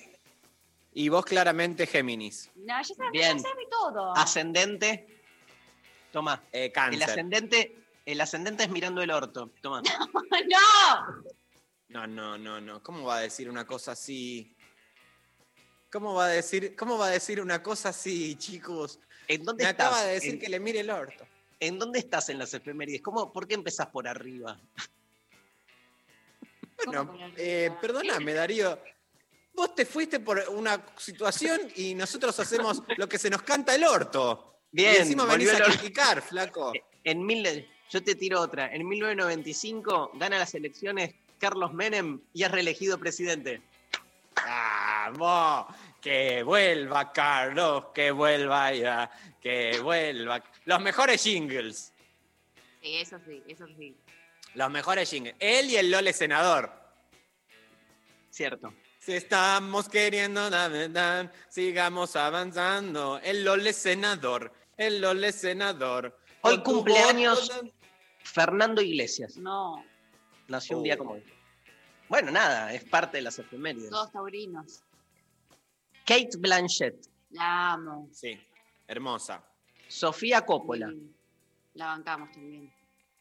[0.93, 2.51] Y vos claramente Géminis.
[2.55, 3.37] No, ya sabes, Bien.
[3.39, 4.15] ya sabes todo.
[4.17, 5.23] Ascendente.
[6.13, 6.43] Toma.
[6.53, 7.03] Eh, El cáncer.
[7.11, 9.51] ascendente, el ascendente es mirando el orto.
[9.61, 9.83] Toma.
[10.49, 11.25] ¡No!
[11.89, 12.83] No, no, no, no.
[12.83, 14.55] ¿Cómo va a decir una cosa así?
[15.91, 18.99] ¿Cómo va a decir, cómo va a decir una cosa así, chicos?
[19.29, 19.87] ¿En dónde Me estás?
[19.87, 21.25] acaba de decir ¿En, que le mire el orto.
[21.67, 23.03] En dónde estás en las efemérides?
[23.03, 24.59] ¿Cómo, ¿Por qué empezás por arriba?
[26.87, 28.79] Bueno, eh, perdóname, Darío.
[29.55, 33.85] Vos te fuiste por una situación y nosotros hacemos lo que se nos canta el
[33.85, 34.59] orto.
[34.73, 36.73] Bien, y encima venís volvió a criticar, flaco.
[37.05, 38.75] En mil, yo te tiro otra.
[38.75, 43.63] En 1995 gana las elecciones Carlos Menem y es reelegido presidente.
[44.35, 45.67] ¡Vamos!
[46.01, 49.11] Que vuelva Carlos, que vuelva ya,
[49.41, 50.43] que vuelva.
[50.65, 51.93] Los mejores jingles.
[52.83, 53.97] Sí, eso sí, eso sí.
[54.55, 55.35] Los mejores jingles.
[55.39, 56.73] Él y el Lole Senador.
[58.31, 58.75] Cierto.
[58.99, 63.19] Si estamos queriendo, da, da, da, sigamos avanzando.
[63.23, 66.19] El Lole senador, el Lole senador.
[66.41, 67.71] Hoy cumpleaños voto-
[68.23, 69.37] Fernando Iglesias.
[69.37, 69.85] No,
[70.49, 70.99] Nació un día Oh.
[70.99, 71.25] como hoy.
[72.09, 73.91] Bueno, nada, es parte de las efemérides.
[73.91, 74.83] todos taurinos.
[76.07, 78.09] Kate Blanchett, La amo.
[78.13, 78.39] Sí,
[78.87, 79.43] hermosa.
[79.99, 80.93] Sofía Coppola,
[81.75, 82.69] La bancamos también.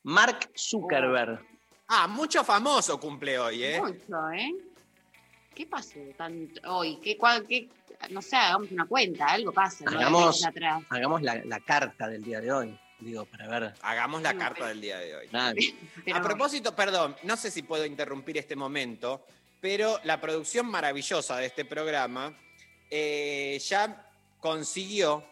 [0.04, 1.40] Mark Zuckerberg,
[1.88, 3.80] Ah, mucho famoso cumple hoy, ¿eh?
[3.80, 4.52] Mucho, ¿eh?
[5.54, 6.98] ¿Qué pasó tanto hoy?
[7.04, 7.70] ¿Qué, cuál, qué,
[8.10, 9.86] no sé, hagamos una cuenta, algo pasa.
[9.86, 10.82] Hagamos- atrás.
[10.90, 12.80] hagamos la, la carta del día de hoy.
[13.00, 13.74] Digo, para ver.
[13.84, 15.28] Hagamos la carta del día de hoy.
[15.32, 15.54] Nada,
[16.16, 19.24] A propósito, perdón, no sé si puedo interrumpir este momento,
[19.62, 22.34] pero la producción maravillosa de este programa
[22.90, 24.10] eh, ya
[24.40, 25.24] consiguió,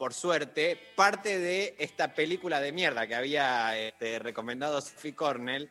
[0.00, 5.70] por suerte, parte de esta película de mierda que había este, recomendado Sophie Cornell,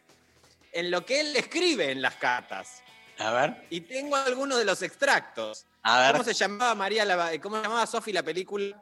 [0.72, 2.84] en lo que él escribe en las cartas.
[3.18, 3.66] A ver.
[3.72, 5.66] Y tengo algunos de los extractos.
[5.82, 6.12] A ver.
[6.12, 8.80] ¿Cómo se llamaba María la, cómo se llamaba Sophie la película?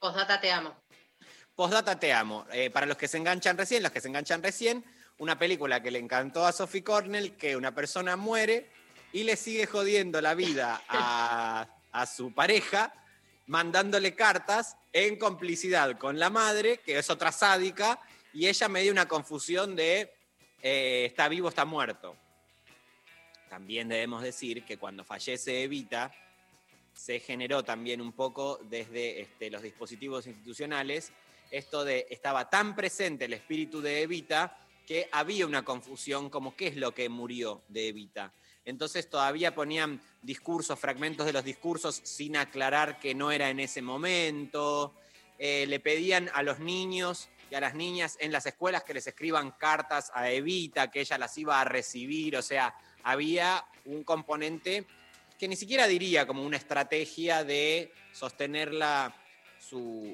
[0.00, 0.74] Postdata te amo.
[1.54, 2.44] Postdata te amo.
[2.50, 4.84] Eh, para los que se enganchan recién, los que se enganchan recién,
[5.18, 8.68] una película que le encantó a Sophie Cornell, que una persona muere
[9.12, 12.92] y le sigue jodiendo la vida a, a su pareja,
[13.46, 18.00] mandándole cartas en complicidad con la madre, que es otra sádica,
[18.32, 20.12] y ella me dio una confusión de
[20.62, 22.16] eh, está vivo, está muerto.
[23.48, 26.12] También debemos decir que cuando fallece Evita,
[26.92, 31.12] se generó también un poco desde este, los dispositivos institucionales
[31.50, 36.68] esto de estaba tan presente el espíritu de Evita que había una confusión como qué
[36.68, 38.32] es lo que murió de Evita.
[38.66, 43.80] Entonces todavía ponían discursos, fragmentos de los discursos sin aclarar que no era en ese
[43.80, 44.92] momento.
[45.38, 49.06] Eh, le pedían a los niños y a las niñas en las escuelas que les
[49.06, 52.36] escriban cartas a Evita, que ella las iba a recibir.
[52.36, 52.74] O sea,
[53.04, 54.84] había un componente
[55.38, 59.14] que ni siquiera diría como una estrategia de sostenerla,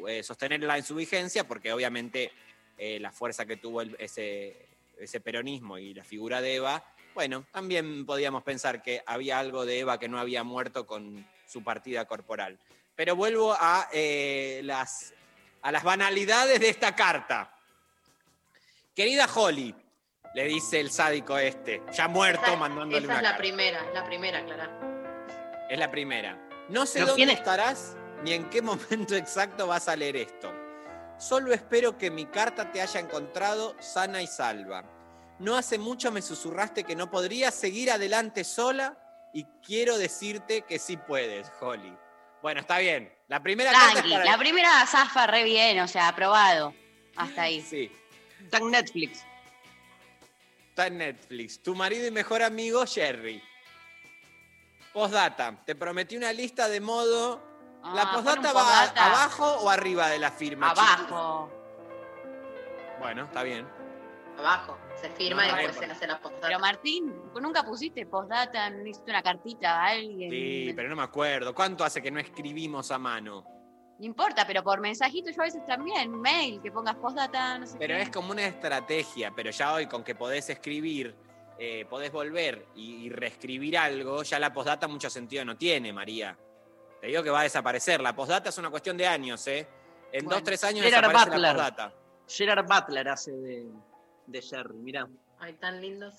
[0.09, 2.33] eh, sostenerla en su vigencia, porque obviamente
[2.77, 4.69] eh, la fuerza que tuvo ese,
[4.99, 6.85] ese peronismo y la figura de Eva,
[7.15, 11.63] bueno, también podíamos pensar que había algo de Eva que no había muerto con su
[11.63, 12.59] partida corporal.
[12.95, 15.15] Pero vuelvo a, eh, las,
[15.63, 17.55] a las banalidades de esta carta.
[18.95, 19.75] Querida Holly,
[20.35, 23.39] le dice el sádico este, ya muerto, Esa, mandándole esa una es la carta.
[23.39, 25.67] primera, la primera, Clara.
[25.69, 26.49] Es la primera.
[26.69, 30.53] No sé ¿Pero dónde estarás ni en qué momento exacto vas a leer esto.
[31.19, 34.85] Solo espero que mi carta te haya encontrado sana y salva.
[35.43, 38.97] No hace mucho me susurraste que no podrías seguir adelante sola
[39.35, 41.93] y quiero decirte que sí puedes, Holly.
[42.43, 43.13] Bueno, está bien.
[43.27, 46.73] La primera Tranqui, es para- la primera zafa re bien, o sea, aprobado.
[47.17, 47.61] Hasta ahí.
[47.61, 47.91] Sí.
[48.41, 49.25] Está en Netflix.
[50.69, 51.61] Está en Netflix.
[51.61, 53.43] Tu marido y mejor amigo, Jerry.
[54.93, 55.61] Postdata.
[55.67, 57.43] Te prometí una lista de modo.
[57.95, 59.07] ¿La Ah, postdata va postdata.
[59.07, 60.71] abajo o arriba de la firma?
[60.71, 61.03] Abajo.
[61.03, 62.99] chicos?
[63.01, 63.67] Bueno, está bien.
[64.39, 64.79] Abajo.
[65.03, 65.87] Se firma No, y después no.
[65.87, 66.47] se hace la postdata.
[66.47, 70.31] Pero Martín, nunca pusiste postdata, no hiciste una cartita a alguien.
[70.31, 71.55] Sí, pero no me acuerdo.
[71.55, 73.45] ¿Cuánto hace que no escribimos a mano?
[73.99, 77.77] No importa, pero por mensajito yo a veces también, mail, que pongas postdata, no sé
[77.79, 78.03] Pero qué.
[78.03, 79.33] es como una estrategia.
[79.35, 81.15] Pero ya hoy con que podés escribir,
[81.59, 86.37] eh, podés volver y, y reescribir algo, ya la postdata mucho sentido no tiene, María.
[87.01, 88.01] Te digo que va a desaparecer.
[88.01, 89.67] La postdata es una cuestión de años, ¿eh?
[90.13, 91.57] En Bueno, dos, tres años Gerard desaparece la Butler.
[91.57, 91.95] postdata.
[92.29, 93.67] Gerard Butler hace de,
[94.27, 95.09] de Jerry, mirá.
[95.39, 96.15] Ay, tan lindos.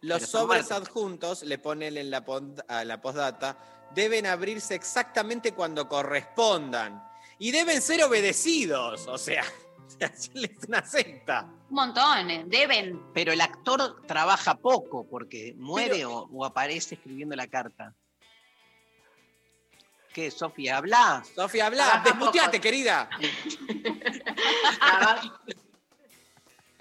[0.00, 2.24] Los sobres adjuntos, le ponen en la,
[2.68, 3.56] a la postdata,
[3.94, 7.02] deben abrirse exactamente cuando correspondan.
[7.38, 9.06] Y deben ser obedecidos.
[9.06, 9.44] O sea,
[10.00, 10.30] es
[10.68, 11.48] una secta.
[11.70, 13.00] Un montón, eh, deben.
[13.14, 17.94] Pero el actor trabaja poco porque muere o, o aparece escribiendo la carta.
[20.12, 20.76] ¿Qué, Sofía?
[20.76, 21.24] Habla.
[21.34, 22.02] Sofía, habla.
[22.04, 22.62] Desmuteate, poco.
[22.62, 23.08] querida.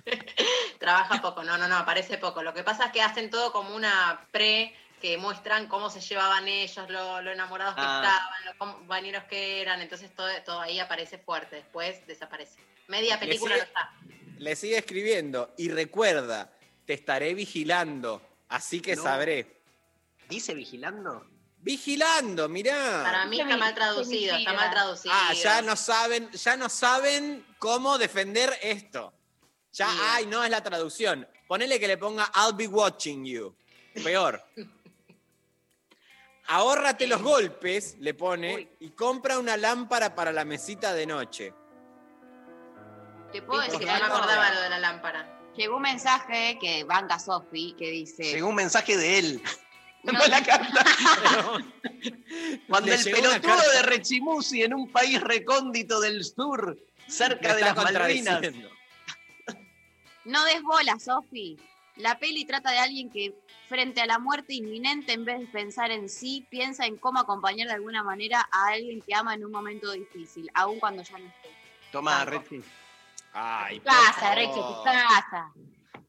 [0.80, 1.22] Trabaja...
[1.22, 2.41] Poco, no, no, no, aparece poco.
[2.44, 6.48] Lo que pasa es que hacen todo como una pre que muestran cómo se llevaban
[6.48, 8.02] ellos, lo, lo enamorados que Ah.
[8.03, 12.60] estaban, los compañeros que eran, entonces todo, todo ahí aparece fuerte, después desaparece.
[12.88, 13.91] Media película sigue- no está.
[14.38, 15.53] Le sigue escribiendo.
[15.57, 16.52] Y recuerda,
[16.86, 18.22] te estaré vigilando.
[18.49, 19.03] Así que No.
[19.03, 19.61] sabré.
[20.30, 21.26] ¿Dice vigilando?
[21.60, 23.02] Vigilando, mirá.
[23.03, 25.14] Para mí está mal traducido, está mal traducido.
[25.15, 29.14] Ah, ya no saben, ya no saben cómo defender esto.
[29.73, 31.27] Ya, ay, no es la traducción.
[31.48, 33.56] Ponele que le ponga I'll be watching you.
[34.03, 34.43] Peor.
[36.48, 41.53] Ahórrate los golpes, le pone, y compra una lámpara para la mesita de noche.
[43.31, 45.39] Te puedo decir que no me acordaba lo de la lámpara.
[45.56, 48.23] Llegó un mensaje que banca Sofi que dice.
[48.23, 49.41] Llegó un mensaje de él.
[50.03, 50.14] No.
[50.14, 50.84] No la carta.
[52.68, 53.72] Cuando Le el pelotudo carta.
[53.72, 56.76] de Rechimusi en un país recóndito del sur,
[57.07, 58.41] cerca de las Malvinas.
[60.26, 61.57] No des bola, Sofi.
[61.98, 63.35] La peli trata de alguien que,
[63.68, 67.68] frente a la muerte inminente, en vez de pensar en sí, piensa en cómo acompañar
[67.68, 71.27] de alguna manera a alguien que ama en un momento difícil, aun cuando ya no
[71.27, 71.49] esté.
[71.91, 72.64] Toma, Rechi.
[73.34, 74.84] Ay, casa, favor.
[74.84, 75.53] casa.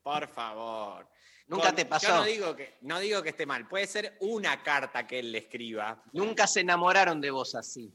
[0.03, 1.09] Por favor.
[1.49, 2.09] Nunca te pasó.
[2.09, 3.67] Yo no digo, que, no digo que esté mal.
[3.69, 6.03] Puede ser una carta que él le escriba.
[6.13, 7.93] Nunca se enamoraron de vos así.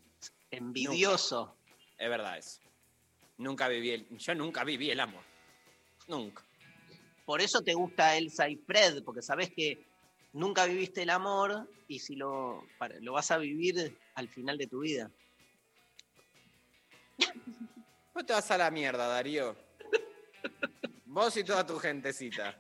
[0.52, 1.58] Envidioso.
[1.98, 2.62] Es verdad eso.
[3.38, 5.24] Nunca viví el, yo nunca viví el amor.
[6.08, 6.44] Nunca.
[7.26, 9.84] Por eso te gusta Elsa y Fred, porque sabes que
[10.34, 14.68] nunca viviste el amor y si lo, para- lo vas a vivir al final de
[14.68, 15.12] tu vida.
[18.14, 19.56] Vos te vas a la mierda, Darío.
[21.06, 22.60] Vos y toda tu gentecita.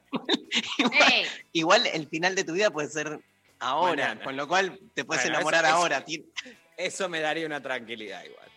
[1.53, 3.19] Igual el final de tu vida puede ser
[3.59, 4.23] ahora, Mañana.
[4.23, 6.05] con lo cual te puedes Bueno, enamorar eso- eso- ahora.
[6.05, 6.25] Ti-
[6.75, 8.47] Eso me daría una tranquilidad igual.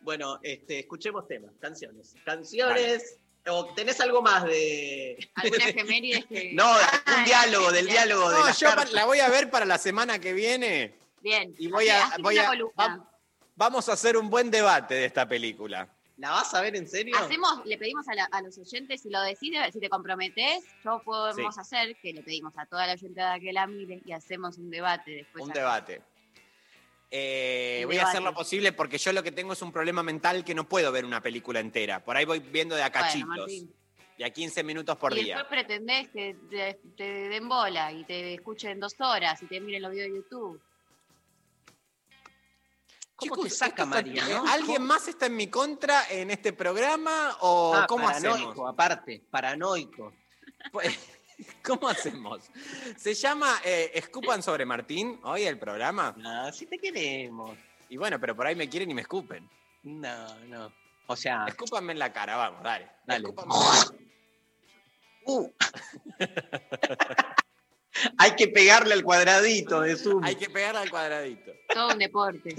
[0.00, 2.14] Bueno, este, escuchemos temas, canciones.
[2.24, 3.16] Canciones.
[3.46, 5.16] ¿O tenés algo más de.?
[5.34, 6.52] Algunas efemérides que.
[6.52, 8.92] No, un diálogo, del diálogo de No, yo cartas.
[8.92, 10.94] la voy a ver para la semana que viene.
[11.22, 11.54] Bien.
[11.58, 12.50] Y voy a, voy a
[13.56, 15.88] vamos a hacer un buen debate de esta película.
[16.16, 17.16] ¿La vas a ver en serio?
[17.18, 21.00] Hacemos, le pedimos a, la- a los oyentes, si lo decides, si te comprometes, yo
[21.02, 21.60] podemos Sí.
[21.60, 25.10] hacer que le pedimos a toda la oyentada que la mire y hacemos un debate
[25.12, 25.44] después.
[25.44, 26.02] un debate.
[27.12, 30.44] Eh, voy a hacer lo posible porque yo lo que tengo es un problema mental
[30.44, 32.04] que no puedo ver una película entera.
[32.04, 33.28] Por ahí voy viendo de a Bueno, cachitos.
[33.36, 33.74] Martín.
[34.16, 35.36] y a 15 minutos por y día.
[35.38, 39.82] después pretendés que te, te den bola y te escuchen dos horas y te miren
[39.82, 40.60] los videos de YouTube.
[43.16, 44.46] ¿Cómo Chicos, te saca María, no?
[44.48, 48.70] ¿Alguien más está en mi contra en este programa o Ah, cómo paranoico, hacemos?
[48.72, 50.14] aparte, paranoico.
[51.64, 52.50] ¿Cómo hacemos?
[52.96, 56.14] ¿Se llama eh, Escupan sobre Martín hoy el programa?
[56.24, 57.56] Ah, si te queremos.
[57.88, 59.48] Y bueno, pero por ahí me quieren y me escupen.
[59.82, 60.72] No, no.
[61.06, 62.88] O sea, Escúpanme en la cara, vamos, dale.
[63.06, 63.28] Dale.
[63.28, 63.54] Escúpanme.
[65.26, 65.50] uh.
[68.18, 70.22] hay que pegarle al cuadradito de Zoom.
[70.22, 71.52] Hay que pegarle al cuadradito.
[71.72, 72.54] Todo un deporte.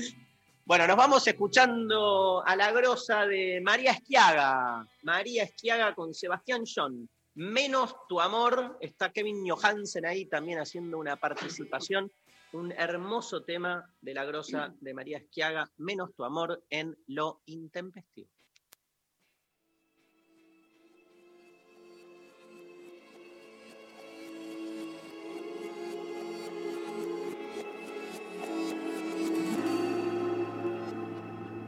[0.66, 4.86] Bueno, nos vamos escuchando a la grosa de María Esquiaga.
[5.04, 7.08] María Esquiaga con Sebastián John.
[7.36, 8.78] Menos tu amor.
[8.82, 12.12] Está Kevin Johansen ahí también haciendo una participación.
[12.54, 15.72] Un hermoso tema de la grosa de María Esquiaga.
[15.78, 18.30] Menos tu amor en lo intempestivo.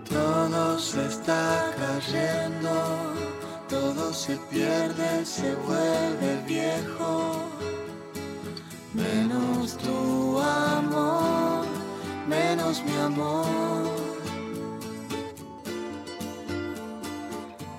[0.09, 3.13] Todo se está cayendo,
[3.73, 7.13] todo se pierde, se vuelve viejo.
[8.93, 11.65] Menos tu amor,
[12.27, 13.87] menos mi amor.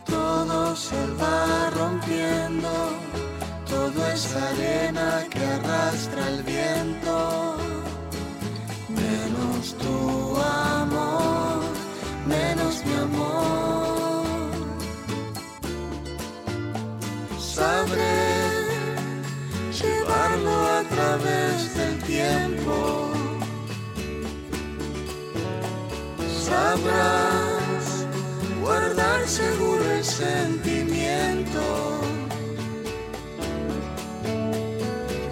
[0.05, 2.73] Todo se va rompiendo,
[3.69, 7.57] todo es arena que arrastra el viento.
[8.89, 10.34] Menos tu
[26.47, 28.07] Sabrás
[28.63, 31.61] guardar seguro el sentimiento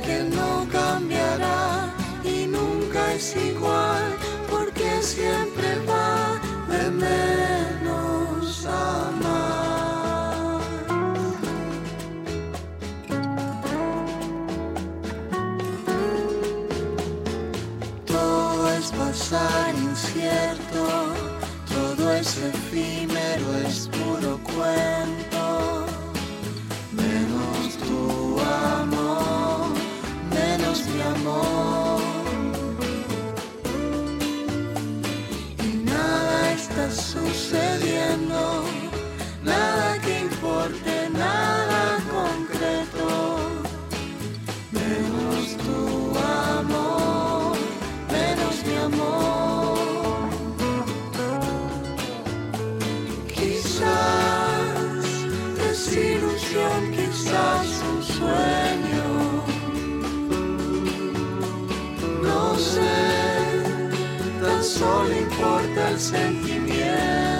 [0.04, 1.94] que no cambiará
[2.24, 3.91] y nunca es igual
[65.42, 67.31] importa el sentimiento.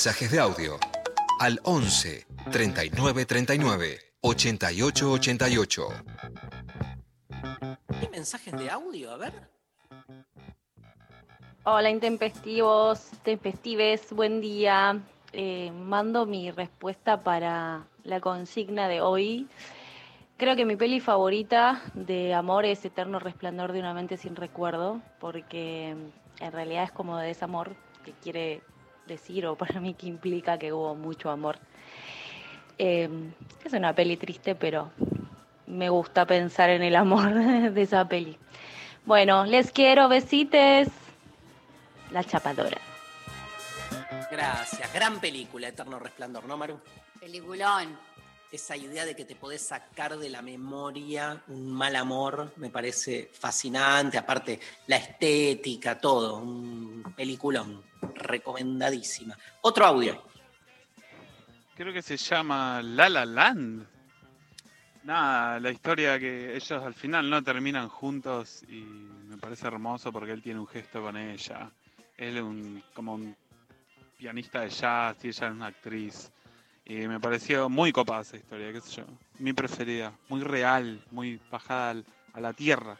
[0.00, 0.78] Mensajes de audio
[1.40, 5.88] al 11 39 39 88 88.
[8.00, 9.10] ¿Hay mensajes de audio?
[9.10, 9.34] A ver.
[11.64, 15.02] Hola intempestivos, tempestives, buen día.
[15.34, 19.48] Eh, mando mi respuesta para la consigna de hoy.
[20.38, 25.02] Creo que mi peli favorita de amor es Eterno Resplandor de una mente sin recuerdo,
[25.18, 28.62] porque en realidad es como de desamor, que quiere
[29.10, 31.58] decir, o para mí que implica que hubo mucho amor.
[32.78, 33.10] Eh,
[33.62, 34.90] es una peli triste, pero
[35.66, 37.34] me gusta pensar en el amor
[37.72, 38.38] de esa peli.
[39.04, 40.88] Bueno, les quiero, besites.
[42.10, 42.78] La chapadora.
[44.30, 44.92] Gracias.
[44.92, 46.80] Gran película, Eterno Resplandor, ¿no, Maru?
[47.20, 47.96] Peliculón.
[48.52, 53.30] Esa idea de que te podés sacar de la memoria un mal amor me parece
[53.32, 54.18] fascinante.
[54.18, 54.58] Aparte,
[54.88, 56.38] la estética, todo.
[56.38, 57.82] Un peliculón.
[58.14, 59.38] Recomendadísima.
[59.60, 60.24] Otro audio.
[61.76, 63.86] Creo que se llama La La Land.
[65.04, 70.32] Nada, la historia que ellos al final no terminan juntos y me parece hermoso porque
[70.32, 71.70] él tiene un gesto con ella.
[72.18, 73.34] Él es un, como un
[74.18, 76.30] pianista de jazz y ella es una actriz.
[76.90, 79.04] Y me pareció muy copada esa historia, qué sé yo.
[79.38, 82.98] Mi preferida, muy real, muy bajada al- a la tierra.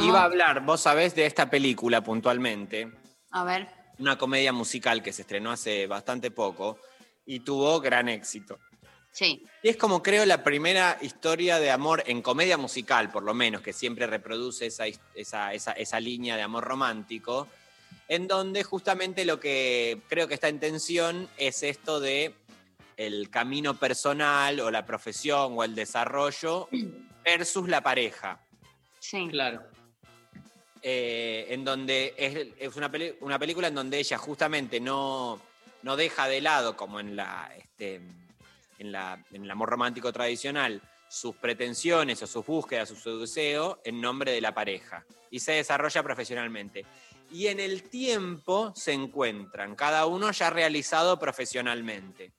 [0.00, 2.90] Iba a hablar, vos sabés, de esta película puntualmente,
[3.30, 3.68] A ver.
[3.98, 6.78] una comedia musical que se estrenó hace bastante poco
[7.26, 8.58] y tuvo gran éxito.
[9.10, 9.44] Sí.
[9.62, 13.60] Y es como creo la primera historia de amor en comedia musical, por lo menos,
[13.60, 14.84] que siempre reproduce esa,
[15.14, 17.48] esa, esa- esa línea de amor romántico,
[18.08, 22.34] en donde justamente lo que creo que está en tensión es esto de
[22.96, 26.68] el camino personal o la profesión o el desarrollo
[27.24, 28.40] versus la pareja.
[29.00, 29.28] Sí.
[29.30, 29.62] Claro.
[30.84, 35.40] Eh, en donde es, es una, peli- una película en donde ella justamente no,
[35.82, 38.00] no deja de lado, como en la, este,
[38.78, 43.80] en la en el amor romántico tradicional, sus pretensiones o sus búsquedas o su deseo
[43.84, 45.04] en nombre de la pareja.
[45.30, 46.84] Y se desarrolla profesionalmente.
[47.32, 52.32] Y en el tiempo se encuentran, cada uno ya realizado profesionalmente.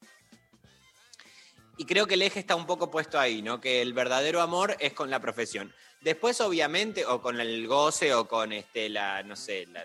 [1.78, 3.60] Y creo que el eje está un poco puesto ahí, ¿no?
[3.60, 5.74] Que el verdadero amor es con la profesión.
[6.02, 9.84] Después, obviamente, o con el goce o con este, la, no sé, la,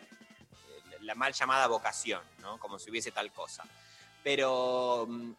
[1.01, 2.59] la mal llamada vocación, ¿no?
[2.59, 3.65] Como si hubiese tal cosa.
[4.23, 5.33] Pero mm,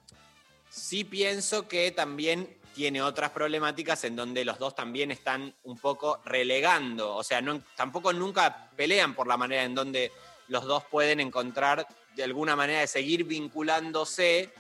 [0.70, 6.22] sí pienso que también tiene otras problemáticas en donde los dos también están un poco
[6.24, 10.14] relegando, o sea, no, tampoco nunca pelean por la manera en donde
[10.48, 11.86] los dos pueden encontrar
[12.16, 14.54] de alguna manera de seguir vinculándose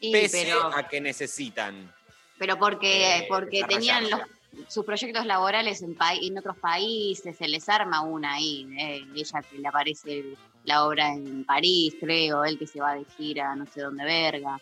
[0.00, 1.94] Y, pese pero- a que necesitan.
[2.38, 4.20] Pero porque, eh, porque tenían los,
[4.66, 8.66] sus proyectos laborales en otros países, se les arma una ahí.
[8.80, 10.24] eh, ella que le aparece
[10.64, 14.58] la obra en París, creo, él que se va de gira, no sé dónde verga.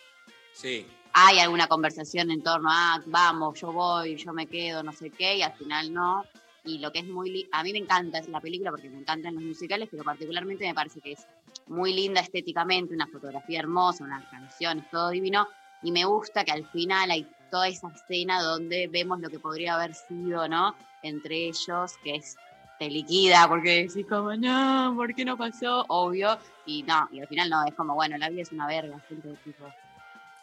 [0.52, 0.84] Sí.
[1.14, 5.36] Hay alguna conversación en torno a, vamos, yo voy, yo me quedo, no sé qué,
[5.36, 6.24] y al final no.
[6.64, 9.42] Y lo que es muy, a mí me encanta la película porque me encantan los
[9.42, 11.26] musicales, pero particularmente me parece que es
[11.66, 15.48] muy linda estéticamente, una fotografía hermosa, unas canciones, todo divino.
[15.82, 19.74] Y me gusta que al final hay toda esa escena donde vemos lo que podría
[19.74, 20.74] haber sido, ¿no?
[21.02, 22.36] Entre ellos, que es
[22.78, 25.84] te liquida porque decís como, no, ¿por qué no pasó?
[25.88, 26.38] Obvio.
[26.66, 29.34] Y no, y al final no, es como, bueno, la vida es una verga, de
[29.36, 29.72] tipo.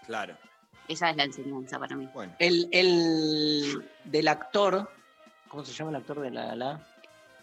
[0.06, 0.36] Claro.
[0.90, 2.08] Esa es la enseñanza para mí.
[2.14, 2.34] Bueno.
[2.40, 4.90] El, el del actor,
[5.48, 6.82] ¿cómo se llama el actor de La La La?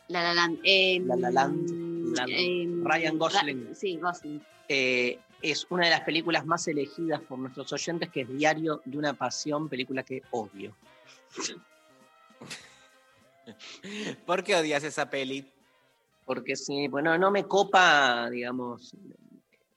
[0.09, 0.59] La La Land.
[0.65, 1.71] eh, La La Land,
[2.15, 3.69] la- eh, Ryan Gosling.
[3.69, 4.43] Ra- sí, Gosling.
[4.69, 8.99] Eh, es una de las películas más elegidas por nuestros oyentes, que es Diario de
[8.99, 10.75] una Pasión, película que odio.
[14.27, 15.49] ¿Por qué odias esa peli?
[16.25, 18.93] Porque sí, bueno, no me copa, digamos,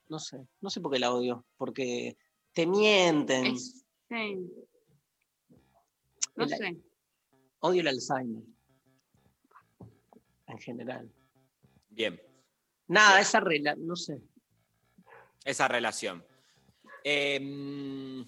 [0.07, 2.17] no sé, no sé por qué la odio, porque
[2.60, 3.45] te mienten.
[3.45, 4.52] Es- sí.
[6.36, 6.77] No El- sé.
[7.60, 8.44] Odio el Alzheimer.
[10.48, 11.10] En general.
[11.90, 12.22] Bien,
[12.88, 14.22] Nada, esa regla, no sé.
[15.45, 16.26] esa relación.
[17.03, 18.22] Eh, mm,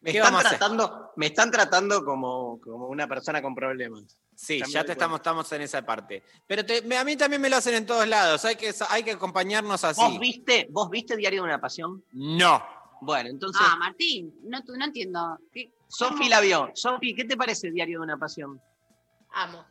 [0.00, 0.58] Me ¿Qué están, vamos a hacer?
[0.60, 4.16] tratando, me están tratando como, como una persona con problemas.
[4.38, 6.22] Sí, Ya te estamos, estamos en esa parte.
[6.46, 8.44] Pero te- a mí también me lo hacen en todos lados.
[8.44, 10.00] Hay que, hay que acompañarnos así.
[10.00, 12.04] ¿Vos viste, ¿Vos viste Diario de una Pasión?
[12.12, 12.64] No.
[13.00, 15.38] Bueno, entonces, Ah, Martín, no, tú- no entiendo.
[15.52, 16.70] ¿Qué- Sofi la vio.
[16.74, 18.60] Sofi, ¿qué te parece Diario de una Pasión?
[19.32, 19.64] Amo.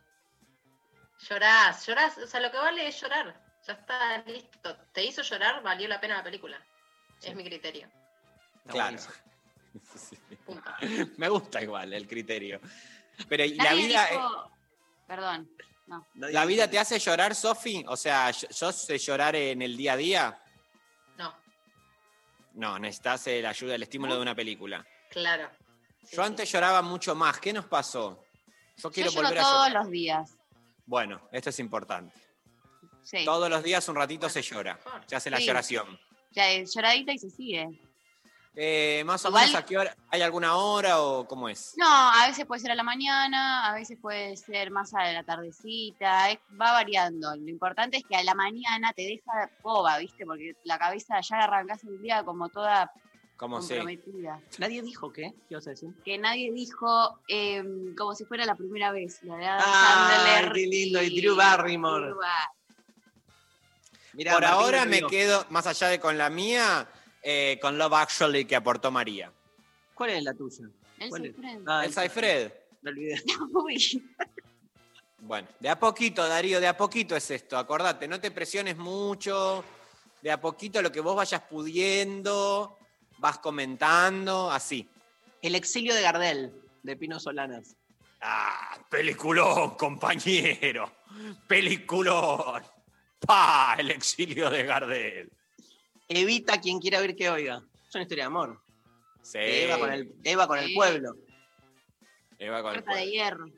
[1.28, 2.18] Llorás, llorás.
[2.18, 3.40] O sea, lo que vale es llorar.
[3.66, 4.76] Ya está listo.
[4.92, 5.62] ¿Te hizo llorar?
[5.62, 6.62] Valió la pena la película.
[7.22, 7.88] Es mi criterio.
[8.66, 8.98] Claro.
[10.46, 10.70] Punto.
[11.16, 12.60] Me gusta igual el criterio.
[13.28, 14.06] Pero y la vida.
[14.10, 14.50] dijo-
[15.08, 15.50] Perdón.
[15.88, 16.06] No.
[16.14, 17.82] ¿La vida te hace llorar, Sofi?
[17.88, 20.42] O sea, ¿yo sé llorar en el día a día?
[21.16, 21.34] No,
[22.52, 24.86] No, necesitas eh, la ayuda, el estímulo de una película.
[25.10, 25.50] claro.
[26.10, 27.38] Yo antes lloraba mucho más.
[27.38, 28.24] ¿Qué nos pasó?
[28.76, 30.38] Yo Yo quiero lloro volver a todos los días.
[30.86, 32.14] Bueno, esto es importante.
[33.02, 33.26] Sí.
[33.26, 34.78] Todos los días un ratito se llora.
[35.06, 35.44] Se hace la Sí.
[35.46, 36.00] lloración.
[36.32, 37.68] Ya, lloradita y se sigue.
[38.60, 39.96] Eh, más o Igual- menos a qué hora.
[40.10, 41.74] ¿Hay alguna hora o cómo es?
[41.76, 45.22] No, a veces puede ser a la mañana, a veces puede ser más a la
[45.22, 47.36] tardecita, es- va variando.
[47.36, 50.26] Lo importante es que a la mañana te deja boba, ¿viste?
[50.26, 52.90] Porque la cabeza ya arrancás el día como toda
[53.36, 54.40] comprometida.
[54.58, 55.32] ¿Nadie dijo qué?
[55.48, 55.90] ¿Qué ibas a decir?
[56.04, 57.62] Que nadie dijo eh,
[57.96, 59.22] como si fuera la primera vez.
[59.22, 62.06] La de Adam Ay, Sandler qué lindo, y Drew Barrymore.
[62.06, 62.50] Drew Bar-
[64.14, 66.88] Mirá, Por Martín ahora me quedo, más allá de con la mía,
[67.22, 69.32] eh, con Love Actually que aportó María.
[69.94, 70.66] ¿Cuál es la tuya?
[70.98, 71.36] Él ¿Cuál se es?
[71.36, 71.62] frena.
[71.80, 72.52] Ah, el Saifred.
[72.82, 73.22] Me olvidé.
[75.20, 77.58] Bueno, de a poquito, Darío, de a poquito es esto.
[77.58, 79.64] Acordate, no te presiones mucho.
[80.22, 82.78] De a poquito lo que vos vayas pudiendo,
[83.18, 84.88] vas comentando, así.
[85.42, 86.52] El exilio de Gardel,
[86.84, 87.74] de Pino Solanas.
[88.20, 90.90] Ah, peliculón, compañero.
[91.48, 92.62] Peliculón.
[93.18, 95.32] Pa, el exilio de Gardel.
[96.08, 97.62] Evita quien quiera ver que oiga.
[97.88, 98.60] Es una historia de amor.
[99.22, 99.38] Sí.
[99.38, 101.16] De Eva con el, Eva con el pueblo.
[102.38, 103.46] Eva con el Puerta de hierro.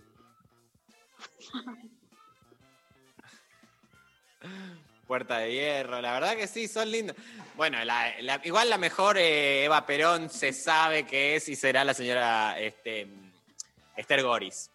[5.07, 7.17] Puerta de Hierro, la verdad que sí, son lindos.
[7.57, 11.85] Bueno, la- la- igual la mejor eh, Eva Perón se sabe que es y será
[11.85, 13.09] la señora este,
[13.97, 14.71] Esther Goris.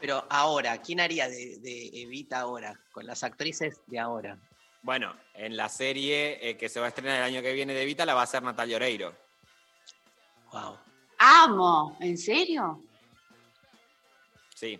[0.00, 2.78] Pero ahora, ¿quién haría de, de Evita ahora?
[2.92, 4.38] Con las actrices de ahora.
[4.86, 7.82] Bueno, en la serie eh, que se va a estrenar el año que viene de
[7.82, 9.12] Evita la va a hacer Natalia Oreiro.
[10.52, 10.78] Wow.
[11.18, 12.84] Amo, ¿en serio?
[14.54, 14.78] Sí.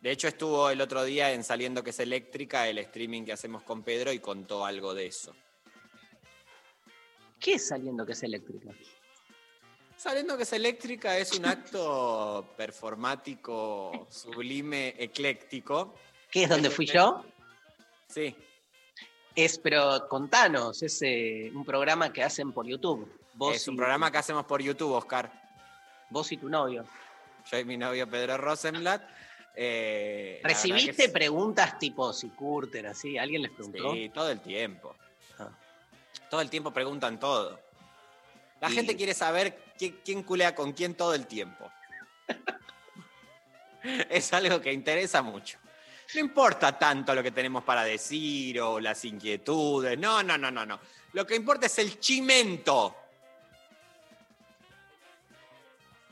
[0.00, 3.64] De hecho, estuvo el otro día en Saliendo que es Eléctrica, el streaming que hacemos
[3.64, 5.34] con Pedro, y contó algo de eso.
[7.40, 8.70] ¿Qué es saliendo que es eléctrica?
[9.96, 15.96] Saliendo que es Eléctrica es un acto performático, sublime, ecléctico.
[16.30, 17.24] ¿Qué es donde fui yo?
[18.06, 18.36] Sí.
[19.34, 23.10] Es, pero contanos, es eh, un programa que hacen por YouTube.
[23.34, 25.30] Vos es un programa que hacemos por YouTube, Oscar.
[26.10, 26.84] Vos y tu novio.
[27.50, 29.02] Yo y mi novio Pedro Rosenblatt.
[29.56, 33.16] eh, ¿Recibiste es- preguntas tipo si Curter, así?
[33.18, 33.92] ¿Alguien les preguntó?
[33.92, 34.94] Sí, todo el tiempo.
[35.38, 35.48] Ah.
[36.30, 37.58] Todo el tiempo preguntan todo.
[38.60, 41.70] La Y- gente quiere saber qui- quién culea con quién todo el tiempo.
[44.10, 45.58] es algo que interesa mucho.
[46.14, 49.98] No importa tanto lo que tenemos para decir o las inquietudes.
[49.98, 50.78] No, no, no, no, no.
[51.14, 52.96] Lo que importa es el chimento.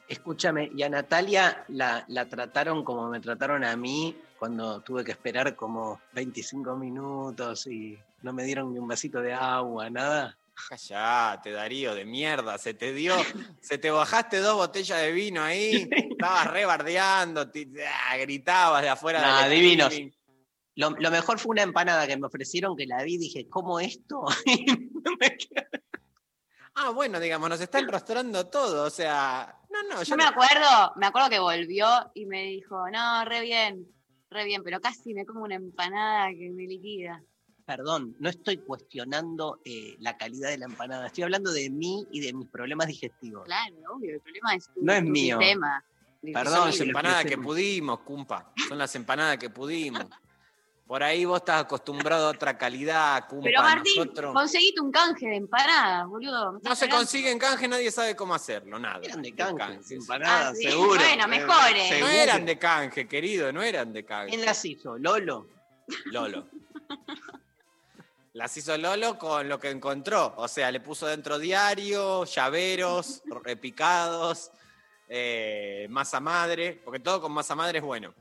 [0.08, 5.12] Escúchame, y a Natalia la, la trataron como me trataron a mí cuando tuve que
[5.12, 10.36] esperar como 25 minutos y no me dieron ni un vasito de agua, nada.
[10.68, 12.58] Callate, Darío, de mierda.
[12.58, 13.14] Se te dio,
[13.60, 17.50] se te bajaste dos botellas de vino ahí, estabas rebardeando,
[17.86, 19.94] ah, gritabas de afuera Nah, divinos.
[20.76, 23.80] Lo, lo mejor fue una empanada que me ofrecieron que la vi y dije, ¿cómo
[23.80, 24.24] esto?
[26.74, 28.84] Ah, bueno, digamos, nos está enrostrando todo.
[28.84, 33.24] O sea, no, no, Yo me acuerdo, me acuerdo que volvió y me dijo, no,
[33.24, 33.86] re bien,
[34.30, 37.22] re bien, pero casi me como una empanada que me liquida.
[37.76, 42.20] Perdón, no estoy cuestionando eh, la calidad de la empanada, estoy hablando de mí y
[42.20, 43.44] de mis problemas digestivos.
[43.44, 45.38] Claro, obvio, el problema es tu, No es tu mío.
[45.38, 45.84] sistema.
[46.20, 48.52] Perdón, Son las empanadas que pudimos, cumpa.
[48.68, 50.04] Son las empanadas que pudimos.
[50.88, 53.44] Por ahí vos estás acostumbrado a otra calidad, cumpa.
[53.44, 56.52] Pero Martín, Nosotros- conseguiste un canje de empanadas, boludo.
[56.54, 58.98] ¿me No se consigue en canje, nadie sabe cómo hacerlo, nada.
[59.00, 59.90] Eran de canje, canjes.
[59.92, 60.64] empanadas, Ah, sí.
[60.64, 61.00] seguro.
[61.00, 62.00] Bueno, Eh, mejores.
[62.00, 64.30] No eran de canje, querido, no eran de canje.
[64.34, 64.98] ¿Quién las hizo?
[64.98, 65.46] ¿Lolo?
[66.06, 66.48] Lolo.
[68.32, 70.34] Las hizo Lolo con lo que encontró.
[70.36, 74.52] O sea, le puso dentro diario, llaveros, repicados,
[75.08, 78.14] eh, masa madre, porque todo con masa madre es bueno.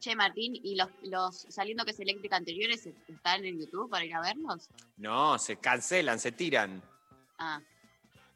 [0.00, 4.14] Che, Martín, ¿y los, los saliendo que es eléctrica anteriores están en YouTube para ir
[4.14, 4.68] a verlos?
[4.96, 6.82] No, se cancelan, se tiran.
[7.38, 7.60] Ah,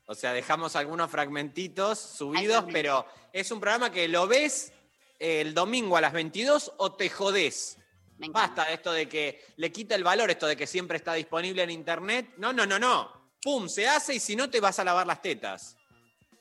[0.06, 4.72] O sea, dejamos algunos fragmentitos subidos, pero es un programa que lo ves
[5.18, 7.78] el domingo a las 22 o te jodés.
[8.18, 8.28] Me.
[8.28, 11.70] Basta esto de que le quita el valor, esto de que siempre está disponible en
[11.70, 12.34] internet.
[12.38, 13.10] No, no, no, no.
[13.42, 15.76] Pum, se hace y si no te vas a lavar las tetas.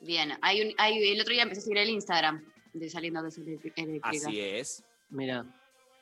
[0.00, 3.38] Bien, hay un, hay, el otro día empecé a seguir el Instagram de saliendo es
[3.38, 4.08] eléctrica.
[4.08, 4.84] Así es.
[5.10, 5.44] Mira,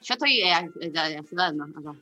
[0.00, 1.98] Yo estoy eh, ayudando acá.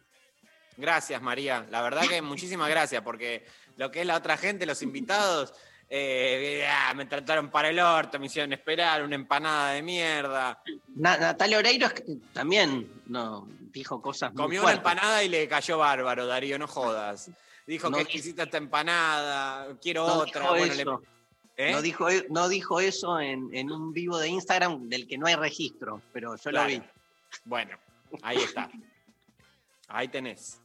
[0.76, 1.66] Gracias, María.
[1.70, 3.44] La verdad que muchísimas gracias, porque
[3.76, 5.52] lo que es la otra gente, los invitados,
[5.94, 10.62] Eh, ah, me trataron para el orto, me hicieron esperar, una empanada de mierda.
[10.94, 11.88] Na- Natalia Oreiro
[12.32, 17.30] también no, dijo cosas muy Comió una empanada y le cayó bárbaro, Darío, no jodas.
[17.66, 20.48] Dijo No que exquisita esta empanada, quiero No otra.
[20.48, 20.86] Bueno, le-.
[21.58, 21.72] ¿Eh?
[21.72, 25.26] No, dijo, e- no dijo eso en, en un vivo de Instagram del que no
[25.26, 26.70] hay registro, pero yo Claro.
[26.70, 26.82] lo vi.
[27.44, 27.76] Bueno,
[28.22, 28.70] ahí está.
[29.88, 30.58] Ahí tenés.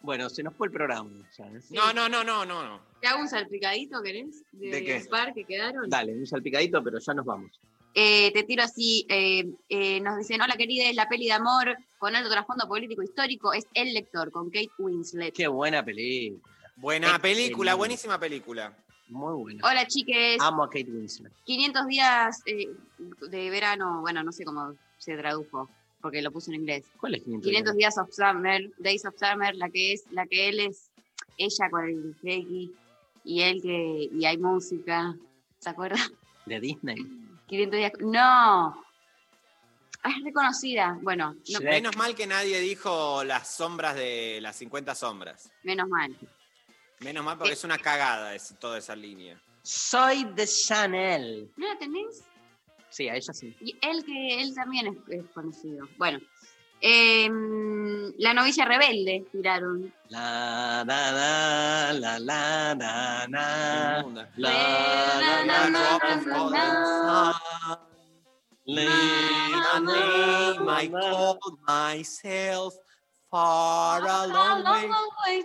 [0.00, 1.10] Bueno, se nos fue el programa.
[1.30, 1.70] ¿sabes?
[1.70, 2.62] No, no, no, no, no.
[2.62, 2.80] no.
[3.00, 4.44] ¿Te hago un salpicadito, querés?
[4.52, 5.04] De, ¿De qué?
[5.10, 5.88] par que quedaron.
[5.88, 7.60] Dale, un salpicadito, pero ya nos vamos.
[7.94, 11.76] Eh, te tiro así, eh, eh, nos dicen, hola querida, es la peli de amor
[11.98, 15.34] con alto trasfondo político histórico, es El Lector, con Kate Winslet.
[15.34, 16.42] Qué buena película.
[16.76, 17.40] Buena Excelente.
[17.42, 18.76] película, buenísima película.
[19.08, 19.66] Muy buena.
[19.66, 21.32] Hola chiques, Amo a Kate Winslet.
[21.44, 22.68] 500 días eh,
[23.30, 25.68] de verano, bueno, no sé cómo se tradujo,
[26.00, 26.84] porque lo puso en inglés.
[26.98, 27.48] ¿Cuál es 500?
[27.48, 30.90] 500 días of summer, days of summer, la que es, la que él es
[31.36, 32.72] ella con el Heiki
[33.24, 35.16] y él que, y hay música,
[35.58, 36.00] ¿se acuerdan?
[36.46, 36.96] De Disney.
[37.46, 38.84] 500 días, no,
[40.04, 45.50] es reconocida, bueno, no, Menos mal que nadie dijo las sombras de las 50 sombras.
[45.62, 46.16] menos mal.
[47.00, 49.40] Menos mal porque es una cagada es, toda esa línea.
[49.62, 51.50] Soy de Chanel.
[51.56, 52.24] ¿No la tenés?
[52.90, 53.56] Sí, a ella sí.
[53.60, 55.88] Y él que él también es, es conocido.
[55.96, 56.20] Bueno,
[56.80, 59.92] em, la novicia rebelde tiraron.
[60.08, 64.30] La, la, la, la, la, la, la, Inmunda.
[64.36, 64.50] la,
[65.20, 65.98] la, la, la,
[66.50, 67.88] la, la.
[68.70, 72.74] A name I call myself
[73.30, 74.64] far a long
[75.24, 75.38] way.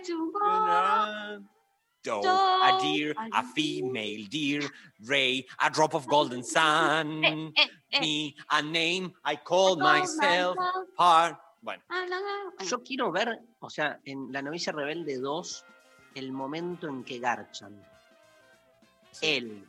[2.04, 4.62] Doe, a deer, a female deer,
[5.00, 7.20] ray, a drop of golden sun.
[8.00, 10.56] Me, a name I call myself
[10.96, 11.40] far.
[11.62, 11.82] Bueno,
[12.68, 15.64] Yo quiero ver, o sea, en La novicia rebelde 2,
[16.16, 17.82] el momento en que garchan.
[19.22, 19.64] Él,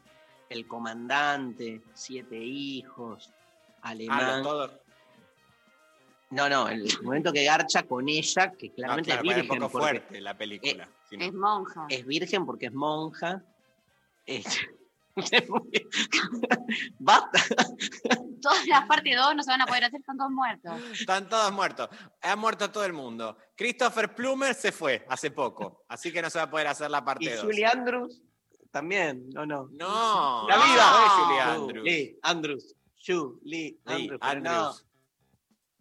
[0.49, 3.31] el comandante, siete hijos,
[3.81, 4.19] alemán.
[4.21, 4.81] hablo todo.
[6.31, 9.41] No, no, el momento que garcha con ella, que Ah, claramente claro, es es un
[9.41, 9.59] virgen.
[9.59, 10.89] poco porque fuerte la película.
[11.11, 11.85] Es monja.
[11.89, 13.43] Es virgen porque es monja.
[14.25, 14.59] Es-
[16.99, 17.39] Basta.
[18.41, 20.73] Todas las partes 2 no se van a poder hacer, están todos muertos.
[20.91, 21.89] Están todos muertos.
[22.21, 23.37] Ha muerto todo el mundo.
[23.55, 26.99] Christopher Plummer se fue hace poco, así que no se va a poder hacer la
[26.99, 27.45] Y parte 2.
[27.45, 28.21] Julie Andrews
[28.71, 29.69] también, ¿o no?
[29.71, 30.91] No, La vida.
[30.91, 31.79] no es Julie Andrews.
[31.79, 32.75] Julie Andrews.
[33.07, 34.19] Julie Lee Andrews.
[34.21, 34.27] no.
[34.27, 34.85] Andrews.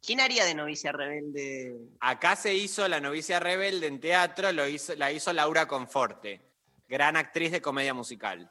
[0.04, 1.76] ¿Quién haría de novicia rebelde?
[2.00, 6.40] Acá se hizo La novicia rebelde en teatro, lo hizo, la hizo Laura Conforte,
[6.88, 8.50] gran actriz de comedia musical.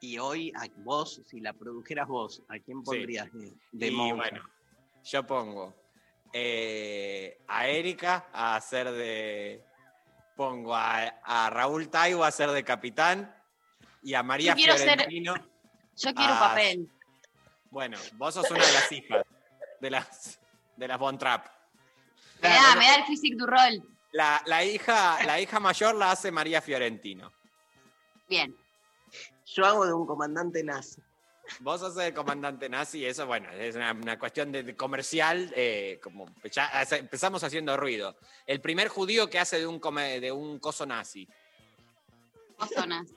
[0.00, 4.42] Y hoy, a vos, si la produjeras vos, ¿a quién pondrías de, de y bueno,
[5.02, 5.74] yo pongo
[6.32, 9.64] eh, a Erika a hacer de.
[10.36, 13.34] Pongo a, a Raúl Taibo a hacer de capitán
[14.02, 15.08] y a María Yo quiero ser-.
[15.08, 16.90] Yo quiero un papel.
[17.70, 19.24] Bueno, vos sos una de las hijas
[19.80, 20.38] de las,
[20.76, 21.46] de las Von Trapp.
[22.42, 23.82] Me da, me da el physique du rol.
[24.12, 27.32] La, la hija, la hija mayor la hace María Fiorentino.
[28.28, 28.56] Bien.
[29.46, 31.02] Yo hago de un comandante nazi.
[31.60, 35.52] Vos sos el comandante nazi, y eso, bueno, es una, una cuestión de, de comercial,
[35.54, 38.16] eh, como ya hace- empezamos haciendo ruido.
[38.46, 41.28] El primer judío que hace de un, come- de un coso nazi.
[42.56, 43.14] Coso nazi,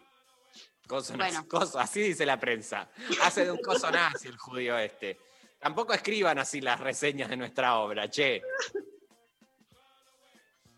[1.16, 1.48] Bueno.
[1.48, 2.90] coso, así dice la prensa.
[3.24, 5.18] Hace de un coso nazi el judío este.
[5.60, 8.41] Tampoco escriban así las reseñas de nuestra obra, che.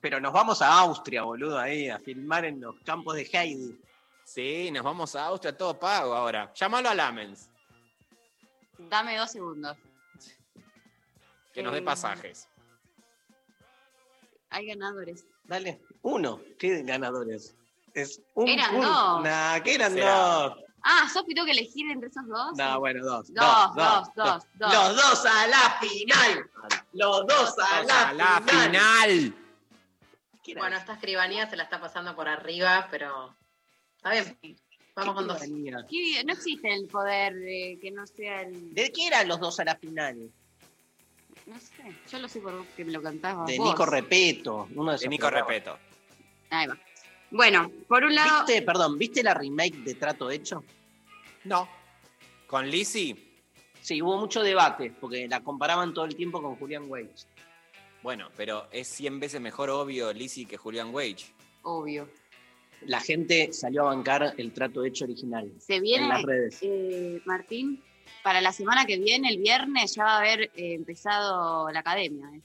[0.01, 3.79] Pero nos vamos a Austria, boludo, ahí, a filmar en los campos de Heidi.
[4.25, 6.51] Sí, nos vamos a Austria, todo pago ahora.
[6.53, 7.49] Llámalo a Lamens,
[8.89, 9.77] Dame dos segundos.
[11.53, 12.47] que nos dé Eh, pasajes.
[14.49, 15.25] Hay ganadores.
[15.43, 16.41] Dale, uno.
[16.57, 17.55] ¿Qué ganadores?
[17.93, 19.23] Es un Eran un- dos.
[19.23, 20.13] Nah, ¿qué eran Será.
[20.15, 20.57] dos?
[20.83, 22.57] Ah, Sofi, tengo que elegir entre esos dos.
[22.57, 23.31] No, bueno, dos.
[23.33, 24.73] Dos, dos, dos, dos.
[24.73, 26.49] Los dos a la final.
[26.93, 29.35] Los dos a la, A la final.
[30.57, 33.33] Bueno, esta escribanía se la está pasando por arriba, pero
[33.97, 34.57] está bien.
[34.95, 35.39] Vamos con dos.
[35.89, 38.73] ¿Qué- No existe el poder eh, que no sea el.
[38.73, 40.31] ¿De qué eran los dos a la final?
[41.45, 41.95] No sé.
[42.11, 43.47] Yo lo sé porque me lo cantabas.
[43.47, 43.67] De vos.
[43.69, 44.67] Nico Repeto.
[44.75, 45.49] Uno de, esos De Nico programas.
[45.49, 45.77] Repeto.
[46.49, 46.77] Ahí va.
[47.31, 48.45] Bueno, por un lado.
[48.45, 50.63] ¿Viste, perdón, ¿viste la remake de Trato Hecho?
[51.45, 51.67] No.
[52.47, 53.15] ¿Con Lizzie?
[53.81, 57.09] Sí, hubo mucho debate, porque la comparaban todo el tiempo con Julian Wage.
[58.03, 61.33] Bueno, pero es 100 veces mejor obvio Lizzie que Julian Wage.
[61.63, 62.09] Obvio.
[62.81, 65.51] La gente salió a bancar el Trato Hecho original.
[65.59, 66.57] Se viene, En las redes.
[66.61, 67.81] eh, Martín,
[68.23, 72.27] para la semana que viene, el viernes, ya va a haber eh, empezado la academia.
[72.35, 72.41] eh.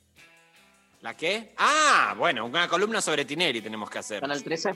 [1.02, 1.52] ¿La qué?
[1.58, 4.20] Ah, bueno, una columna sobre Tinelli tenemos que hacer.
[4.20, 4.74] Canal 13.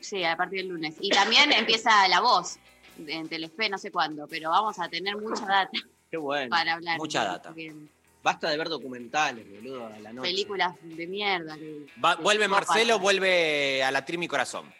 [0.00, 0.96] Sí, a partir del lunes.
[1.00, 2.58] Y también empieza La Voz
[3.06, 5.70] en Telefe, no sé cuándo, pero vamos a tener mucha data
[6.10, 6.50] Qué bueno.
[6.50, 6.98] para hablar.
[6.98, 7.50] Mucha data.
[7.52, 7.88] Bien.
[8.22, 10.28] Basta de ver documentales, boludo, a la noche.
[10.28, 11.54] Películas de mierda.
[11.56, 14.70] que- Va- que vuelve Marcelo, vuelve a latir mi corazón.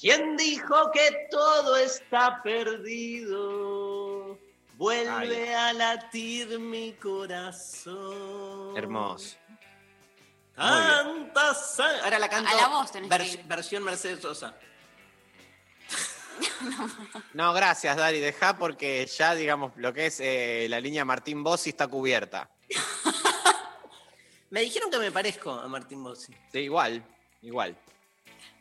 [0.00, 4.38] ¿Quién dijo que todo está perdido?
[4.76, 8.76] Vuelve a latir mi corazón.
[8.76, 9.36] Hermoso.
[10.54, 11.52] Tanta
[12.04, 12.50] Ahora la canto.
[12.50, 13.44] A la voz tenés vers- que ir.
[13.44, 14.54] Versión Mercedes Sosa.
[17.34, 21.70] No, gracias, Dari, deja porque ya, digamos, lo que es eh, la línea Martín Bossi
[21.70, 22.48] está cubierta.
[24.50, 26.34] Me dijeron que me parezco a Martín Bossi.
[26.52, 27.02] Sí, igual,
[27.42, 27.74] igual.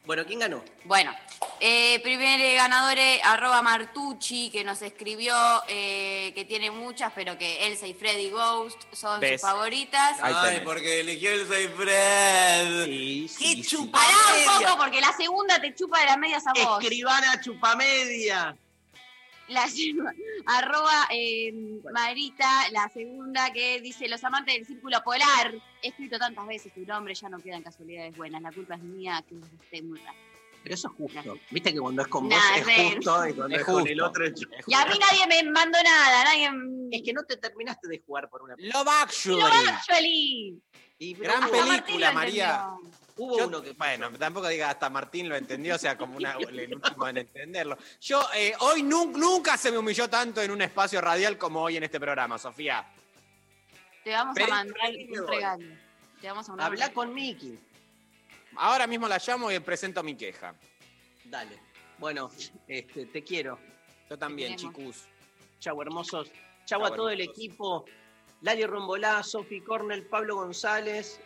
[0.04, 0.64] Bueno, ¿quién ganó?
[0.86, 1.14] Bueno,
[1.60, 5.36] eh, primer ganador es arroba Martucci, que nos escribió
[5.68, 9.40] eh, que tiene muchas, pero que Elsa y Freddy Ghost son ¿Ves?
[9.40, 10.18] sus favoritas.
[10.22, 10.62] Ahí Ay, tenés.
[10.66, 12.86] porque eligió el Soy Fred.
[12.86, 13.64] Sí, ¡Qué sí.
[13.64, 14.68] chupa Pará un media!
[14.70, 16.82] poco, porque la segunda te chupa de las medias a vos.
[16.84, 18.56] Escribana chupamedia.
[19.52, 20.14] La segunda-
[20.46, 21.54] arroba eh,
[21.94, 25.54] Marita, la segunda que dice los amantes del círculo polar.
[25.82, 28.42] He escrito tantas veces tu nombre, ya no quedan casualidades buenas.
[28.42, 30.18] La culpa es mía, que esté muy raro.
[30.64, 31.40] Pero eso es justo.
[31.50, 34.00] Viste que cuando es con Nah, vos es justo y cuando Es es, con el
[34.00, 34.06] justo.
[34.06, 34.34] otro es
[34.68, 36.50] Y a mí nadie me mandó nada, nadie.
[36.92, 39.40] Es que no te terminaste de jugar por una Love Actually.
[39.40, 40.62] ¡No, actually!
[41.00, 42.68] Y Gran película, María.
[42.76, 43.01] entendió.
[43.18, 46.34] Hubo Yo- uno que bueno, tampoco diga hasta Martín lo entendió, o sea, como una,
[46.40, 47.78] el último en entenderlo.
[48.02, 51.78] Yo, eh, hoy nun- nunca se me humilló tanto en un espacio radial como hoy
[51.78, 52.88] en este programa, Sofía.
[54.04, 54.90] Te vamos Pero- a mandar
[55.20, 55.66] un regalo.
[56.20, 56.94] Te vamos a mandar Habla regalo.
[56.96, 57.60] con Miki.
[58.58, 60.54] Ahora mismo la llamo y presento mi queja.
[61.26, 61.58] Dale.
[61.98, 62.32] Bueno,
[62.68, 63.60] este, te quiero.
[64.10, 65.08] Yo también, chicos.
[65.60, 66.28] Chau, hermosos.
[66.66, 67.86] Chau, Chau, a todo el equipo.
[68.42, 71.20] Lali Rombolá, Sofi Cornell, Pablo González,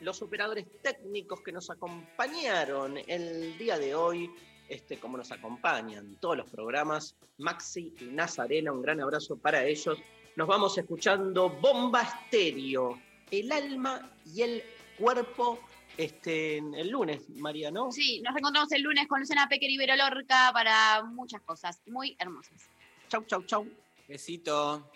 [0.00, 4.30] los operadores técnicos que nos acompañaron el día de hoy,
[4.68, 9.98] este, como nos acompañan todos los programas, Maxi y Nazarena, un gran abrazo para ellos.
[10.36, 12.98] Nos vamos escuchando Bomba Estéreo,
[13.30, 14.62] el alma y el
[14.98, 15.60] cuerpo,
[15.96, 17.90] este, el lunes, María, ¿no?
[17.90, 22.16] Sí, nos reencontramos el lunes con Luciana Pecker y Vero Lorca para muchas cosas muy
[22.18, 22.70] hermosas.
[23.08, 23.66] Chau, chau, chau.
[24.08, 24.90] Besito.